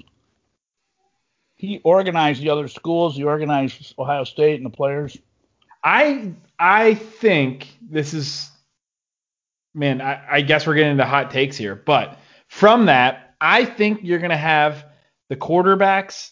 He 1.56 1.80
organized 1.82 2.42
the 2.42 2.50
other 2.50 2.68
schools. 2.68 3.16
He 3.16 3.24
organized 3.24 3.94
Ohio 3.98 4.24
State 4.24 4.56
and 4.56 4.66
the 4.66 4.70
players. 4.70 5.16
I 5.82 6.32
I 6.59 6.94
think 6.94 7.68
this 7.80 8.14
is 8.14 8.50
man, 9.74 10.00
I, 10.00 10.20
I 10.30 10.40
guess 10.40 10.66
we're 10.66 10.74
getting 10.74 10.92
into 10.92 11.04
hot 11.04 11.30
takes 11.30 11.56
here, 11.56 11.74
but 11.74 12.18
from 12.48 12.86
that, 12.86 13.34
I 13.40 13.64
think 13.64 14.00
you're 14.02 14.18
gonna 14.18 14.36
have 14.36 14.86
the 15.28 15.36
quarterbacks 15.36 16.30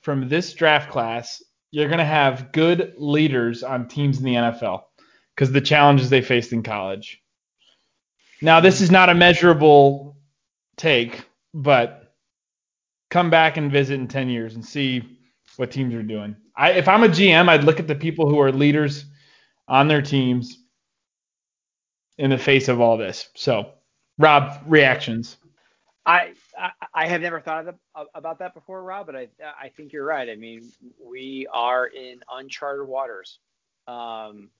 from 0.00 0.28
this 0.28 0.52
draft 0.54 0.90
class, 0.90 1.42
you're 1.70 1.88
gonna 1.88 2.04
have 2.04 2.52
good 2.52 2.94
leaders 2.96 3.62
on 3.62 3.88
teams 3.88 4.18
in 4.18 4.24
the 4.24 4.34
NFL 4.34 4.84
because 5.34 5.52
the 5.52 5.60
challenges 5.60 6.10
they 6.10 6.20
faced 6.20 6.52
in 6.52 6.62
college. 6.62 7.22
Now, 8.42 8.60
this 8.60 8.80
is 8.80 8.90
not 8.90 9.08
a 9.10 9.14
measurable 9.14 10.16
take, 10.76 11.24
but 11.54 12.14
come 13.10 13.30
back 13.30 13.56
and 13.56 13.72
visit 13.72 13.94
in 14.00 14.08
10 14.08 14.28
years 14.30 14.54
and 14.54 14.64
see 14.64 15.18
what 15.56 15.70
teams 15.70 15.94
are 15.94 16.02
doing. 16.02 16.36
I, 16.56 16.72
if 16.72 16.88
I'm 16.88 17.04
a 17.04 17.08
GM, 17.08 17.48
I'd 17.48 17.64
look 17.64 17.80
at 17.80 17.88
the 17.88 17.94
people 17.94 18.28
who 18.28 18.40
are 18.40 18.52
leaders 18.52 19.04
on 19.68 19.88
their 19.88 20.02
teams 20.02 20.58
in 22.18 22.30
the 22.30 22.38
face 22.38 22.68
of 22.68 22.80
all 22.80 22.96
this. 22.96 23.28
So, 23.36 23.72
Rob, 24.18 24.62
reactions. 24.66 25.36
I, 26.06 26.32
I 26.94 27.06
have 27.08 27.20
never 27.20 27.40
thought 27.40 27.66
the, 27.66 27.74
about 28.14 28.40
that 28.40 28.54
before, 28.54 28.82
Rob, 28.82 29.06
but 29.06 29.16
I 29.16 29.28
I 29.60 29.68
think 29.70 29.92
you're 29.92 30.04
right. 30.06 30.28
I 30.28 30.36
mean, 30.36 30.72
we 31.02 31.46
are 31.52 31.86
in 31.86 32.20
uncharted 32.32 32.88
waters, 32.88 33.38
um, 33.86 34.50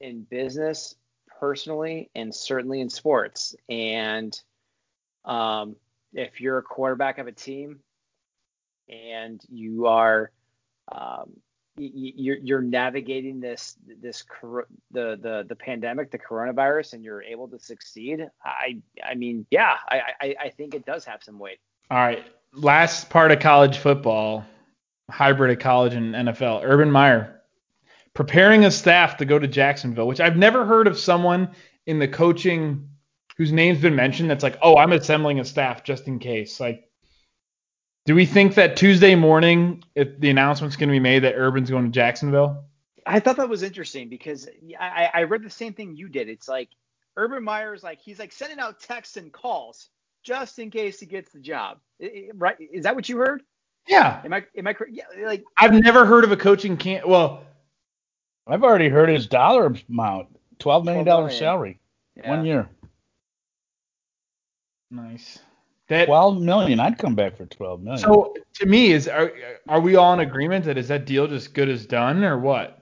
in 0.00 0.22
business, 0.30 0.96
personally, 1.40 2.10
and 2.14 2.34
certainly 2.34 2.80
in 2.80 2.90
sports. 2.90 3.56
And 3.68 4.38
um, 5.24 5.76
if 6.12 6.40
you're 6.40 6.58
a 6.58 6.62
quarterback 6.62 7.18
of 7.18 7.26
a 7.26 7.32
team 7.32 7.80
and 8.88 9.40
you 9.48 9.86
are 9.86 10.30
um, 10.92 11.32
you're 11.76 12.36
you're 12.36 12.60
navigating 12.60 13.40
this 13.40 13.76
this 14.02 14.24
the 14.90 15.16
the 15.22 15.46
the 15.48 15.56
pandemic, 15.56 16.10
the 16.10 16.18
coronavirus, 16.18 16.92
and 16.92 17.04
you're 17.04 17.22
able 17.22 17.48
to 17.48 17.58
succeed. 17.58 18.28
I 18.44 18.78
I 19.02 19.14
mean, 19.14 19.46
yeah, 19.50 19.76
I 19.88 20.02
I, 20.20 20.34
I 20.40 20.48
think 20.50 20.74
it 20.74 20.84
does 20.84 21.04
have 21.06 21.22
some 21.22 21.38
weight. 21.38 21.58
All 21.90 21.98
right. 21.98 22.24
Last 22.52 23.08
part 23.08 23.30
of 23.30 23.38
college 23.38 23.78
football, 23.78 24.44
hybrid 25.08 25.52
of 25.52 25.60
college 25.60 25.94
and 25.94 26.14
NFL. 26.14 26.62
Urban 26.64 26.90
Meyer 26.90 27.39
preparing 28.14 28.64
a 28.64 28.70
staff 28.70 29.18
to 29.18 29.24
go 29.24 29.38
to 29.38 29.46
Jacksonville, 29.46 30.06
which 30.06 30.20
I've 30.20 30.36
never 30.36 30.64
heard 30.64 30.86
of 30.86 30.98
someone 30.98 31.50
in 31.86 31.98
the 31.98 32.08
coaching 32.08 32.88
whose 33.36 33.52
name's 33.52 33.80
been 33.80 33.96
mentioned 33.96 34.30
that's 34.30 34.42
like, 34.42 34.58
oh, 34.62 34.76
I'm 34.76 34.92
assembling 34.92 35.40
a 35.40 35.44
staff 35.44 35.84
just 35.84 36.06
in 36.08 36.18
case. 36.18 36.60
Like, 36.60 36.90
do 38.06 38.14
we 38.14 38.26
think 38.26 38.54
that 38.56 38.76
Tuesday 38.76 39.14
morning, 39.14 39.82
if 39.94 40.18
the 40.18 40.30
announcement's 40.30 40.76
going 40.76 40.88
to 40.88 40.92
be 40.92 41.00
made 41.00 41.20
that 41.20 41.36
Urban's 41.36 41.70
going 41.70 41.84
to 41.84 41.90
Jacksonville? 41.90 42.64
I 43.06 43.20
thought 43.20 43.36
that 43.36 43.48
was 43.48 43.62
interesting 43.62 44.08
because 44.08 44.48
I, 44.78 45.10
I 45.12 45.22
read 45.24 45.42
the 45.42 45.50
same 45.50 45.72
thing 45.72 45.96
you 45.96 46.08
did. 46.08 46.28
It's 46.28 46.48
like 46.48 46.68
Urban 47.16 47.42
Meyer's 47.42 47.82
like 47.82 48.00
he's 48.00 48.18
like 48.18 48.32
sending 48.32 48.58
out 48.58 48.80
texts 48.80 49.16
and 49.16 49.32
calls 49.32 49.88
just 50.22 50.58
in 50.58 50.70
case 50.70 51.00
he 51.00 51.06
gets 51.06 51.32
the 51.32 51.40
job. 51.40 51.78
Right? 52.34 52.56
Is 52.60 52.84
that 52.84 52.94
what 52.94 53.08
you 53.08 53.16
heard? 53.18 53.42
Yeah. 53.88 54.20
Am 54.24 54.32
I 54.32 54.44
am 54.56 54.66
I 54.66 54.74
correct? 54.74 54.92
Yeah, 54.94 55.04
like 55.24 55.44
I've 55.56 55.72
never 55.72 56.04
heard 56.04 56.24
of 56.24 56.32
a 56.32 56.36
coaching 56.36 56.76
camp. 56.76 57.06
Well, 57.06 57.42
I've 58.50 58.64
already 58.64 58.88
heard 58.88 59.08
his 59.08 59.26
dollar 59.26 59.74
amount, 59.88 60.28
twelve 60.58 60.84
million 60.84 61.04
dollar 61.04 61.28
12 61.28 61.30
million. 61.30 61.38
salary, 61.38 61.80
one 62.24 62.44
year. 62.44 62.68
nice. 64.90 65.38
That 65.88 66.06
Twelve 66.06 66.40
million. 66.40 66.78
I'd 66.78 66.98
come 66.98 67.14
back 67.14 67.36
for 67.36 67.46
twelve 67.46 67.82
million. 67.82 67.98
So 67.98 68.34
to 68.54 68.66
me, 68.66 68.92
is 68.92 69.08
are 69.08 69.32
are 69.68 69.80
we 69.80 69.96
all 69.96 70.12
in 70.14 70.20
agreement 70.20 70.64
that 70.66 70.78
is 70.78 70.88
that 70.88 71.04
deal 71.04 71.26
just 71.26 71.52
good 71.52 71.68
as 71.68 71.86
done 71.86 72.22
or 72.22 72.38
what? 72.38 72.80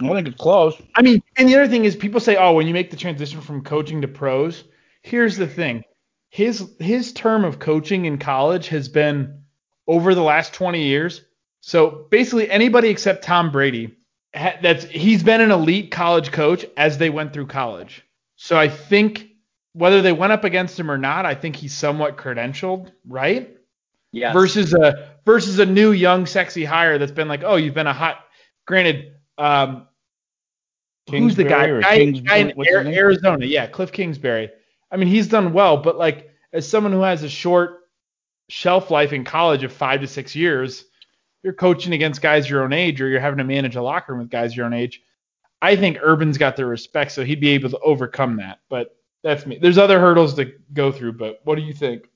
I 0.00 0.08
think 0.08 0.28
it's 0.28 0.36
close. 0.36 0.80
I 0.94 1.02
mean, 1.02 1.22
and 1.38 1.48
the 1.48 1.54
other 1.54 1.68
thing 1.68 1.84
is 1.84 1.96
people 1.96 2.20
say, 2.20 2.36
oh, 2.36 2.52
when 2.52 2.66
you 2.66 2.74
make 2.74 2.90
the 2.90 2.96
transition 2.96 3.40
from 3.40 3.62
coaching 3.62 4.02
to 4.02 4.08
pros, 4.08 4.64
here's 5.02 5.36
the 5.36 5.46
thing. 5.46 5.84
His 6.28 6.70
his 6.80 7.12
term 7.12 7.44
of 7.44 7.58
coaching 7.58 8.04
in 8.04 8.18
college 8.18 8.68
has 8.68 8.88
been 8.88 9.42
over 9.86 10.14
the 10.14 10.22
last 10.22 10.52
20 10.52 10.82
years. 10.82 11.22
So 11.60 12.06
basically 12.10 12.50
anybody 12.50 12.88
except 12.88 13.24
Tom 13.24 13.50
Brady 13.50 13.96
that's 14.36 14.84
he's 14.84 15.22
been 15.22 15.40
an 15.40 15.50
elite 15.50 15.90
college 15.90 16.30
coach 16.30 16.66
as 16.76 16.98
they 16.98 17.10
went 17.10 17.32
through 17.32 17.46
college. 17.46 18.04
So 18.36 18.58
I 18.58 18.68
think 18.68 19.28
whether 19.72 20.02
they 20.02 20.12
went 20.12 20.32
up 20.32 20.44
against 20.44 20.78
him 20.78 20.90
or 20.90 20.98
not, 20.98 21.24
I 21.26 21.34
think 21.34 21.56
he's 21.56 21.74
somewhat 21.74 22.16
credentialed, 22.16 22.92
right? 23.08 23.52
Yeah. 24.12 24.32
versus 24.32 24.72
a 24.72 25.16
versus 25.26 25.58
a 25.58 25.66
new 25.66 25.92
young 25.92 26.26
sexy 26.26 26.64
hire 26.64 26.96
that's 26.98 27.12
been 27.12 27.28
like, 27.28 27.42
oh, 27.44 27.56
you've 27.56 27.74
been 27.74 27.86
a 27.86 27.92
hot. 27.92 28.20
Granted, 28.66 29.12
um, 29.36 29.86
who's 31.10 31.36
the 31.36 31.44
guy? 31.44 31.66
Or 31.66 31.80
Guy, 31.80 31.98
Kingsbury? 31.98 32.26
guy 32.26 32.36
in 32.36 32.56
What's 32.56 32.68
his 32.68 32.76
Ar- 32.76 32.84
name? 32.84 32.94
Arizona, 32.94 33.46
yeah, 33.46 33.66
Cliff 33.66 33.92
Kingsbury. 33.92 34.50
I 34.90 34.96
mean, 34.96 35.08
he's 35.08 35.28
done 35.28 35.52
well, 35.52 35.78
but 35.78 35.96
like 35.98 36.30
as 36.52 36.68
someone 36.68 36.92
who 36.92 37.02
has 37.02 37.22
a 37.22 37.28
short 37.28 37.80
shelf 38.48 38.90
life 38.90 39.12
in 39.12 39.24
college 39.24 39.64
of 39.64 39.72
five 39.72 40.00
to 40.00 40.06
six 40.06 40.34
years, 40.34 40.84
you're 41.42 41.52
coaching 41.52 41.92
against 41.92 42.22
guys 42.22 42.48
your 42.48 42.62
own 42.64 42.72
age, 42.72 43.00
or 43.00 43.08
you're 43.08 43.20
having 43.20 43.38
to 43.38 43.44
manage 43.44 43.76
a 43.76 43.82
locker 43.82 44.12
room 44.12 44.20
with 44.22 44.30
guys 44.30 44.56
your 44.56 44.66
own 44.66 44.72
age. 44.72 45.02
I 45.62 45.76
think 45.76 45.98
Urban's 46.02 46.38
got 46.38 46.56
the 46.56 46.66
respect, 46.66 47.12
so 47.12 47.24
he'd 47.24 47.40
be 47.40 47.50
able 47.50 47.70
to 47.70 47.78
overcome 47.80 48.36
that. 48.36 48.60
But 48.68 48.96
that's 49.22 49.46
me. 49.46 49.58
There's 49.60 49.78
other 49.78 49.98
hurdles 49.98 50.34
to 50.34 50.52
go 50.72 50.92
through, 50.92 51.14
but 51.14 51.40
what 51.44 51.54
do 51.56 51.62
you 51.62 51.72
think? 51.72 52.08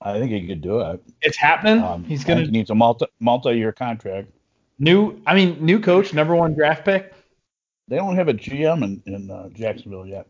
I 0.00 0.18
think 0.18 0.30
he 0.30 0.46
could 0.46 0.60
do 0.60 0.80
it. 0.80 1.02
It's 1.22 1.36
happening. 1.36 1.82
Um, 1.82 2.04
he's 2.04 2.22
gonna 2.22 2.40
think 2.40 2.52
he 2.52 2.58
needs 2.58 2.70
a 2.70 2.74
multi 2.74 3.06
multi 3.18 3.56
year 3.56 3.72
contract. 3.72 4.28
New, 4.78 5.20
I 5.26 5.34
mean, 5.34 5.58
new 5.60 5.80
coach, 5.80 6.14
number 6.14 6.36
one 6.36 6.54
draft 6.54 6.84
pick. 6.84 7.12
They 7.88 7.96
don't 7.96 8.14
have 8.14 8.28
a 8.28 8.34
GM 8.34 8.84
in, 8.84 9.02
in 9.12 9.30
uh, 9.30 9.48
Jacksonville 9.48 10.06
yet. 10.06 10.28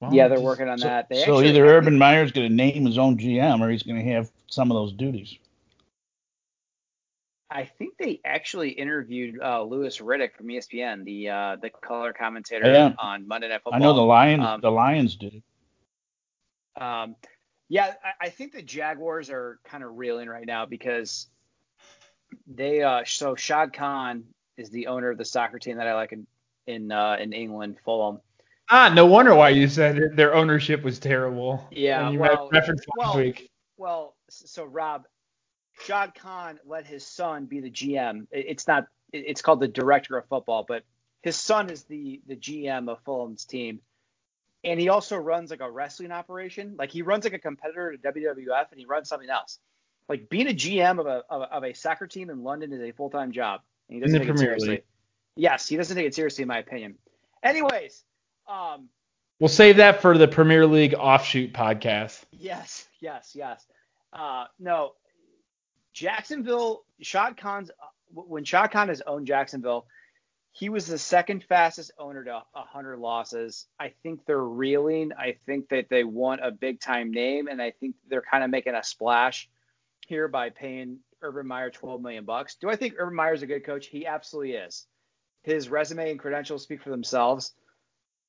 Well, 0.00 0.14
yeah, 0.14 0.28
they're 0.28 0.36
just- 0.38 0.44
working 0.44 0.68
on 0.68 0.78
So, 0.78 0.88
that. 0.88 1.08
They 1.08 1.16
so 1.16 1.20
actually- 1.36 1.48
either 1.50 1.66
Urban 1.66 1.98
Meyer's 1.98 2.32
going 2.32 2.48
to 2.48 2.54
name 2.54 2.86
his 2.86 2.96
own 2.96 3.18
GM 3.18 3.60
or 3.60 3.68
he's 3.70 3.82
going 3.82 4.02
to 4.02 4.12
have 4.12 4.30
some 4.46 4.70
of 4.70 4.74
those 4.76 4.92
duties. 4.92 5.36
I 7.54 7.70
think 7.78 7.98
they 7.98 8.20
actually 8.24 8.70
interviewed 8.70 9.40
uh, 9.40 9.62
Louis 9.62 9.96
Riddick 9.98 10.34
from 10.36 10.46
ESPN, 10.46 11.04
the 11.04 11.28
uh, 11.28 11.56
the 11.60 11.70
color 11.70 12.12
commentator 12.12 12.70
Yeah. 12.72 12.92
on 12.98 13.28
Monday 13.28 13.48
Night 13.48 13.62
Football. 13.62 13.74
I 13.74 13.78
know 13.84 13.94
the 13.94 14.00
Lions. 14.00 14.44
Um, 14.44 14.60
the 14.60 14.70
Lions 14.70 15.16
did. 15.16 15.42
Um, 16.80 17.16
yeah, 17.68 17.94
I, 18.04 18.26
I 18.26 18.28
think 18.30 18.52
the 18.52 18.62
Jaguars 18.62 19.30
are 19.30 19.58
kind 19.64 19.84
of 19.84 19.96
reeling 19.96 20.28
right 20.28 20.46
now 20.46 20.66
because 20.66 21.26
they 22.46 22.82
uh, 22.82 23.02
so 23.04 23.34
Shad 23.34 23.72
Khan 23.72 24.24
is 24.56 24.70
the 24.70 24.86
owner 24.86 25.10
of 25.10 25.18
the 25.18 25.24
soccer 25.24 25.58
team 25.58 25.76
that 25.76 25.86
I 25.86 25.94
like 25.94 26.12
in 26.12 26.26
in 26.66 26.90
uh, 26.92 27.16
in 27.20 27.32
England, 27.32 27.76
Fulham. 27.84 28.20
Ah, 28.70 28.90
no 28.94 29.04
wonder 29.04 29.34
why 29.34 29.50
you 29.50 29.68
said 29.68 29.98
it. 29.98 30.16
their 30.16 30.34
ownership 30.34 30.82
was 30.82 30.98
terrible. 30.98 31.66
Yeah, 31.70 32.06
And 32.06 32.14
you 32.14 32.20
well- 32.20 32.48
last 32.52 32.70
well, 32.96 33.16
week. 33.16 33.50
Well, 33.76 34.14
so 34.30 34.64
Rob, 34.64 35.04
Shad 35.80 36.14
Khan 36.14 36.58
let 36.66 36.86
his 36.86 37.06
son 37.06 37.46
be 37.46 37.60
the 37.60 37.70
GM. 37.70 38.26
It's 38.30 38.66
not. 38.66 38.86
It's 39.12 39.42
called 39.42 39.60
the 39.60 39.68
director 39.68 40.16
of 40.16 40.26
football, 40.26 40.64
but 40.66 40.84
his 41.22 41.36
son 41.36 41.70
is 41.70 41.84
the 41.84 42.20
the 42.26 42.36
GM 42.36 42.88
of 42.88 42.98
Fulham's 43.04 43.44
team, 43.44 43.80
and 44.64 44.78
he 44.80 44.88
also 44.88 45.16
runs 45.16 45.50
like 45.50 45.60
a 45.60 45.70
wrestling 45.70 46.12
operation. 46.12 46.76
Like 46.78 46.90
he 46.90 47.02
runs 47.02 47.24
like 47.24 47.32
a 47.34 47.38
competitor 47.38 47.96
to 47.96 47.98
WWF, 47.98 48.70
and 48.70 48.78
he 48.78 48.86
runs 48.86 49.08
something 49.08 49.30
else. 49.30 49.58
Like 50.08 50.28
being 50.28 50.48
a 50.48 50.54
GM 50.54 50.98
of 51.00 51.06
a 51.06 51.22
of, 51.28 51.42
a- 51.42 51.52
of 51.54 51.64
a 51.64 51.72
soccer 51.74 52.06
team 52.06 52.30
in 52.30 52.42
London 52.42 52.72
is 52.72 52.80
a 52.80 52.92
full 52.92 53.10
time 53.10 53.32
job, 53.32 53.60
and 53.88 53.96
he 53.96 54.00
doesn't 54.00 54.20
take 54.20 54.28
it 54.28 54.38
seriously. 54.38 54.68
League. 54.68 54.84
Yes, 55.36 55.68
he 55.68 55.76
doesn't 55.76 55.96
take 55.96 56.06
it 56.06 56.14
seriously, 56.14 56.42
in 56.42 56.48
my 56.48 56.58
opinion. 56.58 56.96
Anyways, 57.42 58.04
um, 58.48 58.88
We'll 59.40 59.48
save 59.48 59.78
that 59.78 60.00
for 60.02 60.16
the 60.16 60.28
Premier 60.28 60.66
League 60.66 60.94
offshoot 60.94 61.52
podcast. 61.52 62.20
Yes, 62.30 62.86
yes, 63.00 63.32
yes. 63.34 63.66
Uh, 64.12 64.44
no, 64.60 64.92
Jacksonville. 65.92 66.84
Shad 67.00 67.36
Khan's 67.36 67.70
uh, 67.70 67.84
when 68.14 68.44
Shad 68.44 68.70
Khan 68.70 68.88
has 68.88 69.02
owned 69.06 69.26
Jacksonville, 69.26 69.86
he 70.52 70.68
was 70.68 70.86
the 70.86 70.98
second 70.98 71.44
fastest 71.44 71.92
owner 71.98 72.24
to 72.24 72.42
100 72.52 72.98
losses. 72.98 73.66
I 73.80 73.94
think 74.02 74.20
they're 74.26 74.38
reeling. 74.38 75.12
I 75.18 75.36
think 75.46 75.70
that 75.70 75.88
they 75.88 76.04
want 76.04 76.44
a 76.44 76.50
big 76.50 76.80
time 76.80 77.10
name, 77.10 77.48
and 77.48 77.60
I 77.60 77.70
think 77.70 77.96
they're 78.08 78.22
kind 78.22 78.44
of 78.44 78.50
making 78.50 78.74
a 78.74 78.84
splash 78.84 79.48
here 80.06 80.28
by 80.28 80.50
paying 80.50 80.98
Urban 81.22 81.46
Meyer 81.46 81.70
12 81.70 82.02
million 82.02 82.24
bucks. 82.24 82.56
Do 82.56 82.68
I 82.68 82.76
think 82.76 82.94
Urban 82.98 83.14
Meyer's 83.14 83.42
a 83.42 83.46
good 83.46 83.64
coach? 83.64 83.86
He 83.86 84.06
absolutely 84.06 84.52
is. 84.52 84.86
His 85.42 85.70
resume 85.70 86.10
and 86.10 86.20
credentials 86.20 86.62
speak 86.62 86.82
for 86.82 86.90
themselves. 86.90 87.54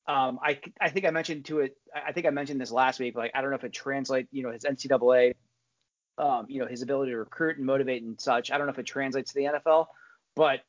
Um, 0.08 0.40
I, 0.42 0.60
I 0.80 0.90
think 0.90 1.06
I 1.06 1.12
mentioned 1.12 1.46
to 1.46 1.60
it. 1.60 1.78
I 1.94 2.14
think 2.14 2.26
I 2.26 2.30
mentioned 2.30 2.60
this 2.60 2.72
last 2.72 3.00
week. 3.00 3.16
Like 3.16 3.32
I 3.36 3.42
don't 3.42 3.50
know 3.50 3.58
if 3.58 3.64
it 3.64 3.74
translates. 3.74 4.30
You 4.32 4.44
know, 4.44 4.52
his 4.52 4.64
NCAA, 4.64 5.34
um, 6.18 6.46
you 6.50 6.60
know, 6.60 6.68
his 6.68 6.82
ability 6.82 7.12
to 7.12 7.18
recruit 7.18 7.58
and 7.58 7.66
motivate 7.66 8.04
and 8.04 8.20
such. 8.20 8.52
I 8.52 8.58
don't 8.58 8.68
know 8.68 8.74
if 8.74 8.80
it 8.80 8.86
translates 8.86 9.34
to 9.34 9.36
the 9.36 9.46
NFL, 9.46 9.88
but 10.36 10.62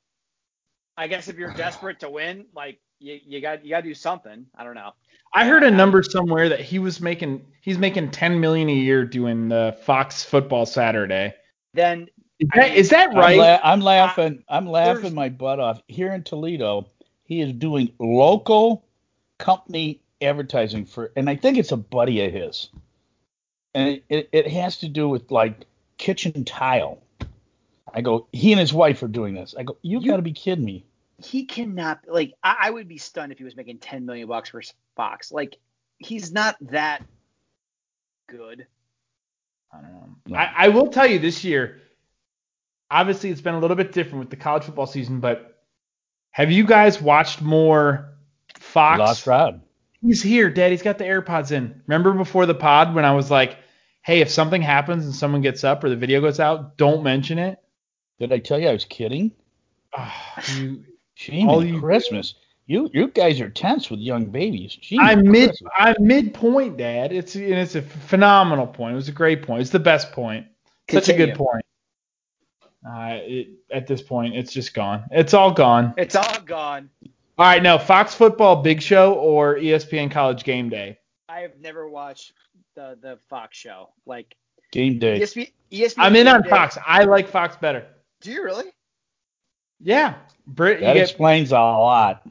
I 0.97 1.07
guess 1.07 1.29
if 1.29 1.37
you're 1.37 1.53
desperate 1.57 2.01
to 2.01 2.11
win, 2.11 2.47
like 2.55 2.81
you, 2.99 3.19
you 3.25 3.41
got 3.41 3.65
you 3.65 3.71
got 3.71 3.81
to 3.81 3.89
do 3.89 3.95
something. 3.95 4.47
I 4.57 4.65
don't 4.65 4.75
know. 4.75 4.93
I 5.35 5.47
heard 5.47 5.65
a 5.65 5.71
number 5.71 6.03
somewhere 6.03 6.49
that 6.49 6.61
he 6.61 6.79
was 6.79 7.01
making 7.01 7.45
he's 7.61 7.79
making 7.79 8.13
10 8.13 8.41
million 8.41 8.69
a 8.69 8.75
year 8.75 9.05
doing 9.05 9.49
the 9.49 9.77
Fox 9.83 10.23
Football 10.23 10.65
Saturday. 10.65 11.35
Then 11.73 12.09
Is 12.39 12.49
that, 12.55 12.77
is 12.77 12.91
that 12.91 13.11
I'm, 13.11 13.17
right? 13.17 13.37
la- 13.37 13.61
I'm 13.65 13.81
laughing. 13.81 14.45
I'm 14.49 14.67
laughing 14.67 15.13
my 15.13 15.29
butt 15.29 15.59
off. 15.59 15.83
Here 15.89 16.13
in 16.13 16.23
Toledo, 16.23 16.89
he 17.25 17.41
is 17.41 17.53
doing 17.53 17.93
local 17.99 18.85
company 19.39 20.01
advertising 20.23 20.85
for, 20.87 21.13
and 21.17 21.29
I 21.29 21.37
think 21.37 21.59
it's 21.59 21.73
a 21.73 21.77
buddy 21.77 22.25
of 22.25 22.33
his, 22.33 22.71
and 23.75 23.89
it, 23.89 24.05
it, 24.09 24.29
it 24.33 24.47
has 24.53 24.79
to 24.79 24.89
do 24.89 25.09
with 25.09 25.31
like 25.31 25.66
kitchen 25.99 26.45
tile. 26.45 27.03
I 27.93 28.01
go, 28.01 28.27
he 28.33 28.53
and 28.53 28.59
his 28.61 28.72
wife 28.72 29.03
are 29.03 29.09
doing 29.09 29.35
this. 29.35 29.55
I 29.59 29.62
go, 29.62 29.77
you, 29.83 30.01
You- 30.01 30.09
got 30.11 30.16
to 30.16 30.22
be 30.22 30.33
kidding 30.33 30.64
me. 30.64 30.85
he 31.22 31.45
cannot. 31.45 32.01
Like 32.09 32.35
I, 32.43 32.57
I 32.62 32.70
would 32.70 32.89
be 32.89 32.99
stunned 32.99 33.31
if 33.33 33.39
he 33.39 33.45
was 33.45 33.57
making 33.57 33.79
10 33.79 34.05
million 34.05 34.27
bucks 34.29 34.51
for 34.51 34.62
Fox. 34.97 35.31
Like 35.33 35.59
he's 35.99 36.33
not 36.33 36.57
that 36.62 37.05
good. 38.29 38.66
I 39.72 39.81
don't 39.81 39.93
know. 39.93 40.09
No. 40.27 40.37
I, 40.37 40.53
I 40.57 40.68
will 40.68 40.89
tell 40.89 41.07
you 41.07 41.18
this 41.18 41.45
year, 41.45 41.81
obviously 42.91 43.31
it's 43.31 43.41
been 43.41 43.55
a 43.55 43.59
little 43.61 43.77
bit 43.77 43.93
different 43.93 44.20
with 44.20 44.31
the 44.31 44.37
college 44.37 44.64
football 44.64 44.87
season, 44.87 45.20
but 45.20 45.62
have 46.31 46.51
you 46.51 46.64
guys 46.64 47.01
watched 47.01 47.43
more 47.43 48.14
Fox? 48.57 48.99
Lost 48.99 49.27
Rod. 49.27 49.61
He's 50.01 50.22
here, 50.22 50.51
Dad. 50.51 50.70
He's 50.72 50.83
got 50.83 50.99
the 50.99 51.05
AirPods 51.05 51.51
in. 51.53 51.81
Remember 51.87 52.12
before 52.12 52.45
the 52.47 52.55
pod 52.55 52.95
when 52.95 53.05
I 53.05 53.14
was 53.14 53.31
like, 53.31 53.57
hey, 54.05 54.21
if 54.21 54.31
something 54.31 54.63
happens 54.63 55.05
and 55.05 55.15
someone 55.15 55.41
gets 55.41 55.65
up 55.65 55.83
or 55.83 55.89
the 55.89 55.97
video 55.97 56.21
goes 56.21 56.39
out, 56.41 56.77
don't 56.77 57.03
mention 57.03 57.39
it. 57.39 57.59
Did 58.19 58.33
I 58.33 58.39
tell 58.39 58.59
you 58.59 58.69
I 58.69 58.73
was 58.73 58.85
kidding? 58.85 59.33
Ah, 59.97 60.43
you, 60.57 60.85
Shame 61.15 61.49
All 61.49 61.65
you- 61.65 61.81
Christmas. 61.81 62.35
You 62.67 62.89
you 62.95 63.09
guys 63.09 63.43
are 63.43 63.51
tense 63.51 63.91
with 63.91 64.01
young 64.01 64.25
babies. 64.25 64.79
Shame 64.81 64.99
I'm 65.01 65.31
mid. 65.31 65.51
Christmas. 65.51 65.73
I'm 65.77 65.97
midpoint, 66.01 66.79
Dad. 66.79 67.13
It's 67.13 67.35
and 67.35 67.45
it's 67.53 67.75
a 67.75 67.83
phenomenal 67.83 68.67
point. 68.67 68.95
It 68.95 68.97
was 68.97 69.09
a 69.09 69.13
great 69.13 69.43
point. 69.43 69.61
It's 69.61 69.69
the 69.71 69.79
best 69.79 70.13
point. 70.13 70.47
Such 70.91 71.11
a 71.11 71.13
good 71.15 71.35
point. 71.35 71.63
Uh, 72.87 73.19
it, 73.23 73.49
at 73.71 73.87
this 73.87 74.01
point, 74.01 74.35
it's 74.35 74.51
just 74.53 74.73
gone. 74.73 75.05
It's 75.11 75.35
all 75.35 75.53
gone. 75.53 75.93
It's 75.99 76.17
all 76.17 76.41
gone. 76.41 76.89
All 77.37 77.47
right, 77.47 77.63
now 77.63 77.77
Fox 77.77 78.15
Football 78.15 78.63
Big 78.63 78.81
Show 78.81 79.13
or 79.15 79.57
ESPN 79.57 80.11
College 80.11 80.45
Game 80.45 80.69
Day. 80.71 80.99
I 81.29 81.41
have 81.41 81.59
never 81.61 81.89
watched 81.89 82.33
the 82.75 82.99
the 83.01 83.18
Fox 83.29 83.57
show. 83.57 83.91
Like 84.07 84.35
Game 84.72 84.99
day. 84.99 85.20
ESPN. 85.20 85.53
ESPN 85.70 85.95
I'm 85.99 86.16
in 86.16 86.29
on 86.29 86.43
Day- 86.43 86.51
Fox. 86.51 86.79
I 86.87 87.05
like 87.05 87.29
Fox 87.29 87.57
better. 87.57 87.87
Do 88.20 88.31
you 88.33 88.43
really? 88.43 88.72
Yeah, 89.81 90.14
Brit, 90.47 90.81
That 90.81 90.95
get 90.95 91.03
explains 91.03 91.53
a 91.53 91.57
lot. 91.57 92.27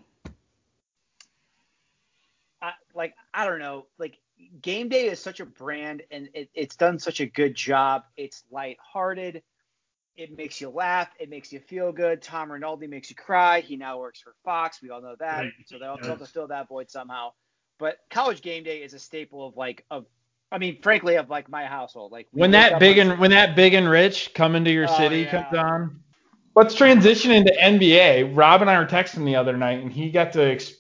I, 2.62 2.74
like 2.96 3.14
I 3.34 3.46
don't 3.46 3.60
know. 3.60 3.86
Like 4.00 4.18
Game 4.62 4.90
Day 4.90 5.08
is 5.08 5.20
such 5.20 5.40
a 5.40 5.46
brand, 5.46 6.04
and 6.12 6.30
it, 6.34 6.50
it's 6.54 6.76
done 6.76 7.00
such 7.00 7.20
a 7.20 7.26
good 7.26 7.56
job. 7.56 8.04
It's 8.18 8.44
lighthearted. 8.52 9.44
It 10.16 10.38
makes 10.38 10.62
you 10.62 10.70
laugh. 10.70 11.10
It 11.20 11.30
makes 11.30 11.52
you 11.52 11.60
feel 11.60 11.92
good. 11.92 12.22
Tom 12.22 12.52
Rinaldi 12.52 12.88
makes 12.88 13.10
you 13.10 13.16
cry. 13.16 13.62
He 13.62 13.76
now 13.78 14.00
works 14.00 14.22
for 14.22 14.36
Fox. 14.46 14.80
We 14.82 14.90
all 14.92 15.02
know 15.02 15.16
that. 15.20 15.40
Right. 15.40 15.52
So 15.66 15.80
they'll, 15.80 15.98
they'll 15.98 16.12
have 16.12 16.20
to 16.20 16.26
fill 16.28 16.48
that 16.48 16.68
void 16.68 16.92
somehow. 16.92 17.32
But 17.80 17.98
College 18.12 18.42
Game 18.42 18.64
Day 18.64 18.84
is 18.84 18.94
a 18.94 19.00
staple 19.00 19.48
of 19.48 19.58
like 19.58 19.86
of, 19.90 20.06
I 20.54 20.60
mean, 20.60 20.80
frankly, 20.84 21.16
of 21.16 21.32
like 21.32 21.50
my 21.50 21.66
household. 21.66 22.12
Like 22.12 22.28
when 22.32 22.52
that 22.52 22.80
big 22.80 23.00
and 23.00 23.20
when 23.20 23.32
that 23.32 23.56
big 23.56 23.74
and 23.74 23.90
rich 23.90 24.32
come 24.36 24.56
into 24.56 24.72
your 24.72 24.86
Oh, 24.88 24.98
city 24.98 25.22
yeah. 25.22 25.50
comes 25.50 25.58
on. 25.58 26.00
Let's 26.56 26.76
transition 26.76 27.32
into 27.32 27.52
NBA. 27.60 28.36
Rob 28.36 28.62
and 28.62 28.70
I 28.70 28.78
were 28.78 28.86
texting 28.86 29.26
the 29.26 29.36
other 29.36 29.58
night, 29.58 29.82
and 29.82 29.92
he 29.92 30.12
got 30.12 30.32
to 30.34 30.44
ex- 30.44 30.74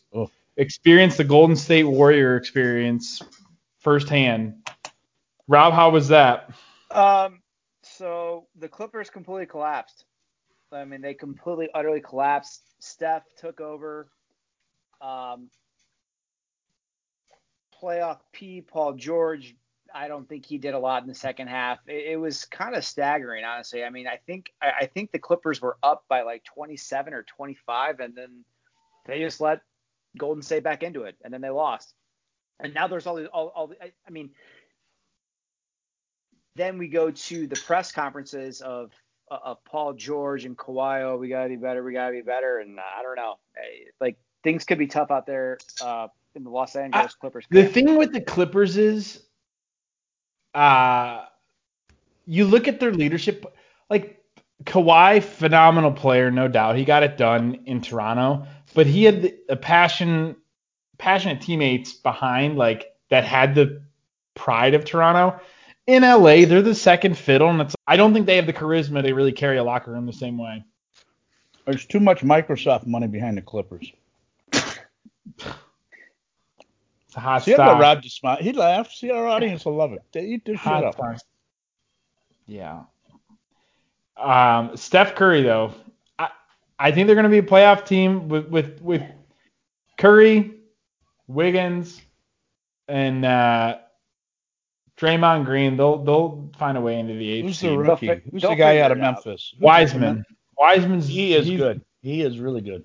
experience 0.57 1.17
the 1.17 1.23
Golden 1.23 1.55
State 1.55 1.85
Warrior 1.85 2.37
experience 2.37 3.19
firsthand. 3.79 4.53
Rob, 5.47 5.73
how 5.73 5.89
was 5.89 6.07
that? 6.09 6.51
Um, 6.91 7.41
so 7.81 8.45
the 8.55 8.69
Clippers 8.69 9.09
completely 9.09 9.47
collapsed. 9.47 10.05
I 10.71 10.85
mean, 10.85 11.01
they 11.01 11.15
completely, 11.15 11.69
utterly 11.73 12.01
collapsed. 12.01 12.61
Steph 12.79 13.23
took 13.35 13.59
over. 13.59 14.09
Um, 15.01 15.49
playoff 17.81 18.19
P, 18.31 18.61
Paul 18.61 18.93
George. 18.93 19.55
I 19.93 20.07
don't 20.07 20.27
think 20.27 20.45
he 20.45 20.57
did 20.57 20.73
a 20.73 20.79
lot 20.79 21.03
in 21.03 21.07
the 21.07 21.15
second 21.15 21.47
half. 21.47 21.79
It, 21.87 22.13
it 22.13 22.17
was 22.17 22.45
kind 22.45 22.75
of 22.75 22.83
staggering, 22.83 23.43
honestly. 23.43 23.83
I 23.83 23.89
mean, 23.89 24.07
I 24.07 24.17
think 24.25 24.51
I, 24.61 24.71
I 24.81 24.85
think 24.87 25.11
the 25.11 25.19
Clippers 25.19 25.61
were 25.61 25.77
up 25.83 26.05
by 26.09 26.23
like 26.23 26.43
27 26.43 27.13
or 27.13 27.23
25, 27.23 27.99
and 27.99 28.15
then 28.15 28.43
they 29.05 29.19
just 29.19 29.41
let 29.41 29.61
Golden 30.17 30.41
State 30.41 30.63
back 30.63 30.83
into 30.83 31.03
it, 31.03 31.15
and 31.23 31.33
then 31.33 31.41
they 31.41 31.49
lost. 31.49 31.93
And 32.59 32.73
now 32.73 32.87
there's 32.87 33.07
all 33.07 33.15
these, 33.15 33.27
all, 33.27 33.51
all 33.55 33.71
I, 33.81 33.91
I 34.07 34.11
mean, 34.11 34.31
then 36.55 36.77
we 36.77 36.87
go 36.87 37.11
to 37.11 37.47
the 37.47 37.55
press 37.55 37.91
conferences 37.91 38.61
of 38.61 38.91
of 39.29 39.63
Paul 39.65 39.93
George 39.93 40.45
and 40.45 40.57
Kawhi. 40.57 41.01
Oh, 41.01 41.17
we 41.17 41.29
gotta 41.29 41.49
be 41.49 41.55
better. 41.55 41.83
We 41.83 41.93
gotta 41.93 42.11
be 42.11 42.21
better. 42.21 42.59
And 42.59 42.79
uh, 42.79 42.83
I 42.97 43.01
don't 43.01 43.15
know, 43.15 43.35
like 43.99 44.17
things 44.43 44.63
could 44.63 44.77
be 44.77 44.87
tough 44.87 45.11
out 45.11 45.25
there 45.25 45.57
uh, 45.81 46.07
in 46.35 46.43
the 46.43 46.49
Los 46.49 46.75
Angeles 46.75 47.15
Clippers. 47.15 47.45
The 47.49 47.65
thing 47.65 47.95
with 47.97 48.11
the 48.11 48.21
Clippers 48.21 48.77
is, 48.77 49.23
uh, 50.53 51.25
you 52.25 52.45
look 52.45 52.67
at 52.67 52.79
their 52.79 52.91
leadership, 52.91 53.45
like 53.89 54.23
Kawhi, 54.63 55.21
phenomenal 55.21 55.91
player, 55.91 56.31
no 56.31 56.47
doubt. 56.47 56.77
He 56.77 56.85
got 56.85 57.03
it 57.03 57.17
done 57.17 57.59
in 57.65 57.81
Toronto, 57.81 58.45
but 58.73 58.87
he 58.87 59.03
had 59.03 59.33
a 59.49 59.55
passion, 59.55 60.35
passionate 60.97 61.41
teammates 61.41 61.93
behind, 61.93 62.57
like 62.57 62.95
that 63.09 63.25
had 63.25 63.55
the 63.55 63.81
pride 64.35 64.73
of 64.73 64.85
Toronto. 64.85 65.39
In 65.85 66.03
LA, 66.03 66.45
they're 66.45 66.61
the 66.61 66.75
second 66.75 67.17
fiddle, 67.17 67.49
and 67.49 67.61
it's 67.61 67.75
I 67.85 67.97
don't 67.97 68.13
think 68.13 68.25
they 68.25 68.37
have 68.37 68.45
the 68.45 68.53
charisma 68.53 69.03
to 69.03 69.13
really 69.13 69.33
carry 69.33 69.57
a 69.57 69.63
locker 69.63 69.91
room 69.91 70.05
the 70.05 70.13
same 70.13 70.37
way. 70.37 70.63
There's 71.65 71.85
too 71.85 71.99
much 71.99 72.21
Microsoft 72.21 72.85
money 72.85 73.07
behind 73.07 73.37
the 73.37 73.41
Clippers. 73.41 73.91
It's 77.13 77.17
a 77.19 77.19
hot 77.19 77.43
See 77.43 77.51
how 77.51 77.57
stock. 77.57 77.79
Rob 77.79 78.01
just 78.01 78.15
smile. 78.17 78.37
He 78.41 78.53
laughs. 78.53 78.99
See, 78.99 79.11
our 79.11 79.27
audience 79.27 79.65
will 79.65 79.75
love 79.75 79.93
it. 79.93 80.01
They 80.13 80.25
eat 80.25 80.45
this 80.45 80.55
shit 80.55 80.61
Hot 80.61 80.83
up. 80.83 80.95
stock. 80.95 81.17
Yeah. 82.47 82.85
Um, 84.17 84.75
Steph 84.75 85.13
Curry 85.13 85.43
though, 85.43 85.75
I 86.17 86.29
I 86.79 86.91
think 86.91 87.05
they're 87.05 87.15
going 87.15 87.25
to 87.25 87.29
be 87.29 87.37
a 87.37 87.43
playoff 87.43 87.85
team 87.85 88.29
with 88.29 88.47
with 88.47 88.81
with 88.81 89.03
Curry, 89.99 90.55
Wiggins, 91.27 92.01
and 92.87 93.23
uh, 93.23 93.77
Draymond 94.97 95.45
Green. 95.45 95.77
They'll 95.77 96.03
they'll 96.03 96.49
find 96.57 96.79
a 96.79 96.81
way 96.81 96.97
into 96.99 97.13
the 97.13 97.29
eighth 97.31 97.45
Who's 97.45 97.59
the 97.59 97.67
seed. 97.67 97.77
rookie? 97.77 98.07
They'll 98.07 98.17
Who's 98.31 98.41
they'll 98.41 98.51
the 98.51 98.57
guy 98.57 98.79
out 98.79 98.91
of 98.91 98.97
it 98.97 99.03
out. 99.03 99.23
Memphis? 99.23 99.51
Who's 99.53 99.61
Wiseman. 99.61 100.25
Wiseman's 100.57 101.07
He 101.07 101.35
is 101.35 101.47
good. 101.47 101.79
He 102.01 102.21
is 102.23 102.39
really 102.39 102.61
good. 102.61 102.83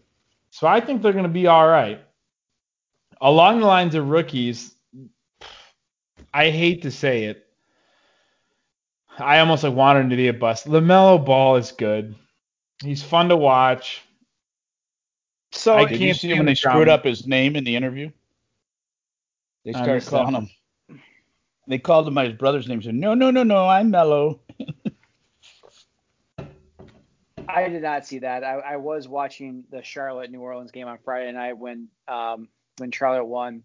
So 0.50 0.66
I 0.66 0.80
think 0.80 1.00
they're 1.00 1.12
going 1.12 1.22
to 1.24 1.30
be 1.30 1.46
all 1.46 1.66
right. 1.66 2.02
Along 3.20 3.60
the 3.60 3.66
lines 3.66 3.94
of 3.94 4.08
rookies, 4.08 4.74
I 6.32 6.50
hate 6.50 6.82
to 6.82 6.90
say 6.90 7.24
it. 7.24 7.44
I 9.18 9.40
almost 9.40 9.64
like 9.64 9.74
wanted 9.74 10.00
him 10.00 10.10
to 10.10 10.16
be 10.16 10.28
a 10.28 10.32
bust. 10.32 10.66
LaMelo 10.66 11.24
Ball 11.24 11.56
is 11.56 11.72
good. 11.72 12.14
He's 12.82 13.02
fun 13.02 13.28
to 13.30 13.36
watch. 13.36 14.02
So 15.50 15.74
I 15.74 15.84
Did 15.86 15.98
can't 15.98 16.00
you 16.00 16.14
see 16.14 16.28
stand 16.28 16.38
when 16.40 16.46
the 16.46 16.50
they 16.52 16.54
screwed 16.54 16.84
drama. 16.86 16.92
up 16.92 17.04
his 17.04 17.26
name 17.26 17.56
in 17.56 17.64
the 17.64 17.74
interview? 17.74 18.10
They 19.64 19.72
started 19.72 19.94
missed 19.94 20.10
that 20.10 20.26
calling 20.26 20.34
him. 20.34 20.50
They 21.66 21.78
called 21.78 22.06
him 22.06 22.14
by 22.14 22.26
his 22.26 22.34
brother's 22.34 22.68
name. 22.68 22.80
Said, 22.80 22.94
"No, 22.94 23.14
no, 23.14 23.30
no, 23.30 23.42
no, 23.42 23.66
I'm 23.66 23.90
Mello." 23.90 24.40
I 27.48 27.68
did 27.68 27.82
not 27.82 28.06
see 28.06 28.20
that. 28.20 28.44
I, 28.44 28.58
I 28.58 28.76
was 28.76 29.08
watching 29.08 29.64
the 29.70 29.82
Charlotte 29.82 30.30
New 30.30 30.40
Orleans 30.40 30.70
game 30.70 30.86
on 30.86 30.98
Friday 31.04 31.32
night 31.32 31.56
when 31.58 31.88
um 32.06 32.48
when 32.80 32.90
Charlotte 32.90 33.24
won. 33.24 33.62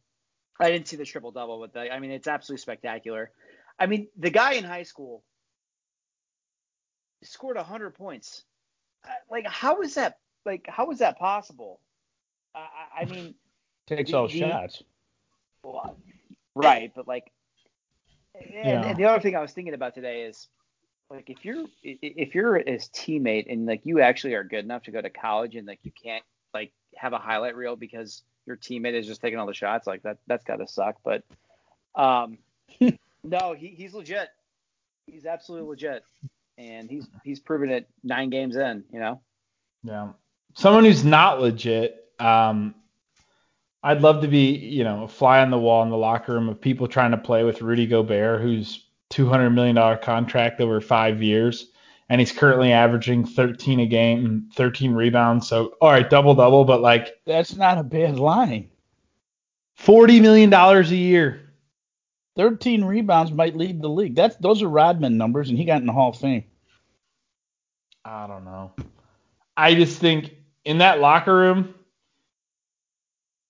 I 0.60 0.70
didn't 0.72 0.88
see 0.88 0.96
the 0.98 1.06
triple 1.06 1.32
double, 1.32 1.60
but 1.60 1.74
the, 1.74 1.92
I 1.92 2.00
mean 2.00 2.12
it's 2.12 2.28
absolutely 2.28 2.62
spectacular. 2.62 3.32
I 3.80 3.86
mean 3.88 4.08
the 4.18 4.30
guy 4.30 4.54
in 4.54 4.64
high 4.64 4.84
school 4.84 5.24
scored 7.24 7.56
100 7.58 7.96
points. 7.96 8.44
Uh, 9.06 9.10
Like 9.30 9.48
how 9.48 9.82
is 9.82 9.96
that? 9.96 10.18
Like 10.46 10.66
how 10.68 10.92
is 10.92 11.00
that 11.00 11.18
possible? 11.18 11.80
I, 12.56 12.60
I- 12.60 13.02
I 13.02 13.06
mean, 13.12 13.36
Takes 13.88 14.12
The- 14.12 14.18
all 14.18 14.28
the- 14.28 14.40
shots. 14.40 14.84
well, 15.64 15.98
right, 16.56 16.92
but 16.96 17.08
like, 17.08 17.32
and, 18.36 18.50
Yeah. 18.54 18.86
and 18.86 18.98
the 18.98 19.06
other 19.06 19.20
thing 19.22 19.36
I 19.36 19.42
was 19.42 19.52
thinking 19.52 19.74
about 19.74 19.94
today 19.94 20.24
is 20.24 20.48
like 21.10 21.30
if 21.30 21.44
you're 21.44 21.66
if 21.84 22.34
you're 22.34 22.56
his 22.66 22.88
teammate 22.90 23.52
and 23.52 23.66
like 23.66 23.82
you 23.86 24.00
actually 24.02 24.34
are 24.36 24.44
good 24.44 24.64
enough 24.64 24.84
to 24.84 24.92
go 24.92 25.02
to 25.02 25.10
college 25.10 25.56
and 25.56 25.68
like 25.68 25.80
you 25.84 25.92
can't 25.92 26.24
like 26.54 26.72
have 26.96 27.14
a 27.14 27.18
highlight 27.20 27.56
reel 27.56 27.76
because 27.76 28.24
your 28.46 28.58
teammate 28.58 28.94
is 28.94 29.08
just 29.08 29.22
taking 29.22 29.40
all 29.40 29.46
the 29.48 29.54
shots 29.54 29.88
like 29.88 30.04
that 30.04 30.18
that's 30.28 30.44
gotta 30.44 30.68
suck 30.68 30.96
but 31.04 31.24
um 31.96 32.38
no 33.24 33.54
he, 33.54 33.68
he's 33.68 33.94
legit 33.94 34.30
he's 35.08 35.26
absolutely 35.26 35.68
legit 35.68 36.04
and 36.58 36.90
he's 36.90 37.08
he's 37.24 37.40
proven 37.40 37.70
it 37.70 37.88
nine 38.04 38.30
games 38.30 38.56
in 38.56 38.84
you 38.92 39.00
know 39.00 39.22
Yeah. 39.84 40.10
Someone 40.56 40.86
who's 40.86 41.04
not 41.04 41.42
legit. 41.42 42.06
Um, 42.20 42.76
I'd 43.82 44.02
love 44.02 44.22
to 44.22 44.28
be, 44.28 44.52
you 44.56 44.84
know, 44.84 45.04
a 45.04 45.08
fly 45.08 45.42
on 45.42 45.50
the 45.50 45.58
wall 45.58 45.84
in 45.84 45.90
the 45.90 45.98
locker 45.98 46.34
room 46.34 46.48
of 46.48 46.62
people 46.62 46.88
trying 46.88 47.12
to 47.12 47.18
play 47.18 47.44
with 47.44 47.62
Rudy 47.62 47.86
Gobert, 47.86 48.42
who's 48.42 48.86
$200 49.12 49.54
million 49.54 49.98
contract 50.00 50.62
over 50.62 50.80
five 50.80 51.22
years, 51.22 51.72
and 52.14 52.22
he's 52.22 52.32
currently 52.32 52.72
averaging 52.72 53.26
13 53.26 53.80
a 53.80 53.88
game, 53.88 54.24
and 54.24 54.54
13 54.54 54.94
rebounds. 54.94 55.48
So, 55.48 55.74
all 55.82 55.90
right, 55.90 56.08
double 56.08 56.36
double, 56.36 56.64
but 56.64 56.80
like 56.80 57.16
That's 57.26 57.56
not 57.56 57.80
a 57.80 57.84
bad 57.84 58.20
line. 58.20 58.70
$40 59.80 60.22
million 60.22 60.54
a 60.54 60.82
year. 60.84 61.50
13 62.36 62.84
rebounds 62.84 63.32
might 63.32 63.58
lead 63.58 63.82
the 63.82 63.90
league. 63.90 64.14
That's 64.14 64.36
those 64.36 64.62
are 64.62 64.70
Rodman 64.70 65.18
numbers, 65.18 65.50
and 65.50 65.58
he 65.58 65.66
got 65.66 65.82
in 65.82 65.88
the 65.88 65.92
Hall 65.92 66.10
of 66.12 66.18
Fame. 66.18 66.44
I 68.06 68.28
don't 68.28 68.46
know. 68.46 68.74
I 69.58 69.74
just 69.74 69.98
think 70.00 70.36
in 70.66 70.78
that 70.78 71.00
locker 71.00 71.36
room, 71.36 71.74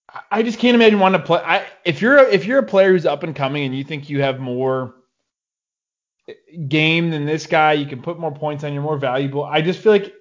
I- 0.08 0.22
I 0.32 0.44
just 0.44 0.58
can't 0.60 0.76
imagine 0.76 1.00
wanting 1.00 1.20
to 1.20 1.28
play. 1.28 1.42
I, 1.44 1.66
if 1.84 2.02
you're 2.02 2.16
a, 2.18 2.30
if 2.32 2.46
you're 2.46 2.60
a 2.60 2.64
player 2.66 2.92
who's 2.94 3.06
up 3.06 3.24
and 3.24 3.36
coming 3.36 3.66
and 3.66 3.76
you 3.76 3.84
think 3.84 4.10
you 4.10 4.22
have 4.22 4.40
more 4.40 4.96
game 6.68 7.10
than 7.12 7.26
this 7.26 7.46
guy, 7.48 7.74
you 7.74 7.86
can 7.86 8.02
put 8.02 8.20
more 8.20 8.34
points 8.34 8.64
on, 8.64 8.74
you're 8.74 8.82
more 8.82 8.98
valuable. 8.98 9.44
I 9.44 9.62
just 9.62 9.80
feel 9.80 9.92
like 9.92 10.14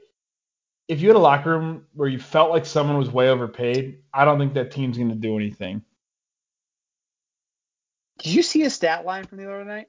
if 0.88 1.00
you 1.00 1.08
had 1.08 1.16
a 1.16 1.20
locker 1.20 1.50
room 1.50 1.86
where 1.94 2.08
you 2.08 2.18
felt 2.18 2.50
like 2.50 2.66
someone 2.66 2.98
was 2.98 3.10
way 3.10 3.28
overpaid, 3.28 3.98
I 4.12 4.24
don't 4.24 4.38
think 4.38 4.54
that 4.54 4.70
team's 4.70 4.96
going 4.98 5.10
to 5.10 5.14
do 5.14 5.36
anything. 5.36 5.82
did 8.18 8.32
you 8.32 8.42
see 8.42 8.60
his 8.60 8.74
stat 8.74 9.04
line 9.04 9.24
from 9.24 9.38
the 9.38 9.44
other 9.44 9.64
night 9.64 9.86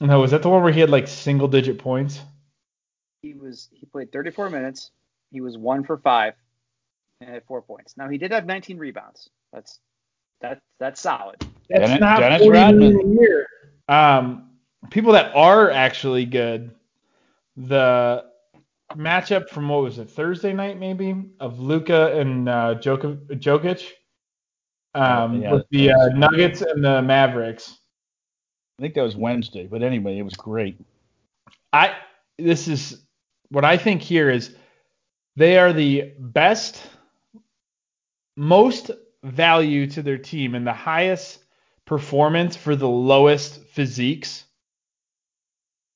No, 0.00 0.20
was 0.20 0.30
that 0.32 0.42
the 0.42 0.48
one 0.48 0.62
where 0.62 0.72
he 0.72 0.80
had 0.80 0.90
like 0.90 1.08
single 1.08 1.48
digit 1.48 1.78
points? 1.78 2.20
he 3.22 3.34
was 3.34 3.68
he 3.72 3.86
played 3.86 4.12
34 4.12 4.50
minutes. 4.50 4.90
He 5.32 5.40
was 5.40 5.56
one 5.58 5.82
for 5.84 5.98
five 5.98 6.34
and 7.20 7.28
had 7.30 7.42
four 7.46 7.60
points. 7.62 7.96
Now 7.96 8.08
he 8.08 8.18
did 8.18 8.30
have 8.30 8.46
19 8.46 8.78
rebounds. 8.78 9.30
That's 9.52 9.80
that's 10.40 10.60
that's 10.78 11.00
solid. 11.00 11.36
That's 11.70 11.86
Dennis- 11.88 12.00
not 12.00 12.20
Dennis 12.20 12.42
40 12.42 12.58
Rodman. 12.58 13.18
Million 13.88 14.04
a 14.04 14.18
year. 14.18 14.18
Um, 14.18 14.50
people 14.90 15.12
that 15.12 15.34
are 15.34 15.70
actually 15.70 16.24
good, 16.24 16.70
the 17.56 18.24
matchup 18.94 19.48
from 19.48 19.68
what 19.68 19.82
was 19.82 19.98
it 19.98 20.10
Thursday 20.10 20.52
night 20.52 20.78
maybe 20.78 21.14
of 21.40 21.58
Luka 21.58 22.18
and 22.18 22.48
uh, 22.48 22.76
Jok- 22.76 23.26
Jokic, 23.40 23.90
um, 24.94 25.42
Yeah, 25.42 25.52
with 25.52 25.66
the 25.70 25.92
uh, 25.92 26.08
Nuggets 26.08 26.62
and 26.62 26.84
the 26.84 27.02
Mavericks. 27.02 27.78
I 28.78 28.82
think 28.82 28.94
that 28.94 29.02
was 29.02 29.16
Wednesday, 29.16 29.66
but 29.66 29.82
anyway, 29.82 30.18
it 30.18 30.22
was 30.22 30.34
great. 30.34 30.78
I 31.72 31.94
this 32.38 32.68
is 32.68 33.02
what 33.48 33.64
I 33.64 33.78
think 33.78 34.02
here 34.02 34.30
is 34.30 34.54
they 35.36 35.58
are 35.58 35.72
the 35.72 36.12
best, 36.18 36.82
most 38.36 38.90
value 39.22 39.86
to 39.88 40.02
their 40.02 40.18
team 40.18 40.54
and 40.54 40.66
the 40.66 40.72
highest 40.72 41.42
performance 41.86 42.56
for 42.56 42.76
the 42.76 42.88
lowest 42.88 43.62
physiques. 43.68 44.44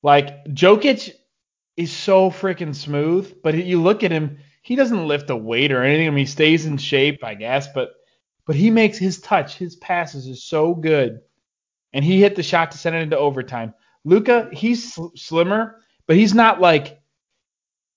Like 0.02 0.44
Jokic 0.46 1.10
is 1.76 1.92
so 1.92 2.30
freaking 2.30 2.74
smooth, 2.74 3.42
but 3.42 3.54
you 3.54 3.82
look 3.82 4.02
at 4.02 4.12
him, 4.12 4.38
he 4.62 4.76
doesn't 4.76 5.06
lift 5.06 5.30
a 5.30 5.36
weight 5.36 5.72
or 5.72 5.82
anything. 5.82 6.06
I 6.06 6.10
mean, 6.10 6.18
he 6.18 6.26
stays 6.26 6.64
in 6.64 6.78
shape, 6.78 7.22
I 7.22 7.34
guess, 7.34 7.68
but 7.74 7.90
but 8.46 8.56
he 8.56 8.70
makes 8.70 8.98
his 8.98 9.20
touch, 9.20 9.56
his 9.56 9.76
passes 9.76 10.26
is 10.26 10.42
so 10.42 10.74
good, 10.74 11.20
and 11.92 12.04
he 12.04 12.20
hit 12.20 12.34
the 12.36 12.42
shot 12.42 12.72
to 12.72 12.78
send 12.78 12.96
it 12.96 13.02
into 13.02 13.18
overtime. 13.18 13.74
Luka, 14.04 14.48
he's 14.52 14.94
sl- 14.94 15.08
slimmer, 15.14 15.80
but 16.06 16.16
he's 16.16 16.34
not 16.34 16.60
like 16.60 17.00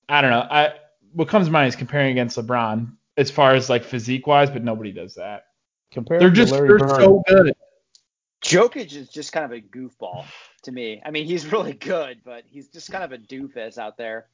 I 0.09 0.21
don't 0.21 0.31
know. 0.31 0.47
I 0.49 0.73
what 1.13 1.27
comes 1.27 1.47
to 1.47 1.51
mind 1.51 1.69
is 1.69 1.75
comparing 1.75 2.11
against 2.11 2.37
LeBron 2.37 2.91
as 3.17 3.31
far 3.31 3.53
as 3.53 3.69
like 3.69 3.83
physique 3.83 4.27
wise, 4.27 4.49
but 4.49 4.63
nobody 4.63 4.91
does 4.91 5.15
that. 5.15 5.45
Compared 5.91 6.21
They're 6.21 6.31
just 6.31 6.51
they're 6.51 6.77
Bird. 6.77 6.89
so 6.89 7.23
good. 7.27 7.53
Jokic 8.43 8.95
is 8.95 9.09
just 9.09 9.31
kind 9.31 9.45
of 9.45 9.51
a 9.51 9.61
goofball 9.61 10.25
to 10.63 10.71
me. 10.71 11.01
I 11.05 11.11
mean, 11.11 11.25
he's 11.25 11.51
really 11.51 11.73
good, 11.73 12.19
but 12.25 12.43
he's 12.45 12.67
just 12.67 12.91
kind 12.91 13.03
of 13.03 13.11
a 13.11 13.17
doofus 13.17 13.77
out 13.77 13.97
there. 13.97 14.27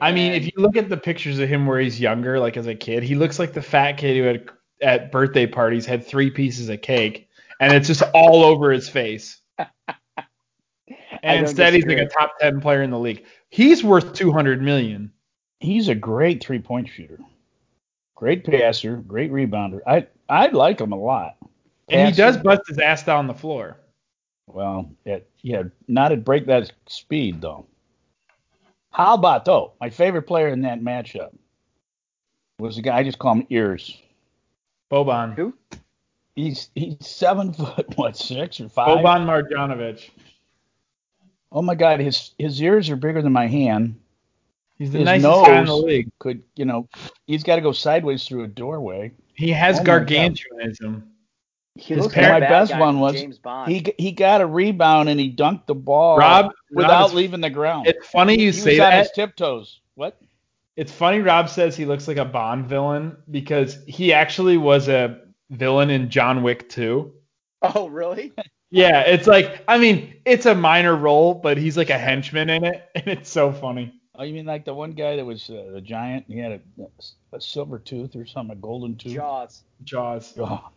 I 0.00 0.10
mean, 0.10 0.32
if 0.32 0.44
you 0.44 0.52
look 0.56 0.76
at 0.76 0.88
the 0.88 0.96
pictures 0.96 1.38
of 1.38 1.48
him 1.48 1.66
where 1.66 1.78
he's 1.78 2.00
younger, 2.00 2.40
like 2.40 2.56
as 2.56 2.66
a 2.66 2.74
kid, 2.74 3.02
he 3.02 3.14
looks 3.14 3.38
like 3.38 3.52
the 3.52 3.62
fat 3.62 3.92
kid 3.92 4.16
who 4.16 4.22
had 4.24 4.50
at 4.80 5.12
birthday 5.12 5.46
parties 5.46 5.86
had 5.86 6.04
three 6.04 6.30
pieces 6.30 6.68
of 6.68 6.82
cake, 6.82 7.28
and 7.60 7.72
it's 7.72 7.86
just 7.86 8.02
all 8.14 8.42
over 8.42 8.70
his 8.70 8.88
face. 8.88 9.40
And 11.24 11.46
instead, 11.46 11.72
he's 11.72 11.86
like 11.86 11.98
a 11.98 12.08
top 12.08 12.36
ten 12.40 12.60
player 12.60 12.82
in 12.82 12.90
the 12.90 12.98
league. 12.98 13.24
He's 13.48 13.84
worth 13.84 14.12
two 14.12 14.32
hundred 14.32 14.60
million. 14.60 15.12
He's 15.60 15.88
a 15.88 15.94
great 15.94 16.42
three 16.42 16.58
point 16.58 16.88
shooter. 16.88 17.20
Great 18.16 18.44
passer, 18.44 18.96
great 18.96 19.30
rebounder. 19.30 19.80
I 19.86 20.08
I 20.28 20.48
like 20.48 20.80
him 20.80 20.90
a 20.90 20.96
lot. 20.96 21.36
And 21.88 22.08
he 22.08 22.14
does 22.14 22.36
bust 22.36 22.62
his 22.68 22.78
ass 22.78 23.02
down 23.02 23.26
the 23.26 23.34
floor. 23.34 23.78
Well, 24.46 24.90
at, 25.06 25.26
yeah, 25.42 25.64
not 25.88 26.12
at 26.12 26.24
break 26.24 26.46
that 26.46 26.72
speed 26.86 27.40
though. 27.40 27.66
How 28.90 29.14
about 29.14 29.44
though? 29.44 29.72
My 29.80 29.90
favorite 29.90 30.22
player 30.22 30.48
in 30.48 30.62
that 30.62 30.80
matchup 30.80 31.32
was 32.58 32.76
the 32.76 32.82
guy 32.82 32.98
I 32.98 33.02
just 33.02 33.18
call 33.18 33.34
him 33.34 33.46
ears. 33.50 34.00
Boban. 34.90 35.34
Who? 35.34 35.54
He's 36.34 36.70
he's 36.74 36.96
seven 37.00 37.52
foot 37.52 37.96
what 37.96 38.16
six 38.16 38.60
or 38.60 38.68
five? 38.68 38.98
Boban 38.98 39.24
Marjanovic. 39.26 40.10
Oh 41.50 41.62
my 41.62 41.74
God, 41.74 42.00
his 42.00 42.32
his 42.38 42.60
ears 42.62 42.90
are 42.90 42.96
bigger 42.96 43.22
than 43.22 43.32
my 43.32 43.46
hand. 43.46 43.98
He's 44.78 44.90
the 44.90 44.98
His 44.98 45.04
nicest 45.04 45.46
guy 45.46 45.60
in 45.60 45.66
the 45.66 45.76
league. 45.76 46.10
Could 46.18 46.42
you 46.56 46.64
know? 46.64 46.88
He's 47.26 47.42
got 47.44 47.56
to 47.56 47.62
go 47.62 47.72
sideways 47.72 48.26
through 48.26 48.44
a 48.44 48.48
doorway. 48.48 49.12
He 49.34 49.50
has 49.50 49.76
Oh 49.76 49.80
my 49.80 49.84
God. 49.84 50.08
gargantuanism. 50.08 51.11
He 51.74 51.94
His 51.94 52.06
parent- 52.08 52.42
like 52.42 52.42
my 52.42 52.48
best 52.48 52.78
one 52.78 53.00
was 53.00 53.14
James 53.14 53.38
Bond. 53.38 53.72
He 53.72 53.94
he 53.98 54.12
got 54.12 54.40
a 54.40 54.46
rebound 54.46 55.08
and 55.08 55.18
he 55.18 55.32
dunked 55.34 55.66
the 55.66 55.74
ball 55.74 56.18
Rob, 56.18 56.46
Rob, 56.46 56.52
without 56.70 57.00
it's- 57.06 57.14
leaving 57.14 57.40
the 57.40 57.50
ground. 57.50 57.86
It's 57.86 58.06
funny 58.08 58.34
you 58.38 58.46
he 58.46 58.52
say 58.52 58.70
was 58.72 58.80
on 58.80 58.92
his 58.92 59.10
tiptoes. 59.12 59.80
What? 59.94 60.20
It's 60.76 60.92
funny 60.92 61.20
Rob 61.20 61.48
says 61.48 61.76
he 61.76 61.84
looks 61.86 62.08
like 62.08 62.16
a 62.18 62.24
Bond 62.24 62.66
villain 62.66 63.16
because 63.30 63.78
he 63.86 64.12
actually 64.12 64.56
was 64.56 64.88
a 64.88 65.20
villain 65.50 65.90
in 65.90 66.08
John 66.10 66.42
Wick 66.42 66.68
2. 66.68 67.12
oh, 67.62 67.88
really? 67.88 68.32
Yeah, 68.74 69.02
it's 69.02 69.26
like 69.26 69.62
I 69.68 69.76
mean, 69.76 70.14
it's 70.24 70.46
a 70.46 70.54
minor 70.54 70.96
role, 70.96 71.34
but 71.34 71.58
he's 71.58 71.76
like 71.76 71.90
a 71.90 71.98
henchman 71.98 72.48
in 72.48 72.64
it, 72.64 72.82
and 72.94 73.06
it's 73.06 73.28
so 73.28 73.52
funny. 73.52 73.92
Oh, 74.14 74.22
you 74.24 74.32
mean 74.32 74.46
like 74.46 74.64
the 74.64 74.72
one 74.72 74.92
guy 74.92 75.16
that 75.16 75.26
was 75.26 75.50
uh, 75.50 75.72
the 75.74 75.80
giant? 75.82 76.24
He 76.26 76.38
had 76.38 76.52
a, 76.52 76.86
a 77.36 77.38
silver 77.40 77.78
tooth 77.78 78.16
or 78.16 78.24
something, 78.24 78.56
a 78.56 78.58
golden 78.58 78.96
tooth. 78.96 79.12
Jaws. 79.12 79.62
Jaws, 79.84 80.32
Oh, 80.38 80.70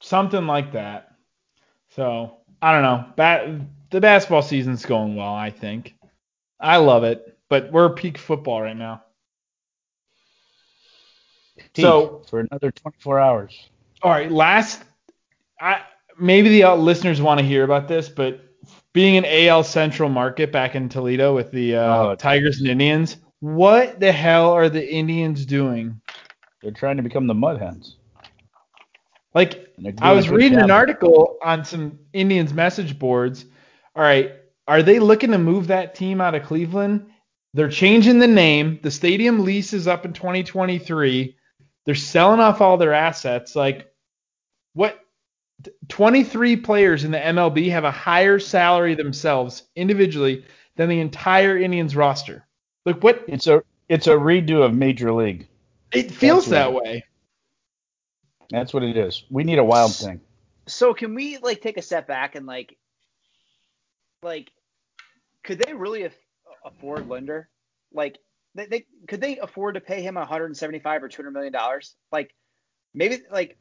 something 0.00 0.46
like 0.46 0.72
that. 0.72 1.14
So 1.90 2.38
I 2.62 2.72
don't 2.72 2.82
know. 2.82 3.04
Ba- 3.16 3.66
the 3.90 4.00
basketball 4.00 4.42
season's 4.42 4.84
going 4.84 5.16
well, 5.16 5.34
I 5.34 5.50
think. 5.50 5.94
I 6.60 6.78
love 6.78 7.04
it, 7.04 7.38
but 7.48 7.70
we're 7.72 7.90
peak 7.90 8.18
football 8.18 8.62
right 8.62 8.76
now. 8.76 9.02
So 11.76 12.22
for 12.28 12.40
another 12.40 12.70
24 12.70 13.20
hours. 13.20 13.68
All 14.02 14.10
right, 14.10 14.30
last. 14.30 14.82
I 15.60 15.82
maybe 16.18 16.48
the 16.48 16.64
uh, 16.64 16.76
listeners 16.76 17.20
want 17.20 17.40
to 17.40 17.46
hear 17.46 17.64
about 17.64 17.88
this, 17.88 18.08
but 18.08 18.40
being 18.92 19.16
an 19.16 19.24
AL 19.26 19.64
Central 19.64 20.08
market 20.08 20.52
back 20.52 20.74
in 20.74 20.88
Toledo 20.88 21.34
with 21.34 21.50
the 21.50 21.76
uh, 21.76 21.96
Oh, 21.96 22.14
Tigers 22.14 22.60
and 22.60 22.68
Indians, 22.68 23.16
What 23.40 24.00
the 24.00 24.12
hell 24.12 24.50
are 24.50 24.68
the 24.68 24.86
Indians 24.86 25.46
doing? 25.46 26.00
They're 26.62 26.72
trying 26.72 26.96
to 26.96 27.02
become 27.02 27.26
the 27.26 27.34
Mud 27.34 27.60
Hens. 27.60 27.96
Like 29.34 29.65
I 30.00 30.12
was 30.12 30.28
reading 30.28 30.58
an 30.58 30.70
article 30.70 31.38
on 31.42 31.64
some 31.64 31.98
Indians 32.12 32.52
message 32.54 32.98
boards. 32.98 33.44
All 33.94 34.02
right, 34.02 34.32
are 34.68 34.82
they 34.82 34.98
looking 34.98 35.30
to 35.32 35.38
move 35.38 35.66
that 35.68 35.94
team 35.94 36.20
out 36.20 36.34
of 36.34 36.42
Cleveland? 36.44 37.06
They're 37.54 37.68
changing 37.68 38.18
the 38.18 38.26
name. 38.26 38.78
The 38.82 38.90
stadium 38.90 39.44
lease 39.44 39.72
is 39.72 39.86
up 39.86 40.04
in 40.04 40.12
2023. 40.12 41.36
They're 41.84 41.94
selling 41.94 42.40
off 42.40 42.60
all 42.60 42.76
their 42.76 42.92
assets. 42.92 43.56
Like 43.56 43.90
what 44.74 45.00
23 45.88 46.56
players 46.56 47.04
in 47.04 47.10
the 47.10 47.18
MLB 47.18 47.70
have 47.70 47.84
a 47.84 47.90
higher 47.90 48.38
salary 48.38 48.94
themselves 48.94 49.62
individually 49.74 50.44
than 50.76 50.88
the 50.88 51.00
entire 51.00 51.56
Indians 51.56 51.96
roster. 51.96 52.46
Like 52.84 53.02
what 53.02 53.24
It's 53.26 53.46
a 53.46 53.62
it's 53.88 54.06
a 54.06 54.10
redo 54.12 54.62
of 54.62 54.74
Major 54.74 55.12
League. 55.12 55.48
it 55.92 56.10
feels 56.10 56.46
That's 56.46 56.72
that 56.72 56.74
right. 56.74 56.82
way. 56.84 57.04
That's 58.50 58.72
what 58.74 58.82
it 58.82 58.96
is. 58.96 59.24
We 59.30 59.44
need 59.44 59.58
a 59.58 59.64
wild 59.64 59.94
thing. 59.94 60.20
So 60.66 60.94
can 60.94 61.14
we 61.14 61.38
like 61.38 61.60
take 61.60 61.76
a 61.76 61.82
step 61.82 62.06
back 62.06 62.34
and 62.34 62.46
like, 62.46 62.76
like, 64.22 64.50
could 65.44 65.58
they 65.60 65.74
really 65.74 66.04
aff- 66.04 66.14
afford 66.64 67.08
Lindor? 67.08 67.44
Like, 67.92 68.18
they, 68.54 68.66
they 68.66 68.86
could 69.06 69.20
they 69.20 69.38
afford 69.38 69.74
to 69.74 69.80
pay 69.80 70.02
him 70.02 70.14
175 70.16 71.02
or 71.02 71.08
200 71.08 71.30
million 71.30 71.52
dollars? 71.52 71.94
Like, 72.10 72.34
maybe 72.94 73.18
like. 73.30 73.56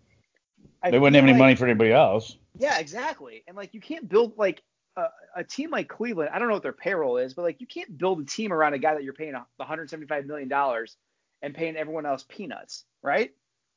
I 0.81 0.91
They 0.91 0.99
wouldn't 0.99 1.15
have 1.15 1.23
any 1.23 1.33
like- 1.33 1.39
money 1.39 1.55
for 1.55 1.65
anybody 1.65 1.91
else. 1.91 2.37
Yeah, 2.57 2.79
exactly. 2.79 3.43
And 3.47 3.57
like, 3.57 3.73
you 3.73 3.81
can't 3.81 4.07
build 4.07 4.37
like 4.37 4.63
a, 4.95 5.05
a 5.35 5.43
team 5.43 5.69
like 5.71 5.89
Cleveland. 5.89 6.29
I 6.33 6.39
don't 6.39 6.47
know 6.47 6.53
what 6.53 6.63
their 6.63 6.73
payroll 6.73 7.17
is, 7.17 7.33
but 7.33 7.41
like, 7.43 7.59
you 7.59 7.67
can't 7.67 7.97
build 7.97 8.21
a 8.21 8.25
team 8.25 8.53
around 8.53 8.73
a 8.73 8.79
guy 8.79 8.93
that 8.93 9.03
you're 9.03 9.13
paying 9.13 9.33
175 9.33 10.25
million 10.25 10.47
dollars 10.47 10.95
and 11.41 11.53
paying 11.53 11.75
everyone 11.75 12.05
else 12.05 12.25
peanuts, 12.27 12.85
right? 13.03 13.31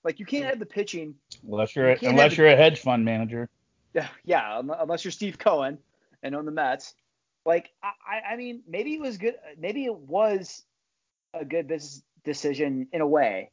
Like, 0.05 0.21
you 0.21 0.27
can't 0.27 0.47
have 0.47 0.59
the 0.59 0.67
pitching 0.67 1.15
Unless 1.47 1.75
you're 1.75 1.91
You 1.91 1.97
can't 1.97 2.13
unless 2.13 2.37
you're 2.37 2.47
a 2.47 2.57
hedge 2.57 2.81
fund 2.81 3.05
manager. 3.05 3.49
Yeah, 3.95 4.09
yeah, 4.25 4.61
unless 4.81 5.05
you're 5.05 5.13
Steve 5.13 5.39
Cohen 5.39 5.79
and 6.23 6.35
own 6.35 6.45
the 6.45 6.53
Mets. 6.53 6.95
Like, 7.45 7.71
I, 7.83 8.33
I- 8.33 8.37
mean, 8.37 8.63
maybe 8.69 8.95
it 8.95 9.01
was 9.01 9.19
good. 9.19 9.35
Maybe 9.59 9.85
it 9.85 9.95
was 9.95 10.65
a 11.35 11.45
good 11.45 11.67
business 11.67 12.03
decision 12.25 12.89
in 12.93 13.01
a 13.01 13.07
way. 13.07 13.51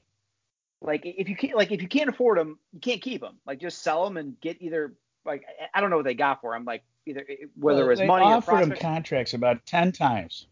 Like, 0.82 1.02
if 1.06 1.30
you 1.30 1.36
can't, 1.36 1.56
like, 1.56 1.72
if 1.72 1.82
you 1.82 1.88
can't 1.88 2.10
afford 2.10 2.38
them, 2.38 2.60
you 2.74 2.80
can't 2.80 3.02
keep 3.02 3.22
them. 3.22 3.38
Like, 3.46 3.60
just 3.60 3.82
sell 3.82 4.04
them 4.04 4.18
and 4.18 4.39
get 4.41 4.62
either, 4.62 4.93
like, 5.26 5.46
I- 5.74 5.82
don't 5.82 5.89
know 5.89 5.96
what 5.98 6.06
they 6.06 6.14
got 6.14 6.41
for 6.41 6.56
him. 6.56 6.66
Like, 6.66 6.84
either 7.06 7.26
whether 7.56 7.86
it 7.86 7.88
was 7.88 8.00
they 8.00 8.08
money 8.08 8.26
or 8.26 8.36
offered 8.36 8.60
him 8.60 8.72
contracts 8.72 9.34
about 9.34 9.66
ten 9.66 9.91
times, 9.91 10.48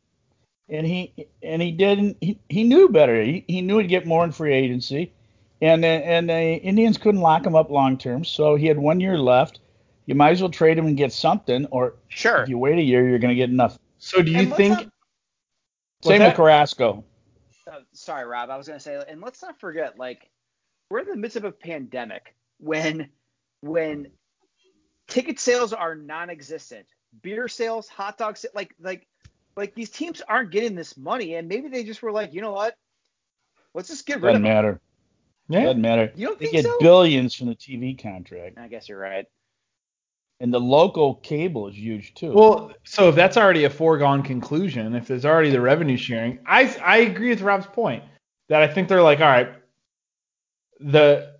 and 0.69 0.85
he 0.87 1.27
and 1.41 1.61
he 1.61 1.71
didn't. 1.71 2.17
He, 2.21 2.39
he 2.47 2.63
knew 2.63 2.89
better. 2.89 3.21
He, 3.21 3.43
he 3.47 3.61
knew 3.61 3.79
he'd 3.79 3.87
get 3.87 4.05
more 4.05 4.23
in 4.23 4.31
free 4.31 4.53
agency, 4.53 5.11
and 5.63 5.83
the, 5.83 5.87
and 5.87 6.29
the 6.29 6.55
Indians 6.61 6.97
couldn't 6.97 7.21
lock 7.21 7.45
him 7.45 7.55
up 7.55 7.69
long 7.69 7.97
term. 7.97 8.23
So 8.25 8.55
he 8.55 8.67
had 8.67 8.77
one 8.77 8.99
year 8.99 9.17
left. 9.17 9.59
You 10.05 10.15
might 10.15 10.31
as 10.31 10.41
well 10.41 10.49
trade 10.51 10.77
him 10.77 10.85
and 10.85 10.97
get 10.97 11.13
something, 11.13 11.65
or 11.67 11.95
Sure. 12.09 12.43
if 12.43 12.49
you 12.49 12.57
wait 12.57 12.77
a 12.77 12.81
year, 12.81 13.07
you're 13.07 13.19
going 13.19 13.29
to 13.29 13.35
get 13.35 13.49
nothing. 13.49 13.79
So 13.99 14.21
do 14.21 14.31
you 14.31 14.39
And 14.39 14.53
think 14.55 14.73
not- 14.73 14.89
Same 16.03 16.21
with 16.21 16.35
Carrasco. 16.35 17.05
uh, 17.71 17.79
sorry, 17.93 18.25
Rob. 18.25 18.49
I 18.49 18.57
was 18.57 18.67
gonna 18.67 18.79
say, 18.81 19.01
and 19.07 19.21
let's 19.21 19.41
not 19.41 19.57
forget, 19.59 19.97
like, 19.97 20.29
we're 20.89 20.99
in 20.99 21.07
the 21.07 21.15
midst 21.15 21.37
of 21.37 21.45
a 21.45 21.51
pandemic 21.51 22.35
when 22.59 23.09
when 23.61 24.07
ticket 25.07 25.39
sales 25.39 25.71
are 25.71 25.95
non-existent, 25.95 26.85
beer 27.21 27.47
sales, 27.47 27.87
hot 27.87 28.17
dogs, 28.17 28.45
like 28.53 28.75
like 28.81 29.07
like 29.55 29.73
these 29.75 29.89
teams 29.89 30.21
aren't 30.27 30.51
getting 30.51 30.75
this 30.75 30.97
money, 30.97 31.35
and 31.35 31.47
maybe 31.47 31.69
they 31.69 31.85
just 31.85 32.01
were 32.03 32.11
like, 32.11 32.33
you 32.33 32.41
know 32.41 32.51
what? 32.51 32.75
Let's 33.73 33.87
just 33.87 34.05
get 34.05 34.15
rid 34.15 34.33
Doesn't 34.33 34.35
of 34.35 34.41
them. 34.43 34.53
matter. 34.53 34.81
Yeah? 35.49 35.63
Doesn't 35.65 35.81
matter. 35.81 36.11
You 36.15 36.27
don't 36.27 36.39
They 36.39 36.45
think 36.47 36.63
get 36.63 36.65
so? 36.65 36.77
billions 36.79 37.35
from 37.35 37.47
the 37.47 37.55
TV 37.55 38.01
contract, 38.01 38.57
I 38.57 38.67
guess 38.67 38.87
you're 38.89 38.99
right. 38.99 39.25
and 40.39 40.53
the 40.53 40.59
local 40.59 41.15
cable 41.15 41.67
is 41.67 41.77
huge 41.77 42.13
too. 42.15 42.33
Well, 42.33 42.71
so 42.83 43.09
if 43.09 43.15
that's 43.15 43.37
already 43.37 43.63
a 43.65 43.69
foregone 43.69 44.23
conclusion, 44.23 44.95
if 44.95 45.07
there's 45.07 45.25
already 45.25 45.49
the 45.51 45.61
revenue 45.61 45.97
sharing, 45.97 46.39
I 46.45 46.75
I 46.83 46.97
agree 46.99 47.29
with 47.29 47.41
Rob's 47.41 47.67
point 47.67 48.03
that 48.49 48.61
I 48.61 48.67
think 48.67 48.87
they're 48.89 49.01
like, 49.03 49.19
all 49.19 49.27
right, 49.27 49.53
the 50.79 51.33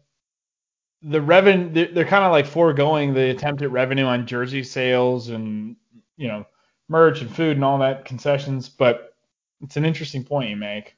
the 1.02 1.22
revenue 1.22 1.70
they're, 1.74 1.94
they're 1.94 2.06
kind 2.06 2.24
of 2.24 2.32
like 2.32 2.46
foregoing 2.46 3.14
the 3.14 3.30
attempt 3.32 3.62
at 3.62 3.72
revenue 3.72 4.06
on 4.06 4.26
jersey 4.26 4.64
sales 4.64 5.30
and 5.30 5.76
you 6.16 6.28
know 6.28 6.46
merch 6.90 7.22
and 7.22 7.34
food 7.36 7.58
and 7.58 7.66
all 7.66 7.78
that 7.80 8.06
concessions, 8.06 8.70
but 8.70 9.16
it's 9.62 9.76
an 9.78 9.86
interesting 9.86 10.24
point 10.24 10.50
you 10.50 10.56
make. 10.56 10.96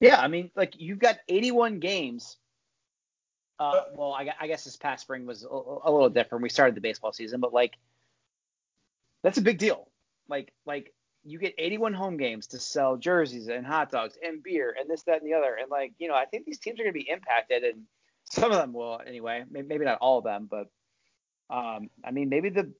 Yeah, 0.00 0.20
I 0.20 0.28
mean, 0.28 0.50
like 0.54 0.74
you've 0.78 0.98
got 0.98 1.18
81 1.28 1.80
games. 1.80 2.36
Uh, 3.58 3.82
well, 3.94 4.12
I, 4.12 4.32
I 4.40 4.46
guess 4.46 4.62
this 4.64 4.76
past 4.76 5.02
spring 5.02 5.26
was 5.26 5.42
a, 5.44 5.48
a 5.48 5.90
little 5.90 6.08
different. 6.10 6.42
We 6.42 6.48
started 6.48 6.76
the 6.76 6.80
baseball 6.80 7.12
season, 7.12 7.40
but 7.40 7.52
like 7.52 7.76
that's 9.24 9.38
a 9.38 9.42
big 9.42 9.58
deal. 9.58 9.88
Like, 10.28 10.52
like 10.64 10.94
you 11.24 11.38
get 11.38 11.54
81 11.58 11.94
home 11.94 12.16
games 12.16 12.46
to 12.48 12.60
sell 12.60 12.96
jerseys 12.96 13.48
and 13.48 13.66
hot 13.66 13.90
dogs 13.90 14.16
and 14.24 14.42
beer 14.42 14.74
and 14.78 14.88
this, 14.88 15.02
that, 15.04 15.20
and 15.22 15.28
the 15.30 15.34
other. 15.36 15.56
And 15.60 15.70
like, 15.70 15.92
you 15.98 16.06
know, 16.08 16.14
I 16.14 16.26
think 16.26 16.44
these 16.46 16.60
teams 16.60 16.78
are 16.78 16.84
going 16.84 16.94
to 16.94 16.98
be 16.98 17.08
impacted, 17.10 17.64
and 17.64 17.82
some 18.30 18.52
of 18.52 18.58
them 18.58 18.72
will 18.72 19.00
anyway. 19.04 19.42
May- 19.50 19.62
Maybe 19.62 19.84
not 19.84 19.98
all 20.00 20.18
of 20.18 20.24
them, 20.24 20.48
but 20.48 20.68
um, 21.50 21.90
I 22.04 22.12
mean, 22.12 22.28
maybe 22.28 22.50
the 22.50 22.72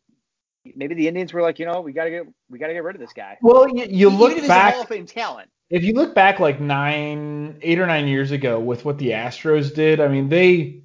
maybe 0.77 0.95
the 0.95 1.09
Indians 1.09 1.33
were 1.33 1.43
like, 1.43 1.59
you 1.59 1.67
know, 1.67 1.81
we 1.81 1.93
gotta 1.93 2.11
get 2.11 2.27
we 2.51 2.59
gotta 2.59 2.75
get 2.75 2.85
rid 2.85 2.95
of 2.95 3.01
this 3.01 3.13
guy. 3.15 3.39
Well, 3.41 3.69
you, 3.69 3.87
you 3.89 4.11
look 4.11 4.37
a 4.37 4.47
back 4.47 4.75
Hall 4.75 4.83
of 4.83 4.89
Fame 4.89 5.07
talent. 5.07 5.51
If 5.71 5.85
you 5.85 5.93
look 5.95 6.15
back 6.15 6.41
like 6.41 6.61
nine, 6.61 7.59
eight 7.63 7.79
or 7.79 7.87
nine 7.87 8.09
years 8.09 8.31
ago 8.31 8.59
with 8.61 8.85
what 8.85 8.99
the 8.99 9.11
Astros 9.11 9.75
did, 9.75 10.01
I 10.01 10.09
mean 10.09 10.29
they 10.29 10.83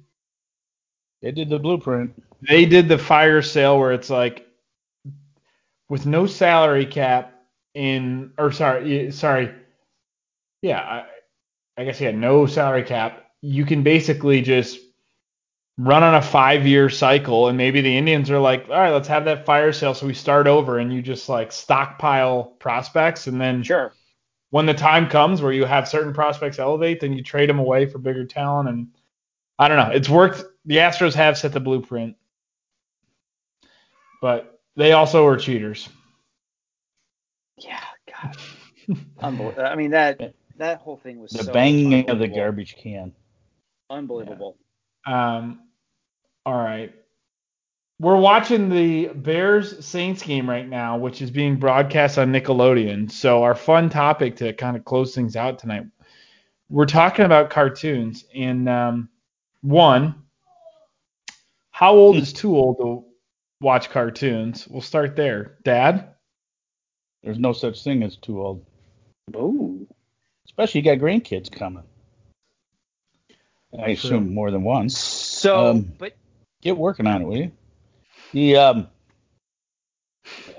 they 1.22 1.32
did 1.32 1.48
the 1.48 1.58
blueprint. 1.58 2.12
they 2.48 2.66
did 2.66 2.88
the 2.88 2.98
fire 2.98 3.42
sale 3.42 3.78
where 3.78 3.92
it's 3.92 4.10
like 4.10 4.46
with 5.88 6.06
no 6.06 6.26
salary 6.26 6.86
cap 6.86 7.32
in 7.74 8.32
or 8.38 8.52
sorry 8.52 9.10
sorry 9.10 9.52
yeah 10.62 10.80
I, 10.80 11.06
I 11.80 11.84
guess 11.84 12.00
yeah 12.00 12.12
no 12.12 12.46
salary 12.46 12.84
cap 12.84 13.24
you 13.42 13.64
can 13.64 13.82
basically 13.82 14.42
just 14.42 14.78
run 15.78 16.02
on 16.04 16.14
a 16.14 16.22
five 16.22 16.66
year 16.66 16.88
cycle 16.88 17.48
and 17.48 17.58
maybe 17.58 17.80
the 17.80 17.96
Indians 17.96 18.30
are 18.30 18.38
like 18.38 18.66
all 18.68 18.76
right 18.76 18.90
let's 18.92 19.08
have 19.08 19.24
that 19.24 19.46
fire 19.46 19.72
sale 19.72 19.94
so 19.94 20.06
we 20.06 20.14
start 20.14 20.46
over 20.46 20.78
and 20.78 20.92
you 20.92 21.02
just 21.02 21.28
like 21.28 21.50
stockpile 21.52 22.44
prospects 22.60 23.26
and 23.26 23.40
then 23.40 23.62
Sure. 23.62 23.92
When 24.54 24.66
the 24.66 24.72
time 24.72 25.08
comes 25.08 25.42
where 25.42 25.50
you 25.50 25.64
have 25.64 25.88
certain 25.88 26.12
prospects 26.12 26.60
elevate, 26.60 27.00
then 27.00 27.12
you 27.12 27.24
trade 27.24 27.48
them 27.48 27.58
away 27.58 27.86
for 27.86 27.98
bigger 27.98 28.24
talent. 28.24 28.68
And 28.68 28.86
I 29.58 29.66
don't 29.66 29.76
know. 29.76 29.92
It's 29.92 30.08
worked. 30.08 30.44
The 30.64 30.76
Astros 30.76 31.12
have 31.14 31.36
set 31.36 31.52
the 31.52 31.58
blueprint, 31.58 32.14
but 34.22 34.60
they 34.76 34.92
also 34.92 35.26
are 35.26 35.36
cheaters. 35.36 35.88
Yeah, 37.58 37.80
God. 38.06 38.36
Unbelievable. 39.18 39.64
I 39.66 39.74
mean 39.74 39.90
that 39.90 40.20
that 40.58 40.78
whole 40.78 40.98
thing 40.98 41.18
was 41.18 41.32
The 41.32 41.42
so 41.42 41.52
banging 41.52 42.08
of 42.08 42.20
the 42.20 42.28
garbage 42.28 42.76
can. 42.76 43.12
Unbelievable. 43.90 44.56
Um, 45.04 45.62
all 46.46 46.54
right. 46.54 46.94
We're 48.00 48.16
watching 48.16 48.70
the 48.70 49.08
Bears 49.08 49.84
Saints 49.84 50.22
game 50.22 50.50
right 50.50 50.68
now, 50.68 50.98
which 50.98 51.22
is 51.22 51.30
being 51.30 51.56
broadcast 51.56 52.18
on 52.18 52.32
Nickelodeon. 52.32 53.10
So 53.10 53.44
our 53.44 53.54
fun 53.54 53.88
topic 53.88 54.36
to 54.36 54.52
kind 54.52 54.76
of 54.76 54.84
close 54.84 55.14
things 55.14 55.36
out 55.36 55.60
tonight, 55.60 55.84
we're 56.68 56.86
talking 56.86 57.24
about 57.24 57.50
cartoons. 57.50 58.24
And 58.34 58.68
um, 58.68 59.08
one, 59.62 60.16
how 61.70 61.94
old 61.94 62.16
is 62.16 62.32
too 62.32 62.56
old 62.56 62.78
to 62.78 63.04
watch 63.60 63.90
cartoons? 63.90 64.66
We'll 64.66 64.82
start 64.82 65.14
there. 65.14 65.58
Dad. 65.62 66.08
There's 67.22 67.38
no 67.38 67.52
such 67.52 67.82
thing 67.82 68.02
as 68.02 68.16
too 68.16 68.42
old. 68.42 68.66
Ooh. 69.34 69.86
Especially 70.46 70.80
you 70.80 70.84
got 70.84 70.98
grandkids 70.98 71.50
coming. 71.50 71.84
I 73.78 73.90
assume 73.90 74.34
more 74.34 74.50
than 74.50 74.62
one. 74.62 74.88
So, 74.90 75.68
Um, 75.68 75.92
but 75.96 76.14
Get 76.60 76.76
working 76.76 77.06
on 77.06 77.22
it, 77.22 77.24
will 77.26 77.36
you? 77.36 77.52
The 78.34 78.56
um, 78.56 78.88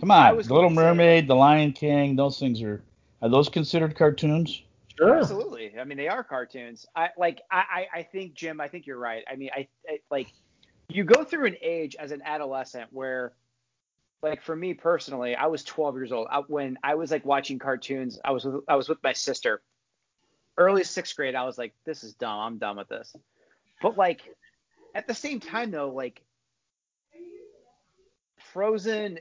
come 0.00 0.10
on, 0.10 0.36
The 0.36 0.42
Little 0.42 0.62
going 0.62 0.70
say, 0.70 0.74
Mermaid, 0.74 1.28
The 1.28 1.36
Lion 1.36 1.72
King, 1.72 2.16
those 2.16 2.40
things 2.40 2.60
are 2.60 2.82
are 3.22 3.28
those 3.28 3.48
considered 3.48 3.96
cartoons? 3.96 4.60
Sure. 4.98 5.16
Absolutely. 5.16 5.78
I 5.78 5.84
mean, 5.84 5.96
they 5.96 6.08
are 6.08 6.24
cartoons. 6.24 6.86
I 6.96 7.10
like. 7.16 7.42
I, 7.52 7.86
I 7.94 7.98
I 8.00 8.02
think 8.02 8.34
Jim. 8.34 8.60
I 8.60 8.66
think 8.66 8.88
you're 8.88 8.98
right. 8.98 9.22
I 9.30 9.36
mean, 9.36 9.50
I, 9.54 9.68
I 9.88 10.00
like. 10.10 10.26
You 10.88 11.04
go 11.04 11.22
through 11.22 11.46
an 11.46 11.56
age 11.62 11.94
as 11.96 12.10
an 12.10 12.20
adolescent 12.24 12.88
where, 12.90 13.32
like, 14.20 14.42
for 14.42 14.56
me 14.56 14.74
personally, 14.74 15.36
I 15.36 15.46
was 15.46 15.62
12 15.62 15.94
years 15.94 16.10
old 16.10 16.26
I, 16.32 16.40
when 16.48 16.80
I 16.82 16.96
was 16.96 17.12
like 17.12 17.24
watching 17.24 17.60
cartoons. 17.60 18.18
I 18.24 18.32
was 18.32 18.44
with, 18.44 18.64
I 18.66 18.74
was 18.74 18.88
with 18.88 18.98
my 19.04 19.12
sister. 19.12 19.62
Early 20.58 20.82
sixth 20.82 21.14
grade, 21.14 21.36
I 21.36 21.44
was 21.44 21.58
like, 21.58 21.74
this 21.86 22.02
is 22.02 22.14
dumb. 22.14 22.40
I'm 22.40 22.58
done 22.58 22.76
with 22.76 22.88
this. 22.88 23.14
But 23.80 23.96
like, 23.96 24.22
at 24.96 25.06
the 25.06 25.14
same 25.14 25.38
time 25.38 25.70
though, 25.70 25.90
like, 25.90 26.22
Frozen 28.52 29.18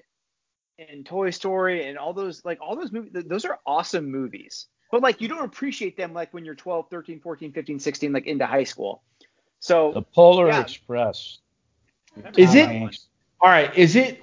and 0.77 1.05
Toy 1.05 1.29
Story 1.29 1.87
and 1.87 1.97
all 1.97 2.13
those 2.13 2.43
like 2.45 2.59
all 2.61 2.75
those 2.75 2.91
movies 2.91 3.23
those 3.27 3.45
are 3.45 3.59
awesome 3.65 4.09
movies. 4.09 4.67
But 4.91 5.01
like 5.01 5.21
you 5.21 5.27
don't 5.27 5.43
appreciate 5.43 5.97
them 5.97 6.13
like 6.13 6.33
when 6.33 6.45
you're 6.45 6.55
12, 6.55 6.89
13, 6.89 7.19
14, 7.19 7.51
15, 7.51 7.79
16 7.79 8.13
like 8.13 8.25
into 8.27 8.45
high 8.45 8.63
school. 8.63 9.03
So 9.59 9.91
The 9.93 10.01
Polar 10.01 10.47
Yeah. 10.47 10.61
Express. 10.61 11.39
Is 12.37 12.55
it 12.55 12.67
Hanks. 12.67 13.07
all 13.41 13.49
right? 13.49 13.75
Is 13.77 13.95
it 13.95 14.21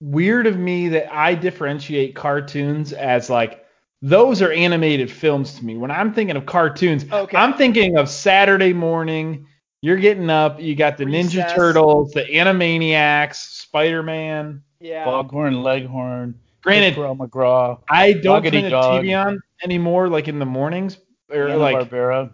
weird 0.00 0.46
of 0.46 0.58
me 0.58 0.88
that 0.88 1.12
I 1.14 1.34
differentiate 1.34 2.14
cartoons 2.14 2.92
as 2.92 3.30
like 3.30 3.64
those 4.02 4.42
are 4.42 4.52
animated 4.52 5.10
films 5.10 5.54
to 5.58 5.64
me? 5.64 5.76
When 5.76 5.90
I'm 5.90 6.12
thinking 6.12 6.36
of 6.36 6.44
cartoons, 6.44 7.10
Okay. 7.10 7.36
I'm 7.36 7.54
thinking 7.54 7.96
of 7.96 8.08
Saturday 8.08 8.72
morning. 8.72 9.46
You're 9.82 9.96
getting 9.96 10.30
up. 10.30 10.60
You 10.60 10.74
got 10.74 10.96
the 10.96 11.04
Ninja 11.04 11.54
Turtles, 11.54 12.12
the 12.12 12.24
Animaniacs, 12.24 13.36
Spider 13.36 14.02
Man. 14.02 14.62
yeah. 14.80 15.04
Foghorn 15.04 15.62
Leghorn. 15.62 16.34
Granted, 16.62 16.98
Earl 16.98 17.14
McGraw. 17.16 17.80
I 17.88 18.14
don't 18.14 18.42
Doggity 18.42 18.52
turn 18.52 18.62
the 18.64 18.70
Dog. 18.70 19.04
TV 19.04 19.26
on 19.26 19.40
anymore, 19.62 20.08
like 20.08 20.26
in 20.26 20.38
the 20.40 20.46
mornings, 20.46 20.98
or 21.30 21.48
Hanna 21.48 21.58
like. 21.58 21.76
Barbera. 21.76 22.30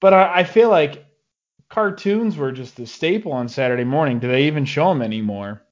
But 0.00 0.14
I, 0.14 0.38
I 0.40 0.44
feel 0.44 0.70
like 0.70 1.04
cartoons 1.68 2.36
were 2.36 2.52
just 2.52 2.78
a 2.78 2.86
staple 2.86 3.32
on 3.32 3.48
Saturday 3.48 3.84
morning. 3.84 4.18
Do 4.18 4.28
they 4.28 4.44
even 4.44 4.64
show 4.64 4.88
them 4.88 5.02
anymore? 5.02 5.62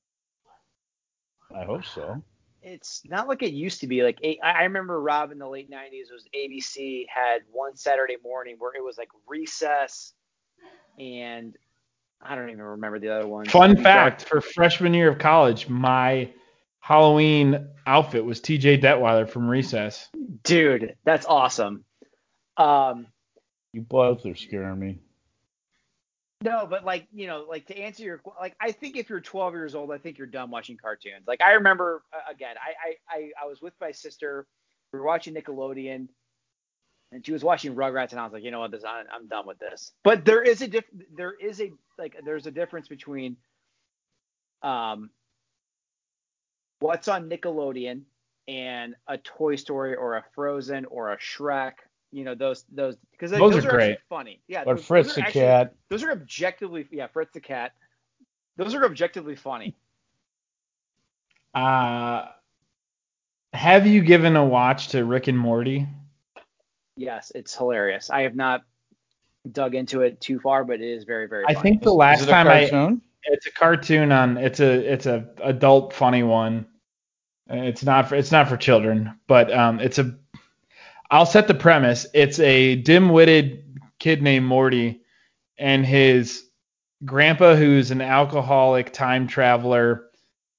I 1.55 1.65
hope 1.65 1.85
so. 1.87 2.23
it's 2.63 3.03
not 3.09 3.29
like 3.29 3.43
it 3.43 3.53
used 3.53 3.81
to 3.81 3.87
be. 3.87 4.03
Like 4.03 4.19
I 4.43 4.65
remember 4.65 5.01
Rob 5.01 5.31
in 5.31 5.39
the 5.39 5.49
late 5.49 5.71
'90s 5.71 6.13
was 6.13 6.27
ABC 6.37 7.07
had 7.09 7.43
one 7.53 7.77
Saturday 7.77 8.17
morning 8.23 8.57
where 8.59 8.73
it 8.75 8.83
was 8.83 8.99
like 8.99 9.11
recess, 9.29 10.13
and 10.99 11.57
I 12.23 12.35
don't 12.35 12.51
even 12.51 12.63
remember 12.63 12.99
the 12.99 13.15
other 13.15 13.27
one. 13.27 13.47
Fun 13.47 13.77
fact 13.83 14.25
for 14.25 14.41
freshman 14.41 14.95
year 14.95 15.11
of 15.11 15.19
college, 15.19 15.69
my 15.69 16.31
Halloween 16.81 17.69
outfit 17.87 18.25
was 18.25 18.41
TJ 18.41 18.81
Detweiler 18.83 19.29
from 19.29 19.49
Recess. 19.49 20.09
dude, 20.43 20.97
that's 21.05 21.27
awesome. 21.27 21.85
Um, 22.57 23.07
You 23.73 23.83
both 23.83 24.25
are 24.27 24.35
scaring 24.35 24.79
me. 24.79 24.99
no, 26.43 26.67
but 26.69 26.85
like 26.85 27.07
you 27.13 27.27
know, 27.27 27.47
like 27.49 27.67
to 27.67 27.79
answer 27.79 28.05
your 28.05 28.21
like, 28.41 28.55
I 28.61 28.73
think 28.73 28.97
if 28.97 29.09
you're 29.11 29.21
12 29.21 29.55
years 29.55 29.75
old, 29.75 29.91
I 29.91 29.99
think 29.99 30.19
you're 30.19 30.27
done 30.27 30.51
watching 30.51 30.77
cartoons. 30.77 31.25
Like 31.27 31.41
I 31.41 31.53
remember 31.53 32.03
uh, 32.13 32.33
again, 32.33 32.57
I 32.59 32.89
I 32.89 33.17
I, 33.19 33.31
I 33.45 33.47
was 33.47 33.61
with 33.61 33.75
my 33.81 33.91
sister, 33.91 34.47
we 34.93 34.99
were 34.99 35.05
watching 35.07 35.35
Nickelodeon. 35.35 36.09
And 37.15 37.25
she 37.25 37.33
was 37.33 37.45
watching 37.45 37.77
Rugrats, 37.77 38.11
and 38.11 38.19
I 38.21 38.25
was 38.25 38.33
like, 38.33 38.43
you 38.43 38.51
know 38.51 38.59
what, 38.59 38.73
this 38.73 38.83
I'm, 38.85 39.07
I'm 39.15 39.29
done 39.29 39.47
with 39.47 39.61
this. 39.61 39.93
But 40.03 40.25
there 40.25 40.43
is 40.43 40.63
a 40.63 40.67
diff, 40.69 40.85
there 41.17 41.33
is 41.41 41.61
a 41.61 41.71
like, 41.97 42.17
there's 42.25 42.47
a 42.47 42.51
difference 42.51 42.89
between, 42.89 43.37
um, 44.63 45.11
what's 46.81 47.07
on 47.07 47.31
Nickelodeon 47.31 48.01
and 48.49 48.97
a 49.07 49.17
Toy 49.19 49.55
Story 49.55 49.95
or 49.95 50.17
a 50.17 50.25
Frozen 50.35 50.87
or 50.87 51.13
a 51.13 51.17
Shrek. 51.19 51.75
You 52.11 52.25
know 52.25 52.35
those 52.35 52.65
those 52.73 52.97
because 53.13 53.31
Those 53.31 53.55
those, 53.55 53.65
are 53.65 53.69
are, 53.69 53.73
great. 53.73 53.99
funny. 54.09 54.41
Yeah, 54.49 54.65
Or 54.67 54.75
those- 54.75 54.85
Fritz 54.85 55.09
those 55.11 55.15
the 55.17 55.23
actually- 55.23 55.41
Cat. 55.43 55.75
Those 55.89 56.03
are 56.03 56.11
objectively 56.11 56.87
yeah, 56.91 57.07
Fritz 57.07 57.33
the 57.33 57.41
Cat. 57.41 57.73
Those 58.57 58.75
are 58.75 58.85
objectively 58.85 59.37
funny. 59.37 59.77
Uh, 61.55 62.27
have 63.53 63.87
you 63.87 64.01
given 64.03 64.35
a 64.37 64.45
watch 64.45 64.89
to 64.89 65.05
Rick 65.05 65.29
and 65.29 65.39
Morty? 65.39 65.87
Yes, 66.97 67.33
it's 67.35 67.57
hilarious. 67.57 68.11
I 68.11 68.23
have 68.23 68.37
not 68.37 68.63
dug 69.51 69.75
into 69.75 70.03
it 70.03 70.21
too 70.21 70.39
far, 70.39 70.65
but 70.65 70.81
it 70.81 70.89
is 70.89 71.05
very 71.05 71.27
very. 71.27 71.45
I 71.47 71.55
think 71.55 71.83
the 71.83 71.91
Is 71.91 71.97
last 71.97 72.23
it 72.23 72.29
a 72.29 72.31
time 72.31 72.49
I 72.49 72.99
it's 73.27 73.47
a 73.47 73.53
cartoon 73.53 74.13
on 74.13 74.37
it's 74.37 74.61
a 74.61 74.93
it's 74.93 75.07
a 75.07 75.29
adult 75.43 75.93
funny 75.93 76.23
one. 76.23 76.67
It's 77.49 77.85
not 77.85 78.09
for 78.09 78.15
it's 78.15 78.33
not 78.33 78.49
for 78.49 78.57
children, 78.57 79.19
but 79.27 79.53
um 79.53 79.81
it's 79.81 79.99
a 79.99 80.17
I'll 81.11 81.27
set 81.27 81.49
the 81.49 81.55
premise. 81.55 82.07
It's 82.15 82.39
a 82.39 82.77
dim-witted 82.77 83.81
kid 83.99 84.23
named 84.23 84.47
Morty 84.47 85.03
and 85.59 85.85
his 85.85 86.45
grandpa 87.05 87.55
who's 87.55 87.91
an 87.91 88.01
alcoholic 88.01 88.93
time 88.93 89.27
traveler 89.27 90.07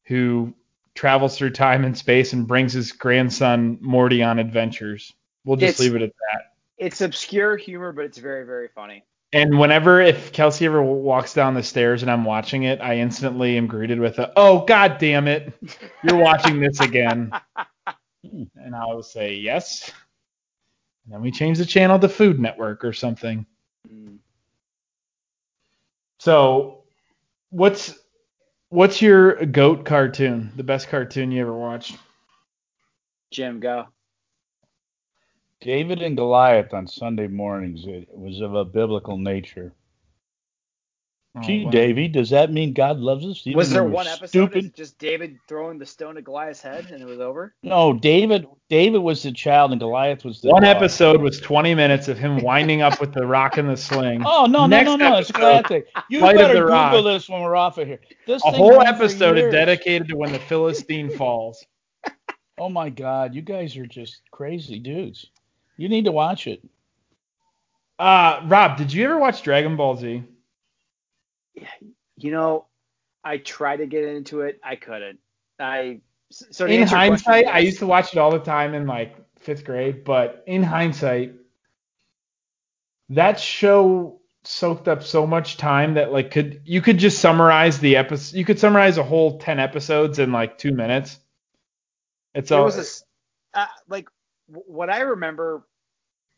who 0.06 0.54
travels 0.94 1.38
through 1.38 1.50
time 1.50 1.84
and 1.84 1.98
space 1.98 2.32
and 2.34 2.48
brings 2.48 2.74
his 2.74 2.92
grandson 2.92 3.78
Morty 3.82 4.24
on 4.24 4.40
adventures. 4.40 5.14
We'll 5.46 5.56
just 5.58 5.80
It's- 5.80 5.80
leave 5.80 5.96
it 5.96 6.02
at 6.04 6.12
that. 6.32 6.54
it's 6.78 7.00
obscure 7.02 7.56
humor, 7.56 7.92
but 7.94 8.04
it's 8.06 8.18
very 8.18 8.46
very 8.46 8.68
funny. 8.68 9.04
And 9.34 9.58
whenever 9.60 10.02
if 10.02 10.32
Kelsey 10.32 10.66
ever 10.66 10.82
walks 10.82 11.34
down 11.34 11.54
the 11.56 11.64
stairs 11.64 12.02
and 12.04 12.12
I'm 12.12 12.24
watching 12.26 12.64
it, 12.64 12.80
I 12.82 12.98
instantly 12.98 13.58
am 13.58 13.68
greeted 13.68 14.00
with 14.00 14.20
a 14.20 14.32
"Oh 14.36 14.66
God 14.66 14.98
damn 14.98 15.28
it, 15.28 15.54
you're 16.04 16.18
watching 16.18 16.60
this 16.60 16.80
again," 16.80 17.32
and 18.24 18.76
I 18.76 18.86
will 18.86 19.04
say 19.04 19.34
yes. 19.36 19.92
And 21.06 21.14
then 21.14 21.22
we 21.22 21.32
change 21.32 21.58
the 21.60 21.66
channel 21.66 22.00
to 22.00 22.10
Food 22.10 22.40
Network 22.40 22.84
or 22.84 22.92
something. 22.94 23.46
Mm. 23.88 24.18
So, 26.20 26.84
what's 27.50 27.94
what's 28.70 29.02
your 29.02 29.46
goat 29.46 29.86
cartoon? 29.86 30.52
The 30.56 30.64
best 30.64 30.88
cartoon 30.90 31.32
you 31.32 31.42
ever 31.42 31.54
watched? 31.54 31.98
Jim, 33.32 33.60
go. 33.60 33.88
David 35.66 36.04
and 36.04 36.16
Goliath 36.16 36.76
on 36.76 36.86
Sunday 36.86 37.26
mornings. 37.28 37.86
It 37.88 38.08
was 38.16 38.40
of 38.40 38.54
a 38.54 38.64
biblical 38.64 39.18
nature. 39.18 39.74
Oh, 41.36 41.42
Gee, 41.42 41.66
wow. 41.66 41.72
Davey, 41.72 42.08
does 42.08 42.30
that 42.30 42.52
mean 42.52 42.72
God 42.72 43.00
loves 43.00 43.26
us? 43.26 43.42
even 43.48 43.58
Was 43.58 43.72
there 43.72 43.84
when 43.84 43.92
one 43.94 44.06
episode 44.08 44.30
Stupid. 44.30 44.66
of 44.66 44.74
just 44.76 45.00
David 45.00 45.38
throwing 45.48 45.80
the 45.80 45.86
stone 45.86 46.18
at 46.18 46.24
Goliath's 46.24 46.62
head 46.62 46.92
and 46.92 47.02
it 47.02 47.06
was 47.06 47.20
over? 47.20 47.56
No, 47.64 47.94
David. 47.94 48.46
David 48.70 49.00
was 49.00 49.24
the 49.24 49.32
child 49.32 49.72
and 49.72 49.80
Goliath 49.82 50.24
was 50.24 50.40
the 50.40 50.50
One 50.50 50.62
dog. 50.62 50.76
episode 50.78 51.20
was 51.20 51.40
20 51.42 51.74
minutes 51.74 52.08
of 52.10 52.20
him 52.20 52.38
winding 52.44 52.84
up 52.84 53.02
with 53.02 53.12
the 53.12 53.26
rock 53.26 53.58
and 53.58 53.68
the 53.68 53.76
sling. 53.76 54.22
Oh 54.24 54.46
no, 54.46 54.60
no, 54.62 54.68
Next 54.68 54.86
no, 54.86 54.96
no! 54.98 55.18
It's 55.18 55.32
episode, 55.32 55.66
classic. 55.66 55.88
You 56.12 56.20
Flight 56.20 56.36
better 56.38 56.54
the 56.54 56.60
Google 56.62 56.74
Rock. 56.76 57.04
this 57.04 57.28
when 57.28 57.42
we're 57.42 57.56
off 57.56 57.80
of 57.80 57.88
here. 57.88 58.00
This 58.28 58.42
A 58.46 58.52
thing 58.52 58.60
whole 58.60 58.82
episode 58.84 59.38
is 59.40 59.52
dedicated 59.52 60.08
to 60.10 60.16
when 60.18 60.32
the 60.32 60.40
Philistine 60.40 61.10
falls. 61.10 61.66
Oh 62.58 62.70
my 62.70 62.90
God, 62.90 63.36
you 63.36 63.42
guys 63.42 63.76
are 63.76 63.86
just 63.86 64.22
crazy 64.32 64.80
dudes. 64.80 65.30
You 65.78 65.90
need 65.90 66.06
to 66.06 66.12
watch 66.12 66.48
it. 66.48 66.64
Uh, 68.00 68.42
Rob, 68.46 68.78
did 68.78 68.92
you 68.92 69.06
ever 69.06 69.18
watch 69.18 69.42
Dragon 69.42 69.76
Ball 69.76 69.96
Z? 69.98 70.24
You 72.18 72.32
know, 72.32 72.66
I 73.24 73.38
tried 73.38 73.78
to 73.78 73.86
get 73.86 74.04
into 74.04 74.42
it, 74.42 74.60
I 74.64 74.76
couldn't. 74.76 75.20
I 75.60 76.02
so 76.32 76.66
in 76.66 76.82
answer 76.82 76.96
your 76.98 77.08
question, 77.08 77.34
hindsight, 77.34 77.54
I 77.54 77.60
used 77.60 77.80
to 77.80 77.86
watch 77.88 78.14
it 78.14 78.18
all 78.20 78.32
the 78.32 78.40
time 78.40 78.74
in 78.74 78.88
like 78.88 79.16
fifth 79.40 79.64
grade, 79.64 80.04
but 80.04 80.44
in 80.48 80.64
hindsight, 80.64 81.34
that 83.10 83.40
show 83.40 84.20
soaked 84.44 84.88
up 84.88 85.04
so 85.04 85.26
much 85.26 85.58
time 85.58 85.94
that 85.96 86.12
like 86.12 86.32
could 86.32 86.62
you 86.66 86.82
could 86.82 86.98
just 86.98 87.20
summarize 87.20 87.80
the 87.80 87.96
episode. 87.96 88.38
You 88.38 88.46
could 88.46 88.60
summarize 88.60 88.98
a 88.98 89.04
whole 89.04 89.38
ten 89.40 89.60
episodes 89.60 90.20
in 90.20 90.32
like 90.32 90.58
two 90.58 90.72
minutes. 90.72 91.20
It's 92.34 92.52
It 92.52 92.56
all 92.56 92.66
was 92.66 92.78
a 92.78 92.82
s- 92.82 93.04
uh, 93.54 93.68
like 93.88 94.08
w- 94.08 94.25
what 94.48 94.90
I 94.90 95.02
remember. 95.02 95.66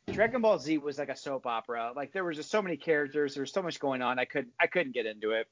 Dragon 0.09 0.41
Ball 0.41 0.57
Z 0.57 0.77
was 0.77 0.97
like 0.97 1.09
a 1.09 1.17
soap 1.17 1.45
opera. 1.45 1.91
Like 1.93 2.13
there 2.13 2.23
was 2.23 2.37
just 2.37 2.49
so 2.49 2.61
many 2.61 2.77
characters. 2.77 3.33
There 3.33 3.41
was 3.41 3.51
so 3.51 3.61
much 3.61 3.77
going 3.79 4.01
on. 4.01 4.19
I 4.19 4.23
couldn't 4.25 4.53
I 4.59 4.67
couldn't 4.67 4.93
get 4.93 5.05
into 5.05 5.31
it. 5.31 5.47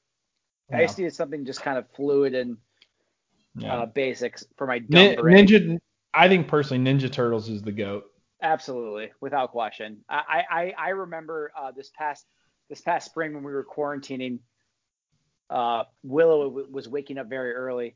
I 0.71 0.79
Yeah. 0.79 0.85
just 0.85 0.97
needed 0.97 1.13
something 1.13 1.45
just 1.45 1.61
kind 1.61 1.77
of 1.77 1.85
fluid 1.93 2.33
and 2.33 2.57
yeah. 3.57 3.75
uh, 3.79 3.85
basics 3.85 4.45
for 4.55 4.65
my 4.65 4.79
dumb 4.79 4.89
Nin- 4.89 5.19
brain. 5.19 5.47
Ninja. 5.47 5.77
I 6.13 6.29
think 6.29 6.47
personally, 6.47 6.83
Ninja 6.89 7.11
Turtles 7.11 7.49
is 7.49 7.61
the 7.63 7.73
goat. 7.73 8.05
Absolutely, 8.41 9.11
without 9.19 9.51
question. 9.51 9.97
I 10.09 10.43
I, 10.49 10.73
I 10.77 10.89
remember 10.89 11.51
uh, 11.59 11.71
this 11.71 11.89
past 11.97 12.25
this 12.69 12.79
past 12.79 13.05
spring 13.07 13.33
when 13.33 13.43
we 13.43 13.51
were 13.51 13.65
quarantining. 13.65 14.39
Uh, 15.49 15.83
Willow 16.03 16.45
w- 16.49 16.67
was 16.71 16.87
waking 16.87 17.17
up 17.17 17.27
very 17.27 17.53
early, 17.53 17.95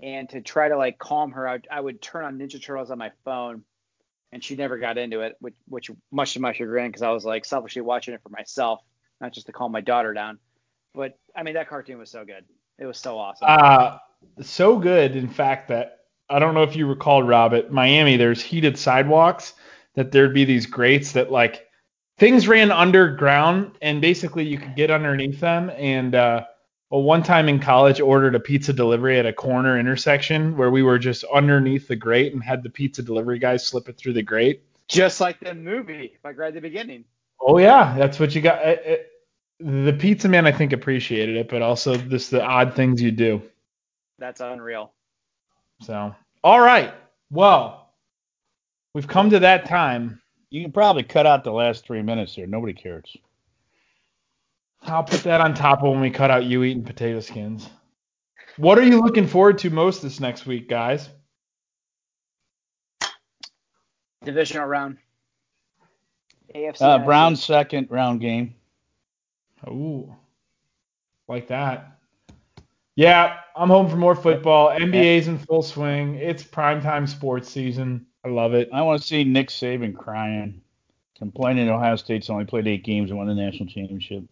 and 0.00 0.28
to 0.30 0.40
try 0.40 0.68
to 0.68 0.76
like 0.76 0.98
calm 0.98 1.32
her, 1.32 1.48
I, 1.48 1.58
I 1.70 1.80
would 1.80 2.00
turn 2.00 2.24
on 2.24 2.38
Ninja 2.38 2.62
Turtles 2.62 2.90
on 2.92 2.98
my 2.98 3.10
phone, 3.24 3.64
and 4.32 4.42
she 4.42 4.56
never 4.56 4.78
got 4.78 4.98
into 4.98 5.20
it, 5.20 5.36
which 5.40 5.54
which 5.68 5.90
much 6.10 6.34
to 6.34 6.40
my 6.40 6.52
chagrin, 6.52 6.88
because 6.88 7.02
I 7.02 7.10
was 7.10 7.24
like 7.24 7.44
selfishly 7.44 7.82
watching 7.82 8.14
it 8.14 8.22
for 8.22 8.28
myself, 8.28 8.80
not 9.20 9.32
just 9.32 9.46
to 9.46 9.52
calm 9.52 9.72
my 9.72 9.80
daughter 9.80 10.12
down. 10.12 10.38
But 10.94 11.18
I 11.34 11.42
mean, 11.42 11.54
that 11.54 11.68
cartoon 11.68 11.98
was 11.98 12.10
so 12.10 12.24
good. 12.24 12.44
It 12.78 12.86
was 12.86 12.98
so 12.98 13.18
awesome. 13.18 13.46
Uh, 13.48 13.98
so 14.40 14.78
good, 14.78 15.16
in 15.16 15.28
fact, 15.28 15.68
that 15.68 16.00
I 16.28 16.38
don't 16.38 16.54
know 16.54 16.62
if 16.62 16.76
you 16.76 16.86
recall, 16.86 17.22
Rob, 17.22 17.54
at 17.54 17.72
Miami, 17.72 18.16
there's 18.16 18.42
heated 18.42 18.78
sidewalks 18.78 19.54
that 19.94 20.12
there'd 20.12 20.34
be 20.34 20.44
these 20.44 20.66
grates 20.66 21.12
that 21.12 21.30
like 21.32 21.66
things 22.18 22.46
ran 22.46 22.70
underground 22.70 23.72
and 23.82 24.00
basically 24.00 24.46
you 24.46 24.58
could 24.58 24.76
get 24.76 24.90
underneath 24.90 25.40
them. 25.40 25.70
And 25.70 26.14
uh, 26.14 26.44
well, 26.90 27.02
one 27.02 27.22
time 27.22 27.48
in 27.48 27.60
college, 27.60 28.00
ordered 28.00 28.34
a 28.34 28.40
pizza 28.40 28.72
delivery 28.72 29.18
at 29.18 29.24
a 29.24 29.32
corner 29.32 29.78
intersection 29.78 30.56
where 30.56 30.70
we 30.72 30.82
were 30.82 30.98
just 30.98 31.24
underneath 31.32 31.86
the 31.86 31.94
grate 31.96 32.32
and 32.32 32.42
had 32.42 32.64
the 32.64 32.70
pizza 32.70 33.02
delivery 33.02 33.38
guys 33.38 33.64
slip 33.64 33.88
it 33.88 33.96
through 33.96 34.14
the 34.14 34.22
grate. 34.22 34.62
just 34.88 35.20
like 35.20 35.38
the 35.38 35.54
movie, 35.54 36.18
like 36.24 36.36
right 36.36 36.48
at 36.48 36.54
the 36.54 36.60
beginning. 36.60 37.04
Oh 37.40 37.58
yeah, 37.58 37.94
that's 37.96 38.18
what 38.18 38.34
you 38.34 38.40
got. 38.42 38.60
It, 38.66 38.82
it, 38.84 39.06
the 39.60 39.92
pizza 39.92 40.28
man, 40.28 40.46
I 40.46 40.52
think, 40.52 40.72
appreciated 40.72 41.36
it, 41.36 41.48
but 41.48 41.62
also 41.62 41.96
just 41.96 42.30
the 42.30 42.42
odd 42.42 42.74
things 42.74 43.00
you 43.00 43.12
do. 43.12 43.40
That's 44.18 44.40
unreal. 44.40 44.92
So, 45.82 46.14
all 46.42 46.60
right. 46.60 46.92
Well, 47.30 47.92
we've 48.94 49.06
come 49.06 49.30
to 49.30 49.38
that 49.40 49.66
time. 49.66 50.20
You 50.50 50.62
can 50.62 50.72
probably 50.72 51.04
cut 51.04 51.26
out 51.26 51.44
the 51.44 51.52
last 51.52 51.86
three 51.86 52.02
minutes 52.02 52.34
here. 52.34 52.46
Nobody 52.46 52.72
cares. 52.72 53.16
I'll 54.82 55.04
put 55.04 55.22
that 55.24 55.40
on 55.40 55.54
top 55.54 55.82
of 55.82 55.90
when 55.90 56.00
we 56.00 56.10
cut 56.10 56.30
out 56.30 56.44
you 56.44 56.64
eating 56.64 56.84
potato 56.84 57.20
skins. 57.20 57.68
What 58.56 58.78
are 58.78 58.82
you 58.82 59.00
looking 59.00 59.26
forward 59.26 59.58
to 59.58 59.70
most 59.70 60.02
this 60.02 60.20
next 60.20 60.46
week, 60.46 60.68
guys? 60.68 61.08
Divisional 64.24 64.66
round. 64.66 64.98
AFC. 66.54 66.82
Uh, 66.82 66.98
NFC. 66.98 67.04
Brown's 67.04 67.44
second 67.44 67.88
round 67.90 68.20
game. 68.20 68.54
Ooh, 69.68 70.14
like 71.28 71.48
that. 71.48 71.98
Yeah, 72.96 73.38
I'm 73.56 73.68
home 73.68 73.88
for 73.88 73.96
more 73.96 74.14
football. 74.14 74.70
NBA's 74.70 75.28
in 75.28 75.38
full 75.38 75.62
swing. 75.62 76.16
It's 76.16 76.42
primetime 76.42 77.08
sports 77.08 77.48
season. 77.48 78.06
I 78.24 78.28
love 78.28 78.52
it. 78.54 78.68
I 78.72 78.82
want 78.82 79.00
to 79.00 79.06
see 79.06 79.24
Nick 79.24 79.48
Saban 79.48 79.96
crying, 79.96 80.60
complaining 81.16 81.68
Ohio 81.70 81.96
State's 81.96 82.28
only 82.28 82.44
played 82.44 82.66
eight 82.66 82.84
games 82.84 83.10
and 83.10 83.18
won 83.18 83.28
the 83.28 83.34
national 83.34 83.68
championship. 83.68 84.24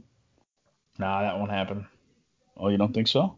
Nah, 0.99 1.23
that 1.23 1.39
won't 1.39 1.51
happen. 1.51 1.87
Oh, 2.57 2.69
you 2.69 2.77
don't 2.77 2.93
think 2.93 3.09
so? 3.09 3.37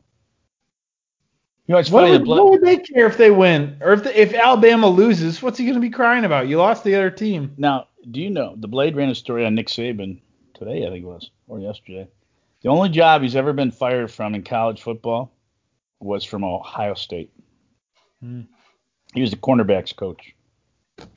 You 1.66 1.74
know, 1.74 1.78
it's 1.78 1.90
What 1.90 2.02
funny. 2.02 2.18
would, 2.18 2.26
what 2.26 2.50
would 2.50 2.62
they 2.62 2.78
care 2.78 3.06
if 3.06 3.16
they 3.16 3.30
win, 3.30 3.76
or 3.80 3.92
if 3.92 4.02
the, 4.02 4.20
if 4.20 4.34
Alabama 4.34 4.88
loses? 4.88 5.40
What's 5.42 5.58
he 5.58 5.66
gonna 5.66 5.78
be 5.78 5.90
crying 5.90 6.24
about? 6.24 6.48
You 6.48 6.56
lost 6.56 6.82
the 6.84 6.94
other 6.96 7.10
team. 7.10 7.54
Now, 7.58 7.86
do 8.10 8.20
you 8.20 8.30
know 8.30 8.54
the 8.56 8.66
Blade 8.66 8.96
ran 8.96 9.10
a 9.10 9.14
story 9.14 9.44
on 9.46 9.54
Nick 9.54 9.68
Saban 9.68 10.20
today? 10.54 10.86
I 10.86 10.90
think 10.90 11.04
it 11.04 11.08
was, 11.08 11.30
or 11.46 11.60
yesterday. 11.60 12.08
The 12.62 12.70
only 12.70 12.88
job 12.88 13.22
he's 13.22 13.36
ever 13.36 13.52
been 13.52 13.70
fired 13.70 14.10
from 14.10 14.34
in 14.34 14.42
college 14.42 14.82
football 14.82 15.32
was 16.00 16.24
from 16.24 16.44
Ohio 16.44 16.94
State. 16.94 17.30
Hmm. 18.20 18.42
He 19.14 19.20
was 19.20 19.30
the 19.30 19.36
cornerbacks 19.36 19.94
coach. 19.94 20.34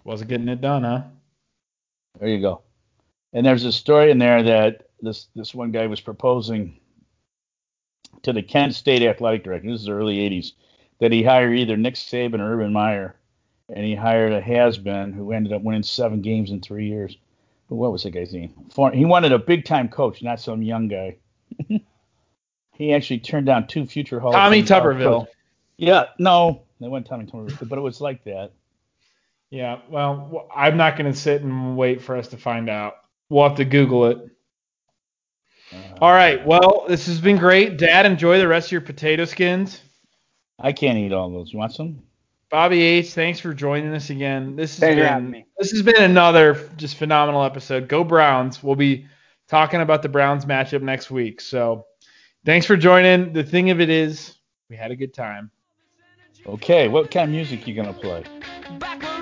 Wasn't 0.03 0.29
getting 0.29 0.47
it 0.49 0.61
done, 0.61 0.83
huh? 0.83 1.03
There 2.19 2.29
you 2.29 2.41
go. 2.41 2.61
And 3.33 3.45
there's 3.45 3.65
a 3.65 3.71
story 3.71 4.11
in 4.11 4.19
there 4.19 4.43
that 4.43 4.87
this 5.01 5.27
this 5.35 5.53
one 5.53 5.71
guy 5.71 5.87
was 5.87 5.99
proposing 5.99 6.79
to 8.21 8.31
the 8.31 8.43
Kent 8.43 8.75
State 8.75 9.01
athletic 9.01 9.43
director. 9.43 9.71
This 9.71 9.81
is 9.81 9.87
the 9.87 9.93
early 9.93 10.17
'80s. 10.17 10.51
That 10.99 11.11
he 11.11 11.23
hire 11.23 11.53
either 11.53 11.75
Nick 11.75 11.95
Saban 11.95 12.39
or 12.39 12.53
Urban 12.53 12.71
Meyer, 12.71 13.15
and 13.67 13.83
he 13.83 13.95
hired 13.95 14.31
a 14.31 14.39
has-been 14.39 15.11
who 15.11 15.31
ended 15.31 15.51
up 15.51 15.63
winning 15.63 15.83
seven 15.83 16.21
games 16.21 16.51
in 16.51 16.61
three 16.61 16.87
years. 16.87 17.17
But 17.67 17.75
what 17.75 17.91
was 17.91 18.03
that 18.03 18.11
guy's 18.11 18.31
name? 18.31 18.53
He 18.93 19.03
wanted 19.03 19.31
a 19.31 19.39
big-time 19.39 19.89
coach, 19.89 20.21
not 20.21 20.39
some 20.39 20.61
young 20.61 20.87
guy. 20.87 21.17
he 22.73 22.93
actually 22.93 23.19
turned 23.19 23.47
down 23.47 23.67
two 23.67 23.85
future 23.85 24.19
Hall 24.19 24.29
of 24.29 24.35
Tommy 24.35 24.63
college 24.63 24.71
uh, 24.71 24.99
Tuberville. 24.99 25.27
Yeah, 25.77 26.05
no, 26.19 26.63
they 26.79 26.87
went 26.87 27.07
Tommy 27.07 27.25
Tuberville, 27.25 27.67
but 27.67 27.77
it 27.77 27.81
was 27.81 27.99
like 27.99 28.23
that. 28.25 28.51
Yeah. 29.49 29.79
Well, 29.89 30.47
I'm 30.55 30.77
not 30.77 30.97
gonna 30.97 31.13
sit 31.13 31.41
and 31.41 31.75
wait 31.75 32.01
for 32.01 32.15
us 32.15 32.29
to 32.29 32.37
find 32.37 32.69
out. 32.69 33.02
We'll 33.33 33.47
have 33.47 33.57
to 33.57 33.65
Google 33.65 34.05
it. 34.05 34.19
Uh, 35.73 35.77
All 36.01 36.11
right. 36.11 36.45
Well, 36.45 36.85
this 36.87 37.07
has 37.07 37.19
been 37.19 37.37
great. 37.37 37.79
Dad, 37.79 38.05
enjoy 38.05 38.37
the 38.37 38.47
rest 38.47 38.67
of 38.67 38.73
your 38.73 38.81
potato 38.81 39.25
skins. 39.25 39.81
I 40.59 40.71
can't 40.71 40.99
eat 40.99 41.11
all 41.11 41.31
those. 41.31 41.51
You 41.51 41.57
want 41.57 41.73
some? 41.73 42.03
Bobby 42.51 42.83
H, 42.83 43.13
thanks 43.15 43.39
for 43.39 43.51
joining 43.55 43.91
us 43.95 44.11
again. 44.11 44.55
This 44.55 44.73
has 44.73 44.81
Thanks 44.81 45.01
been 45.01 45.31
me. 45.31 45.47
this 45.57 45.71
has 45.71 45.81
been 45.81 46.03
another 46.03 46.69
just 46.77 46.97
phenomenal 46.97 47.43
episode. 47.43 47.87
Go 47.87 48.03
Browns. 48.03 48.61
We'll 48.61 48.75
be 48.75 49.07
talking 49.47 49.81
about 49.81 50.03
the 50.03 50.09
Browns 50.09 50.45
matchup 50.45 50.83
next 50.83 51.09
week. 51.09 51.41
So 51.41 51.87
thanks 52.45 52.67
for 52.67 52.77
joining. 52.77 53.33
The 53.33 53.43
thing 53.43 53.71
of 53.71 53.81
it 53.81 53.89
is, 53.89 54.35
we 54.69 54.75
had 54.75 54.91
a 54.91 54.95
good 54.95 55.15
time. 55.15 55.49
Okay, 56.45 56.87
what 56.87 57.09
kind 57.09 57.31
of 57.31 57.33
music 57.33 57.65
you 57.65 57.73
gonna 57.73 57.93
play? 57.93 58.23
Back 58.77 59.01
when 59.01 59.12